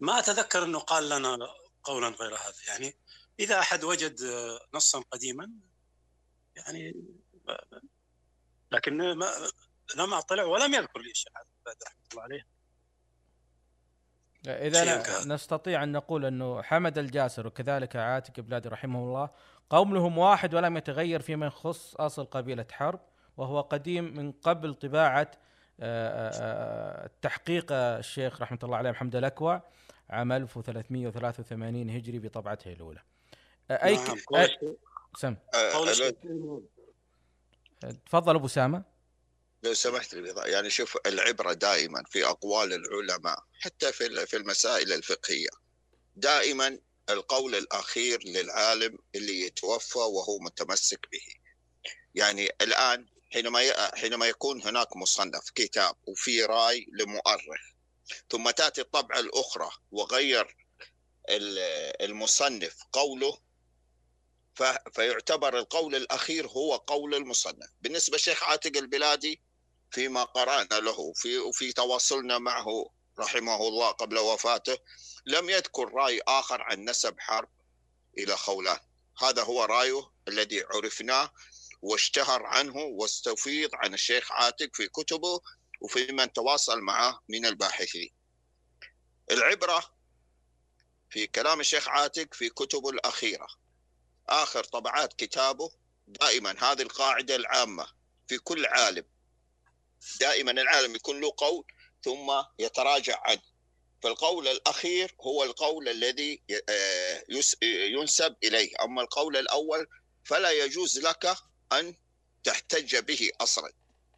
ما 0.00 0.18
أتذكر 0.18 0.64
إنه 0.64 0.78
قال 0.78 1.08
لنا 1.08 1.38
قولا 1.82 2.08
غير 2.08 2.34
هذا. 2.34 2.54
يعني 2.68 2.96
إذا 3.40 3.58
أحد 3.58 3.84
وجد 3.84 4.20
نصا 4.74 5.00
قديما 5.10 5.50
يعني 6.56 7.04
لكن 8.72 9.12
ما 9.12 9.50
لم 9.96 10.14
أطلع 10.14 10.44
ولم 10.44 10.74
يذكر 10.74 11.00
لي 11.00 11.10
الشيخ 11.10 11.32
عاتق 11.36 11.48
البلادي 11.58 11.84
رحمة 11.84 12.06
الله 12.12 12.22
عليه. 12.22 12.55
إذا. 14.46 15.02
نستطيع 15.26 15.82
أن 15.82 15.92
نقول 15.92 16.24
أنه 16.26 16.62
حمد 16.62 16.98
الجاسر 16.98 17.46
وكذلك 17.46 17.96
عاتق 17.96 18.40
بلادي 18.40 18.68
رحمه 18.68 18.98
الله 18.98 19.30
قومهم 19.70 20.18
واحد 20.18 20.54
ولم 20.54 20.76
يتغير 20.76 21.20
فيما 21.22 21.46
يخص 21.46 21.94
أصل 21.94 22.24
قبيلة 22.24 22.66
حرب 22.72 23.00
وهو 23.36 23.60
قديم 23.60 24.16
من 24.16 24.32
قبل 24.32 24.74
طباعة 24.74 25.30
آه، 25.80 26.30
آه، 26.34 27.10
تحقيق 27.22 27.66
الشيخ 27.72 28.42
رحمة 28.42 28.58
الله 28.62 28.76
عليه 28.76 28.90
محمد 28.90 29.16
الأكوع 29.16 29.62
عام 30.10 30.32
1383 30.32 31.90
هجري 31.90 32.18
بطبعته 32.18 32.72
الأولى. 32.72 33.00
آه، 33.70 33.84
أي 33.84 33.96
نعم، 33.96 34.04
ك- 34.16 34.24
قول 34.28 34.46
أي- 34.46 34.64
سم 35.18 35.36
آه، 35.54 35.72
تفضل 38.06 38.34
أبو 38.34 38.48
سامة. 38.48 38.82
لو 39.62 39.74
سمحت 39.74 40.12
يعني 40.46 40.70
شوف 40.70 40.98
العبرة 41.06 41.52
دائما 41.52 42.04
في 42.10 42.24
أقوال 42.24 42.72
العلماء 42.72 43.38
حتى 43.60 43.92
في 43.92 44.26
في 44.26 44.36
المسائل 44.36 44.92
الفقهية. 44.92 45.48
دائما 46.16 46.78
القول 47.10 47.54
الأخير 47.54 48.24
للعالم 48.24 48.98
اللي 49.14 49.40
يتوفى 49.40 49.98
وهو 49.98 50.38
متمسك 50.38 51.06
به. 51.12 51.20
يعني 52.14 52.50
الآن 52.60 53.06
حينما 53.32 53.90
حينما 53.96 54.26
يكون 54.28 54.62
هناك 54.62 54.96
مصنف 54.96 55.50
كتاب 55.50 55.96
وفي 56.06 56.42
رأي 56.44 56.86
لمؤرخ 56.92 57.60
ثم 58.30 58.50
تأتي 58.50 58.80
الطبعة 58.80 59.20
الأخرى 59.20 59.70
وغير 59.90 60.56
ال- 61.28 62.02
المصنف 62.02 62.76
قوله 62.92 63.38
فيعتبر 64.94 65.58
القول 65.58 65.94
الأخير 65.94 66.46
هو 66.48 66.76
قول 66.76 67.14
المصنف. 67.14 67.70
بالنسبة 67.80 68.14
للشيخ 68.16 68.42
عاتق 68.42 68.76
البلادي 68.76 69.40
فيما 69.90 70.24
قرأنا 70.24 70.74
له 70.80 71.12
في 71.12 71.38
وفي 71.38 71.72
تواصلنا 71.72 72.38
معه 72.38 72.90
رحمه 73.18 73.68
الله 73.68 73.90
قبل 73.90 74.18
وفاته. 74.18 74.78
لم 75.26 75.50
يذكر 75.50 75.92
رأي 75.94 76.20
آخر 76.28 76.62
عن 76.62 76.84
نسب 76.84 77.14
حرب 77.18 77.48
إلى 78.18 78.36
خولان 78.36 78.78
هذا 79.22 79.42
هو 79.42 79.64
رأيه 79.64 80.10
الذي 80.28 80.64
عرفناه 80.64 81.32
واشتهر 81.82 82.42
عنه 82.46 82.76
واستفيض 82.76 83.70
عن 83.74 83.94
الشيخ 83.94 84.32
عاتق 84.32 84.70
في 84.72 84.88
كتبه 84.88 85.40
وفي 85.80 86.12
من 86.12 86.32
تواصل 86.32 86.80
معه 86.80 87.22
من 87.28 87.46
الباحثين. 87.46 88.14
العبرة 89.30 89.96
في 91.10 91.26
كلام 91.26 91.60
الشيخ 91.60 91.88
عاتق 91.88 92.34
في 92.34 92.48
كتبه 92.48 92.90
الأخيرة. 92.90 93.46
آخر 94.28 94.64
طبعات 94.64 95.12
كتابه 95.12 95.72
دائما 96.06 96.54
هذه 96.58 96.82
القاعدة 96.82 97.36
العامة 97.36 97.86
في 98.28 98.38
كل 98.38 98.66
عالم. 98.66 99.04
دائما 100.20 100.50
العالم 100.50 100.94
يكون 100.94 101.20
له 101.20 101.32
قول 101.36 101.64
ثم 102.04 102.42
يتراجع 102.58 103.22
عنه 103.24 103.42
فالقول 104.02 104.48
الأخير 104.48 105.14
هو 105.20 105.44
القول 105.44 105.88
الذي 105.88 106.42
آه، 106.68 107.24
ينسب 107.62 108.36
إليه. 108.44 108.74
أما 108.82 109.02
القول 109.02 109.36
الأول 109.36 109.86
فلا 110.24 110.50
يجوز 110.50 110.98
لك 110.98 111.36
أن 111.72 111.94
تحتج 112.44 112.96
به 112.96 113.30
أصلا 113.40 113.72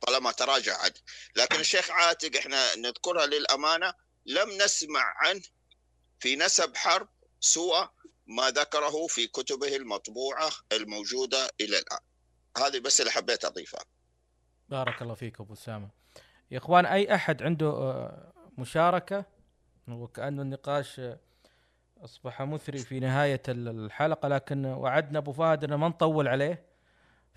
طالما 0.06 0.32
تراجع 0.32 0.78
عنه 0.78 0.94
لكن 1.36 1.60
الشيخ 1.60 1.90
عاتق 1.90 2.36
إحنا 2.36 2.74
نذكرها 2.74 3.26
للأمانة 3.26 3.94
لم 4.26 4.62
نسمع 4.62 5.14
عنه 5.16 5.42
في 6.20 6.36
نسب 6.36 6.76
حرب 6.76 7.08
سوى 7.40 7.88
ما 8.26 8.50
ذكره 8.50 9.06
في 9.06 9.26
كتبه 9.26 9.76
المطبوعة 9.76 10.52
الموجودة 10.72 11.50
إلى 11.60 11.78
الآن. 11.78 11.98
هذه 12.56 12.78
بس 12.78 13.00
اللي 13.00 13.12
حبيت 13.12 13.44
أضيفها. 13.44 13.84
بارك 14.68 15.02
الله 15.02 15.14
فيك 15.14 15.40
أبو 15.40 15.52
أسامة. 15.52 15.88
يا 16.50 16.58
إخوان 16.58 16.86
أي 16.86 17.14
أحد 17.14 17.42
عنده 17.42 17.66
آه، 17.66 18.32
مشاركة؟ 18.58 19.24
وكانه 19.88 20.42
النقاش 20.42 21.00
آه، 21.00 21.18
أصبح 22.04 22.42
مثري 22.42 22.78
في 22.78 23.00
نهاية 23.00 23.42
ال- 23.48 23.68
الحلقة 23.84 24.28
لكن 24.28 24.64
وعدنا 24.66 25.18
أبو 25.18 25.32
فهد 25.32 25.64
ان 25.64 25.74
ما 25.74 25.88
نطول 25.88 26.28
عليه. 26.28 26.64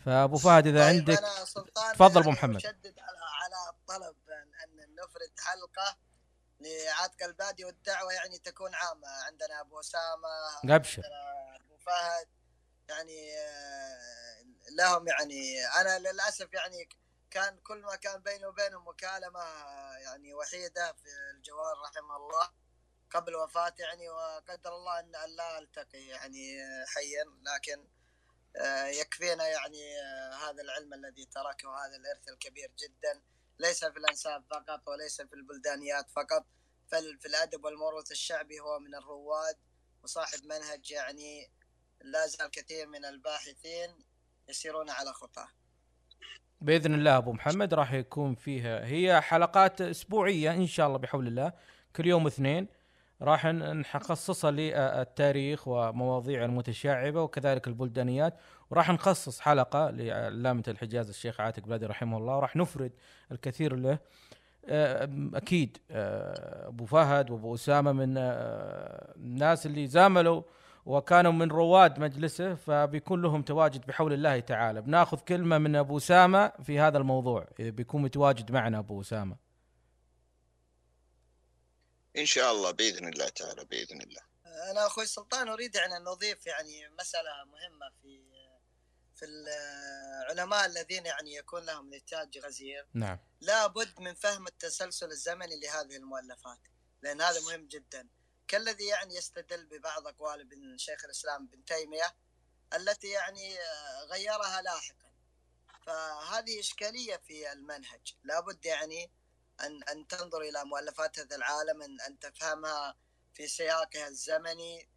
فأبو 0.06 0.38
فهد 0.38 0.68
إذا 0.68 0.80
طيب 0.90 0.96
عندك 0.98 1.20
تفضل 1.94 2.20
يعني 2.22 2.32
محمد. 2.32 2.56
أشدد 2.56 3.00
على 3.00 3.18
على 3.42 3.70
الطلب 3.76 4.16
أن 4.64 4.96
نفرد 4.96 5.40
حلقة 5.40 5.98
لعاتق 6.62 7.24
البادي 7.24 7.66
والدعوة 7.66 8.14
يعني 8.14 8.38
تكون 8.38 8.76
عامة. 8.76 9.08
عندنا 9.28 9.62
أبو 9.62 9.80
أسامة 9.80 10.76
ابشر 10.76 11.04
أبو 11.56 11.78
فهد 11.78 12.28
يعني 12.90 13.32
آه، 13.38 14.72
لهم 14.78 15.08
يعني 15.08 15.66
أنا 15.82 16.00
للأسف 16.00 16.54
يعني 16.54 16.90
كان 17.32 17.58
كل 17.58 17.82
ما 17.82 17.96
كان 17.96 18.22
بيني 18.22 18.46
وبينهم 18.46 18.88
مكالمة 18.88 19.44
يعني 19.98 20.34
وحيدة 20.34 20.94
في 20.94 21.10
الجوال 21.36 21.78
رحمه 21.86 22.18
الله. 22.18 22.50
قبل 23.12 23.36
وفاته 23.36 23.82
يعني 23.82 24.10
وقدر 24.10 24.76
الله 24.76 25.00
أن 25.00 25.12
لا 25.36 25.60
ألتقي 25.60 26.06
يعني 26.08 26.60
حيا 26.88 27.24
لكن 27.42 27.88
آه، 28.56 28.86
يكفينا 28.86 29.48
يعني 29.48 30.02
آه، 30.02 30.34
هذا 30.34 30.62
العلم 30.62 30.94
الذي 30.94 31.26
تركه 31.26 31.86
هذا 31.86 31.96
الإرث 31.96 32.30
الكبير 32.30 32.72
جدا. 32.80 33.22
ليس 33.60 33.86
في 33.86 33.98
الأنساب 34.00 34.46
فقط 34.52 34.88
وليس 34.88 35.22
في 35.22 35.34
البلدانيات 35.34 36.10
فقط. 36.10 36.46
بل 36.92 37.20
في 37.22 37.28
الأدب 37.28 37.66
والموروث 37.66 38.12
الشعبي 38.12 38.60
هو 38.60 38.80
من 38.80 38.96
الرواد 38.96 39.58
وصاحب 40.04 40.46
منهج 40.46 40.92
يعني 40.92 41.52
لا 42.02 42.28
زال 42.28 42.52
كثير 42.52 42.88
من 42.88 43.06
الباحثين 43.06 44.06
يسيرون 44.48 44.90
على 44.90 45.14
خطاه. 45.14 45.61
بإذن 46.62 46.94
الله 46.94 47.18
أبو 47.18 47.34
محمد 47.34 47.74
راح 47.74 47.94
يكون 47.94 48.36
فيها 48.36 48.86
هي 48.86 49.22
حلقات 49.22 49.82
أسبوعية 49.82 50.54
إن 50.54 50.68
شاء 50.68 50.88
الله 50.88 50.98
بحول 50.98 51.28
الله 51.28 51.54
كل 51.96 52.08
يوم 52.08 52.28
اثنين. 52.28 52.68
راح 53.22 53.46
نخصصها 53.46 54.52
للتاريخ 54.52 55.68
ومواضيع 55.68 56.46
المتشعبة 56.46 57.22
وكذلك 57.22 57.68
البلدانيات 57.68 58.34
وراح 58.70 58.90
نخصص 58.90 59.40
حلقة 59.40 59.90
لعلامة 59.90 60.64
الحجاز 60.68 61.10
الشيخ 61.10 61.42
عاتق 61.42 61.64
بلادي 61.64 61.86
رحمه 61.86 62.18
الله 62.18 62.38
وراح 62.38 62.56
نفرد 62.56 62.92
الكثير 63.32 63.76
له. 63.76 64.00
آه، 64.66 65.10
أكيد 65.34 65.78
آه، 65.92 66.68
أبو 66.68 66.86
فهد 66.86 67.32
وأبو 67.32 67.56
أسامة 67.56 67.92
من 67.92 68.16
آه، 68.18 69.14
الناس 69.16 69.66
اللي 69.66 69.88
زاملوا 69.88 70.42
وكانوا 70.86 71.32
من 71.32 71.52
رواد 71.52 72.00
مجلسه 72.00 72.56
فبيكون 72.56 73.22
لهم 73.22 73.42
تواجد 73.42 73.86
بحول 73.86 74.14
الله 74.14 74.40
تعالى. 74.40 74.82
بناخذ 74.82 75.18
كلمة 75.18 75.58
من 75.58 75.76
أبو 75.76 75.98
اسامه 75.98 76.52
في 76.64 76.80
هذا 76.80 76.98
الموضوع. 76.98 77.48
إذا 77.60 77.70
بيكون 77.70 78.02
متواجد 78.02 78.52
معنا 78.52 78.80
أبو 78.80 79.02
اسامه 79.02 79.38
إن 82.18 82.26
شاء 82.26 82.52
الله 82.52 82.72
بإذن 82.72 83.08
الله 83.08 83.30
تعالى 83.30 83.66
بإذن 83.66 84.02
الله. 84.02 84.22
أنا 84.72 84.88
أخوي 84.88 85.06
سلطان 85.06 85.48
أريد 85.48 85.76
يعني 85.76 85.98
أن 85.98 86.04
نضيف 86.04 86.48
يعني 86.48 86.90
مسألة 87.00 87.30
مهمة 87.46 87.90
في 88.02 88.32
في 89.16 89.26
العلماء 89.26 90.66
الذين 90.66 91.06
يعني 91.06 91.36
يكون 91.36 91.66
لهم 91.66 91.94
نتاج 91.94 92.38
غزير. 92.38 92.88
نعم. 92.94 93.20
لابد 93.42 94.00
من 94.00 94.14
فهم 94.14 94.48
التسلسل 94.48 95.12
الزمني 95.12 95.60
لهذه 95.60 95.98
المؤلفات 95.98 96.60
لأن 97.02 97.22
هذا 97.22 97.40
مهم 97.42 97.68
جدا. 97.68 98.08
كالذي 98.52 98.86
يعني 98.88 99.16
يستدل 99.16 99.66
ببعض 99.66 100.08
أقوال 100.08 100.42
ابن 100.42 100.78
شيخ 100.78 101.06
الإسلام 101.06 101.44
ابن 101.44 101.66
تيمية 101.66 102.16
التي 102.74 103.10
يعني 103.10 103.58
غيرها 104.10 104.62
لاحقا. 104.62 105.12
فهذه 105.86 106.60
إشكالية 106.60 107.18
في 107.18 107.52
المنهج. 107.52 108.16
لابد 108.24 108.66
يعني 108.66 109.12
أن 109.62 109.84
أن 109.84 110.08
تنظر 110.08 110.42
إلى 110.42 110.66
مؤلفات 110.66 111.20
هذا 111.20 111.36
العالم 111.36 111.82
أن 111.82 112.02
أن 112.02 112.20
تفهمها 112.20 112.96
في 113.34 113.48
سياقها 113.48 114.08
الزمني 114.08 114.90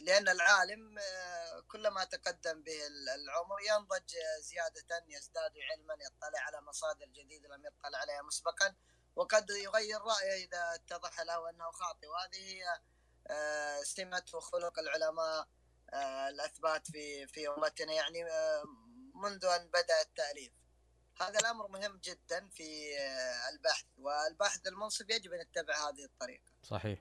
لأن 0.00 0.28
العالم 0.28 0.98
آه، 0.98 1.60
كلما 1.60 2.04
تقدم 2.04 2.62
به 2.62 2.86
العمر 3.14 3.56
ينضج 3.60 4.16
آه، 4.16 4.40
زيادة 4.40 5.04
يزداد 5.08 5.52
علما 5.70 5.94
يطلع 5.94 6.40
على 6.40 6.60
مصادر 6.60 7.06
جديدة 7.06 7.48
لم 7.48 7.66
يطلع 7.66 7.98
عليها 7.98 8.22
مسبقا 8.22 8.74
وقد 9.16 9.50
يغير 9.50 10.00
رأيه 10.00 10.44
إذا 10.44 10.74
اتضح 10.74 11.20
له 11.20 11.50
أنه 11.50 11.70
خاطئ. 11.70 12.06
وهذه 12.06 12.36
هي 12.36 12.80
آه، 13.30 13.82
سمه 13.82 14.24
وخلق 14.34 14.78
العلماء 14.78 15.48
آه، 15.94 16.28
الأثبات 16.28 16.90
في 16.90 17.26
في 17.26 17.48
أمتنا 17.48 17.92
يعني 17.92 18.24
آه، 18.24 18.64
منذ 19.14 19.44
أن 19.44 19.66
بدأ 19.68 20.00
التأليف. 20.02 20.52
هذا 21.20 21.38
الأمر 21.38 21.68
مهم 21.68 21.96
جدا 22.04 22.48
في 22.48 22.98
آه، 22.98 23.48
البحث 23.48 23.84
والباحث 23.98 24.66
المنصف 24.66 25.10
يجب 25.10 25.32
أن 25.32 25.40
يتبع 25.40 25.88
هذه 25.88 26.04
الطريقة. 26.04 26.44
صحيح. 26.62 26.98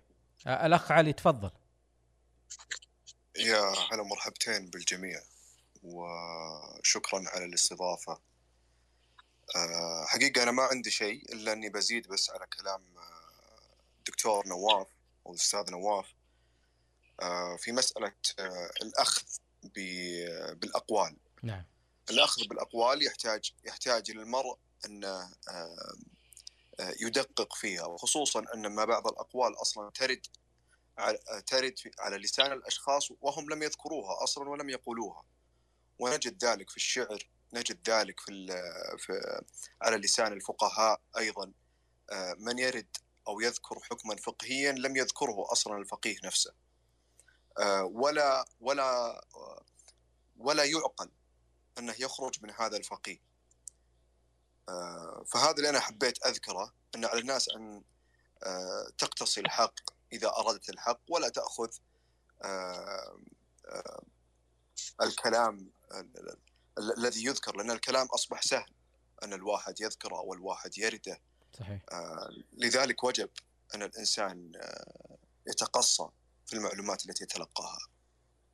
آه، 0.47 0.65
الأخ 0.65 0.91
علي 0.91 1.13
تفضل. 1.13 1.51
يا 3.35 3.73
هلا 3.91 4.03
مرحبتين 4.03 4.69
بالجميع 4.69 5.21
وشكرا 5.83 7.23
على 7.27 7.45
الاستضافة. 7.45 8.21
آه، 9.55 10.05
حقيقة 10.05 10.43
أنا 10.43 10.51
ما 10.51 10.63
عندي 10.63 10.91
شيء 10.91 11.33
إلا 11.33 11.53
أني 11.53 11.69
بزيد 11.69 12.07
بس 12.07 12.29
على 12.29 12.47
كلام 12.47 12.97
آه، 12.97 13.75
الدكتور 13.97 14.47
نواف. 14.47 14.87
أو 15.25 15.31
الأستاذ 15.31 15.71
نواف 15.71 16.13
آه، 17.21 17.57
في 17.57 17.71
مسألة 17.71 18.13
آه، 18.39 18.71
الأخذ 18.81 19.23
ب- 19.63 20.59
بالأقوال. 20.59 21.17
نعم. 21.43 21.65
الأخذ 22.09 22.47
بالأقوال 22.47 23.05
يحتاج 23.05 23.53
يحتاج 23.65 24.11
للمرء 24.11 24.57
أنه 24.85 25.31
آه، 25.49 25.95
يدقق 27.01 27.55
فيها 27.55 27.85
وخصوصا 27.85 28.45
أن 28.55 28.67
ما 28.67 28.85
بعض 28.85 29.07
الأقوال 29.07 29.61
أصلا 29.61 29.89
ترد 29.91 30.27
على- 30.99 31.41
ترد 31.47 31.75
على 31.99 32.17
لسان 32.17 32.51
الأشخاص 32.51 33.11
وهم 33.21 33.49
لم 33.49 33.63
يذكروها 33.63 34.23
أصلا 34.23 34.49
ولم 34.49 34.69
يقولوها. 34.69 35.23
ونجد 35.99 36.45
ذلك 36.45 36.69
في 36.69 36.77
الشعر 36.77 37.27
نجد 37.53 37.89
ذلك 37.89 38.19
في, 38.19 38.47
في 38.97 39.41
على 39.81 39.97
لسان 39.97 40.33
الفقهاء 40.33 41.01
أيضا. 41.17 41.51
آه، 42.11 42.33
من 42.39 42.59
يرد 42.59 42.97
أو 43.31 43.39
يذكر 43.39 43.79
حكما 43.79 44.15
فقهيا 44.15 44.71
لم 44.71 44.95
يذكره 44.95 45.51
أصلا 45.51 45.77
الفقيه 45.77 46.15
نفسه. 46.23 46.53
آه، 47.59 47.83
ولا 47.83 48.45
ولا 48.59 49.17
آه، 49.35 49.65
ولا 50.37 50.63
يعقل 50.63 51.09
أنه 51.77 51.95
يخرج 51.99 52.43
من 52.43 52.51
هذا 52.51 52.77
الفقيه. 52.77 53.19
آه، 54.69 55.23
فهذا 55.27 55.51
اللي 55.57 55.69
أنا 55.69 55.79
حبيت 55.79 56.25
أذكره 56.25 56.73
أن 56.95 57.05
على 57.05 57.19
الناس 57.19 57.49
أن 57.49 57.83
تقتصي 58.97 59.41
الحق 59.41 59.73
إذا 60.13 60.27
أردت 60.37 60.69
الحق 60.69 60.99
ولا 61.09 61.29
تأخذ 61.29 61.69
الكلام 65.01 65.71
ال- 65.91 66.29
ال- 66.77 66.97
الذي 66.97 67.25
يذكر 67.25 67.55
لأن 67.55 67.71
الكلام 67.71 68.07
أصبح 68.07 68.41
سهل. 68.41 68.73
أن 69.23 69.33
الواحد 69.33 69.81
يذكره 69.81 70.15
أو 70.17 70.33
الواحد 70.33 70.77
يرده. 70.77 71.21
صحيح. 71.53 71.81
آه، 71.91 72.29
لذلك 72.53 73.03
وجب 73.03 73.29
أن 73.75 73.83
الإنسان 73.83 74.51
آه، 74.55 75.17
يتقصى 75.47 76.07
في 76.45 76.53
المعلومات 76.53 77.05
التي 77.05 77.23
يتلقاها 77.23 77.79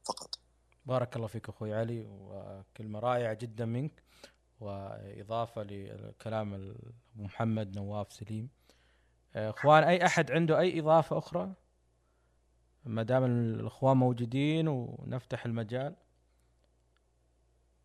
فقط. 0.05 0.39
بارك 0.85 1.15
الله 1.15 1.27
فيك 1.27 1.49
أخوي 1.49 1.73
علي 1.73 2.05
وكلمة 2.07 2.99
رائعة 2.99 3.33
جدا 3.33 3.65
منك 3.65 4.03
وإضافة 4.59 5.63
لكلام 5.63 6.53
ابو 6.53 7.23
محمد 7.23 7.75
نواف 7.75 8.13
سليم. 8.13 8.49
آه، 9.35 9.49
أخوان 9.49 9.83
أي 9.83 10.05
أحد 10.05 10.31
عنده 10.31 10.59
أي 10.59 10.79
إضافة 10.79 11.17
أخرى؟ 11.17 11.53
ما 12.85 13.03
دام 13.03 13.25
الأخوان 13.25 13.97
موجودين 13.97 14.67
ونفتح 14.67 15.45
المجال. 15.45 15.95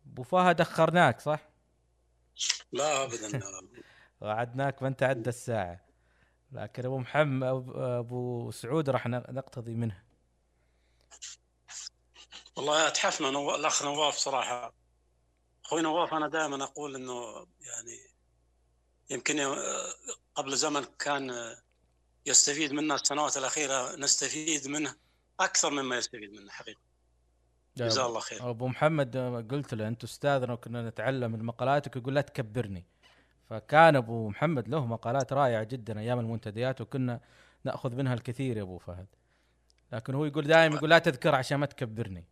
أبو 0.05 0.23
فهد 0.23 0.61
أخرناك 0.61 1.21
صح؟ 1.21 1.49
لا 2.71 3.03
ابدا. 3.03 3.41
وعدناك 4.23 4.83
من 4.83 4.95
تعدى 4.95 5.29
الساعة 5.29 5.79
لكن 6.51 6.85
أبو 6.85 6.97
محمد 6.97 7.47
أبو 7.75 8.51
سعود 8.51 8.89
راح 8.89 9.07
نقتضي 9.07 9.75
منه. 9.75 10.03
والله 12.55 12.87
اتحفنا 12.87 13.31
نو... 13.31 13.55
الأخ 13.55 13.83
نواف 13.83 14.15
صراحة. 14.15 14.73
أخوي 15.65 15.81
نواف 15.81 16.13
أنا 16.13 16.27
دائما 16.27 16.63
أقول 16.63 16.95
إنه 16.95 17.47
يعني 17.61 17.99
يمكن 19.09 19.55
قبل 20.35 20.55
زمن 20.57 20.83
كان 20.99 21.55
يستفيد 22.25 22.73
منا 22.73 22.95
السنوات 22.95 23.37
الأخيرة 23.37 23.95
نستفيد 23.95 24.67
منه 24.67 24.95
أكثر 25.39 25.69
مما 25.69 25.97
يستفيد 25.97 26.33
منه 26.33 26.51
حقيقة. 26.51 26.81
جزاه 27.77 28.05
الله 28.05 28.19
خير. 28.19 28.49
أبو 28.49 28.67
محمد 28.67 29.17
قلت 29.51 29.73
له 29.73 29.87
أنت 29.87 30.03
أستاذنا 30.03 30.53
وكنا 30.53 30.89
نتعلم 30.89 31.31
من 31.31 31.43
مقالاتك 31.43 31.95
يقول 31.95 32.15
لا 32.15 32.21
تكبرني. 32.21 32.85
فكان 33.49 33.95
أبو 33.95 34.29
محمد 34.29 34.67
له 34.67 34.85
مقالات 34.85 35.33
رائعة 35.33 35.63
جدا 35.63 35.99
أيام 35.99 36.19
المنتديات 36.19 36.81
وكنا 36.81 37.19
نأخذ 37.63 37.95
منها 37.95 38.13
الكثير 38.13 38.57
يا 38.57 38.61
أبو 38.61 38.77
فهد. 38.77 39.07
لكن 39.91 40.15
هو 40.15 40.25
يقول 40.25 40.47
دائما 40.47 40.75
يقول 40.75 40.89
لا 40.89 40.99
تذكر 40.99 41.35
عشان 41.35 41.57
ما 41.57 41.65
تكبرني. 41.65 42.25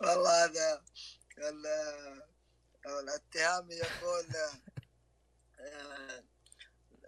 والله 0.00 0.44
هذا 0.44 0.82
الاتهام 2.86 3.70
يقول 3.70 4.24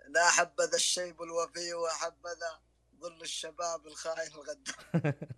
لا 0.09 0.31
حبذا 0.31 0.75
الشيب 0.75 1.23
الوفي 1.23 1.75
وحبذا 1.75 2.61
ظل 3.01 3.23
الشباب 3.23 3.87
الخائن 3.87 4.33
الغدار. 4.33 5.15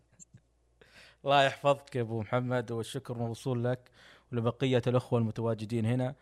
الله 1.25 1.45
يحفظك 1.45 1.97
يا 1.97 2.01
أبو 2.01 2.21
محمد 2.21 2.71
والشكر 2.71 3.15
موصول 3.19 3.65
لك. 3.65 3.91
ولبقيه 4.35 4.83
الأخوة 4.87 5.19
المتواجدين 5.19 5.87
هنا. 5.87 6.15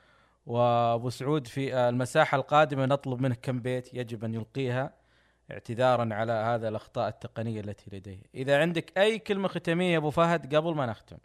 وأبو 0.47 1.11
سعود 1.11 1.47
في 1.47 1.75
المساحة 1.89 2.37
القادمة 2.37 2.87
نطلب 2.87 3.21
منه 3.21 3.35
كم 3.35 3.61
بيت 3.61 3.95
يجب 3.95 4.25
أن 4.25 4.35
يلقيها 4.35 4.95
اعتذارا 5.51 6.15
على 6.15 6.33
هذا 6.33 6.69
الأخطاء 6.69 7.09
التقنية 7.09 7.61
التي 7.61 7.97
لديه. 7.97 8.23
إذا 8.35 8.61
عندك 8.61 8.99
أي 8.99 9.19
كلمة 9.19 9.49
ختامية 9.49 9.93
يا 9.93 9.99
أبو 9.99 10.11
فهد 10.11 10.55
قبل 10.55 10.75
ما 10.75 10.87
نختم. 10.87 11.19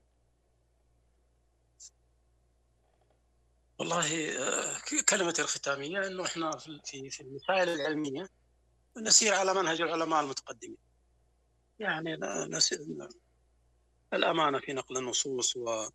والله 3.79 4.29
آه، 4.29 4.77
كلمة 5.09 5.35
الختامية 5.39 6.07
أنه 6.07 6.25
إحنا 6.25 6.57
في 6.57 7.09
في 7.09 7.21
المسائل 7.21 7.69
العلمية 7.69 8.29
نسير 8.97 9.33
على 9.33 9.53
منهج 9.53 9.81
العلماء 9.81 10.23
المتقدمين. 10.23 10.77
يعني 11.79 12.17
نسير 12.49 12.79
الأمانة 14.13 14.59
في 14.59 14.73
نقل 14.73 14.97
النصوص 14.97 15.57
و 15.57 15.89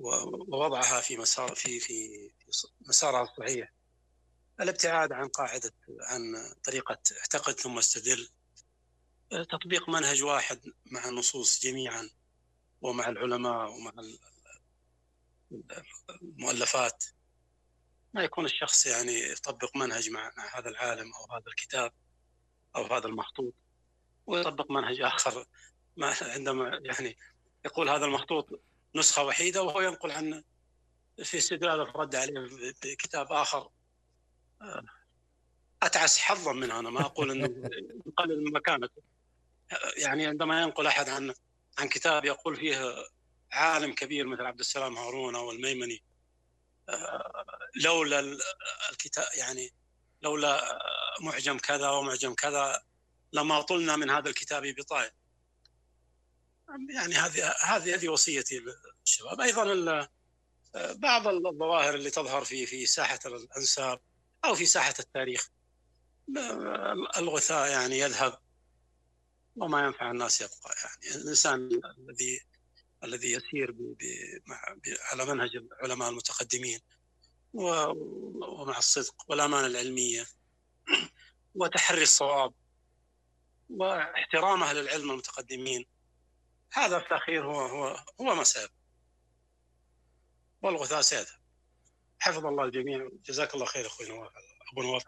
ووضعها 0.00 1.00
في 1.00 1.16
مسار 1.16 1.54
في 1.54 1.80
في 1.80 2.30
مسارها 2.80 3.22
الصحيح. 3.22 3.72
الابتعاد 4.60 5.12
عن 5.12 5.28
قاعدة 5.28 5.72
عن 6.00 6.20
طريقة 6.64 6.98
اعتقد 7.20 7.52
ثم 7.52 7.78
استدل. 7.78 8.28
تطبيق 9.30 9.88
منهج 9.88 10.22
واحد 10.22 10.60
مع 10.86 11.08
النصوص 11.08 11.62
جميعا 11.62 12.10
ومع 12.80 13.08
العلماء 13.08 13.70
ومع 13.70 13.92
المؤلفات. 16.22 17.04
ما 18.14 18.24
يكون 18.24 18.44
الشخص 18.44 18.86
يعني 18.86 19.30
يطبق 19.30 19.76
منهج 19.76 20.10
مع 20.10 20.32
هذا 20.54 20.68
العالم 20.68 21.14
أو 21.14 21.36
هذا 21.36 21.46
الكتاب 21.46 21.92
أو 22.76 22.84
هذا 22.84 23.06
المخطوط 23.06 23.54
ويطبق 24.26 24.70
منهج 24.70 25.00
آخر. 25.00 25.46
ما 25.96 26.16
عندما 26.22 26.80
يعني 26.82 27.16
يقول 27.64 27.88
هذا 27.88 28.04
المخطوط 28.04 28.62
نسخة 28.94 29.22
وحيدة 29.22 29.62
وهو 29.62 29.80
ينقل 29.80 30.10
عن 30.10 30.44
في 31.24 31.38
استدلال 31.38 31.80
الرد 31.80 32.14
عليه 32.14 32.48
بكتاب 32.82 33.32
آخر. 33.32 33.70
آه، 34.62 34.84
أتعس 35.82 36.18
حظا 36.18 36.52
منه 36.52 36.78
أنا 36.78 36.90
ما 36.90 37.00
أقول 37.00 37.30
إنه 37.30 37.70
يقلل 38.06 38.44
من 38.44 38.52
مكانته. 38.52 39.02
يعني 39.96 40.26
عندما 40.26 40.62
ينقل 40.62 40.86
أحد 40.86 41.08
عن 41.08 41.34
عن 41.78 41.88
كتاب 41.88 42.24
يقول 42.24 42.56
فيه 42.56 42.94
عالم 43.52 43.94
كبير 43.94 44.26
مثل 44.26 44.42
عبد 44.42 44.60
السلام 44.60 44.98
هارون 44.98 45.34
أو 45.34 45.50
الميمني. 45.50 46.02
آه، 46.88 47.32
لولا 47.76 48.38
الكتاب 48.90 49.26
يعني 49.38 49.72
لولا 50.22 50.78
معجم 51.20 51.58
كذا 51.58 51.90
ومعجم 51.90 52.34
كذا 52.34 52.82
لما 53.32 53.60
طلنا 53.62 53.96
من 53.96 54.10
هذا 54.10 54.28
الكتاب 54.28 54.62
بطائل 54.62 55.10
يعني 56.94 57.14
هذه 57.14 57.54
هذه 57.64 57.94
هذه 57.94 58.08
وصيتي 58.08 58.58
للشباب. 58.58 59.40
أيضا 59.40 60.08
بعض 60.74 61.26
الظواهر 61.28 61.94
اللي 61.94 62.10
تظهر 62.10 62.44
في 62.44 62.66
في 62.66 62.86
ساحة 62.86 63.18
الأنساب 63.26 64.00
أو 64.44 64.54
في 64.54 64.66
ساحة 64.66 64.94
التاريخ 64.98 65.48
الغثاء 67.16 67.70
يعني 67.70 67.98
يذهب 67.98 68.38
وما 69.56 69.86
ينفع 69.86 70.10
الناس 70.10 70.40
يبقى 70.40 70.74
يعني 70.84 71.16
الإنسان 71.22 71.80
الذي 71.98 72.40
الذي 73.04 73.32
يسير 73.32 73.70
ب 73.72 73.96
على 75.12 75.24
منهج 75.24 75.50
العلماء 75.56 76.10
المتقدمين 76.10 76.80
ومع 77.52 78.78
الصدق 78.78 79.14
والأمانة 79.28 79.66
العلمية 79.66 80.26
وتحري 81.54 82.02
الصواب 82.02 82.54
واحترام 83.70 84.62
أهل 84.62 84.78
العلم 84.78 85.10
المتقدمين. 85.10 85.86
هذا 86.72 86.98
في 86.98 87.06
الاخير 87.06 87.46
هو 87.46 87.60
هو 87.60 87.96
هو 88.20 88.34
ما 88.34 88.44
سيذهب 88.44 88.70
والغثاء 90.62 91.00
سيذهب. 91.00 91.40
حفظ 92.18 92.46
الله 92.46 92.64
الجميع. 92.64 93.08
جزاك 93.24 93.54
الله 93.54 93.66
خير 93.66 93.86
أخوي 93.86 94.08
نواف. 94.08 94.30
أبو 94.72 94.82
نواف 94.82 95.04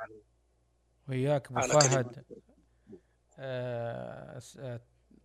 وياك 1.09 1.53
أبو 1.53 1.81
فهد. 1.81 2.25
آه 3.39 4.41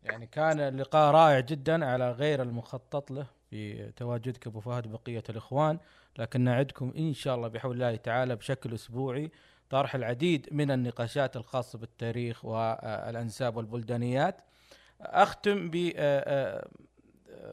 يعني 0.04 0.28
كان 0.28 0.60
اللقاء 0.60 1.12
رائع 1.12 1.40
جدا 1.40 1.86
على 1.86 2.12
غير 2.12 2.42
المخطط 2.42 3.12
له 3.12 3.28
في 3.50 3.92
تواجدك 3.92 4.48
أبو 4.48 4.60
فهد 4.60 4.88
بقيه 4.88 5.24
الإخوان. 5.30 5.80
لكن 6.18 6.42
نعدكم 6.42 6.94
إن 6.98 7.14
شاء 7.14 7.36
الله 7.36 7.48
بحول 7.48 7.76
الله 7.76 7.96
تعالى 7.96 8.36
بشكل 8.36 8.74
أسبوعي. 8.74 9.32
طرح 9.70 9.96
العديد 9.96 10.50
من 10.52 10.72
النقاشات 10.72 11.36
الخاصة 11.38 11.80
بالتاريخ 11.80 12.46
والأنساب 12.46 13.58
والبلدانيات. 13.58 14.42
أختم 15.02 15.72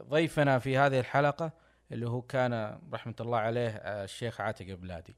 بضيفنا 0.07 0.59
في 0.59 0.77
هذه 0.77 0.99
الحلقة 0.99 1.51
اللي 1.91 2.09
هو 2.09 2.21
كان 2.21 2.79
رحمة 2.93 3.15
الله 3.19 3.37
عليه 3.37 3.69
الشيخ 3.69 4.41
عاتق 4.41 4.73
بلادي. 4.73 5.15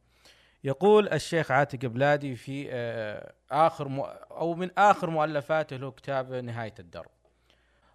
يقول 0.64 1.10
الشيخ 1.10 1.52
عاتق 1.52 1.86
بلادي 1.86 2.36
في 2.36 2.72
آخر 3.52 4.16
أو 4.32 4.54
من 4.54 4.70
آخر 4.78 5.10
مؤلفاته 5.10 5.76
له 5.76 5.92
كتاب 5.92 6.34
نهاية 6.34 6.74
الدرب. 6.80 7.10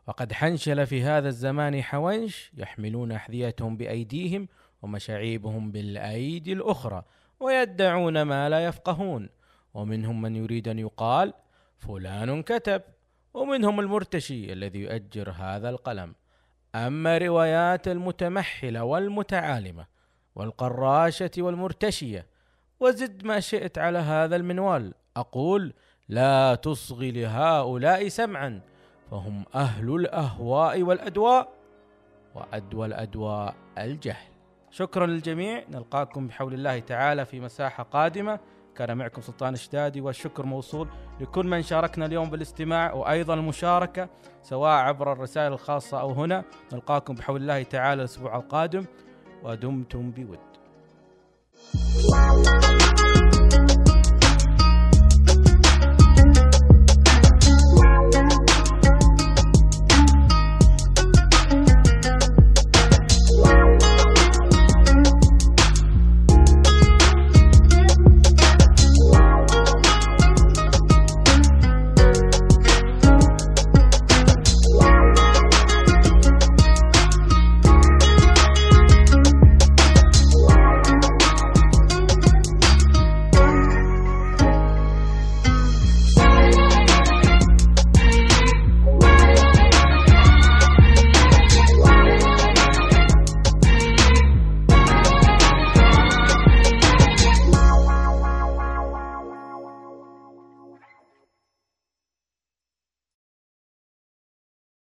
وقد 0.07 0.33
حنشل 0.33 0.87
في 0.87 1.03
هذا 1.03 1.29
الزمان 1.29 1.83
حونش 1.83 2.53
يحملون 2.57 3.13
أحذيتهم 3.13 3.77
بأيديهم 3.77 4.49
ومشاعيبهم 4.83 5.73
بالأيدي 5.73 6.53
الأخرى 6.53 7.05
ويدعون 7.41 8.23
ما 8.23 8.49
لا 8.49 8.65
يفقهون. 8.65 9.29
ومنهم 9.75 10.23
من 10.23 10.37
يريد 10.37 10.69
أن 10.69 10.79
يقال 10.79 11.33
فلان 11.79 12.43
كتب 12.43 12.83
ومنهم 13.35 13.81
المرتشي 13.81 14.53
الذي 14.53 14.79
يؤجر 14.79 15.31
هذا 15.31 15.71
القلم. 15.71 16.15
أما 16.75 17.19
روايات 17.19 17.89
المتمحلة 17.89 18.85
والمتعالمة 18.85 19.87
والقراشة 20.35 21.31
والمرتشية 21.39 22.27
وزد 22.81 23.25
ما 23.25 23.41
شئت 23.41 23.79
على 23.79 23.99
هذا 23.99 24.37
المنوال. 24.37 24.95
أقول 25.17 25.73
لا 26.09 26.55
تصغي 26.55 27.11
لهؤلاء 27.11 28.09
سمعا 28.09 28.61
فهم 29.11 29.45
أهل 29.55 29.95
الأهواء 29.95 30.83
والأدواء 30.83 31.53
وأدوى 32.35 32.87
الأدواء 32.87 33.55
الجهل. 33.79 34.33
شكرا 34.71 35.07
للجميع. 35.07 35.65
نلقاكم 35.71 36.27
بحول 36.27 36.55
الله 36.55 36.79
تعالى 36.79 37.25
في 37.27 37.41
مساحة 37.41 37.83
قادمة. 37.83 38.41
كان 38.77 38.97
معكم 38.97 39.23
سلطان 39.23 39.55
الشدادي 39.55 40.01
والشكر 40.01 40.47
موصول 40.47 40.89
لكل 41.21 41.47
من 41.47 41.63
شاركنا 41.63 42.07
اليوم 42.07 42.31
بالاستماع 42.31 42.93
وأيضا 42.93 43.35
المشاركة 43.35 44.09
سواء 44.43 44.71
عبر 44.71 45.13
الرسائل 45.13 45.53
الخاصة 45.53 46.01
أو 46.01 46.13
هنا 46.13 46.45
نلقاكم 46.73 47.15
بحول 47.15 47.41
الله 47.41 47.63
تعالى 47.63 48.01
الأسبوع 48.01 48.37
القادم 48.37 48.85
ودمتم 49.43 50.11
بود. 50.11 50.39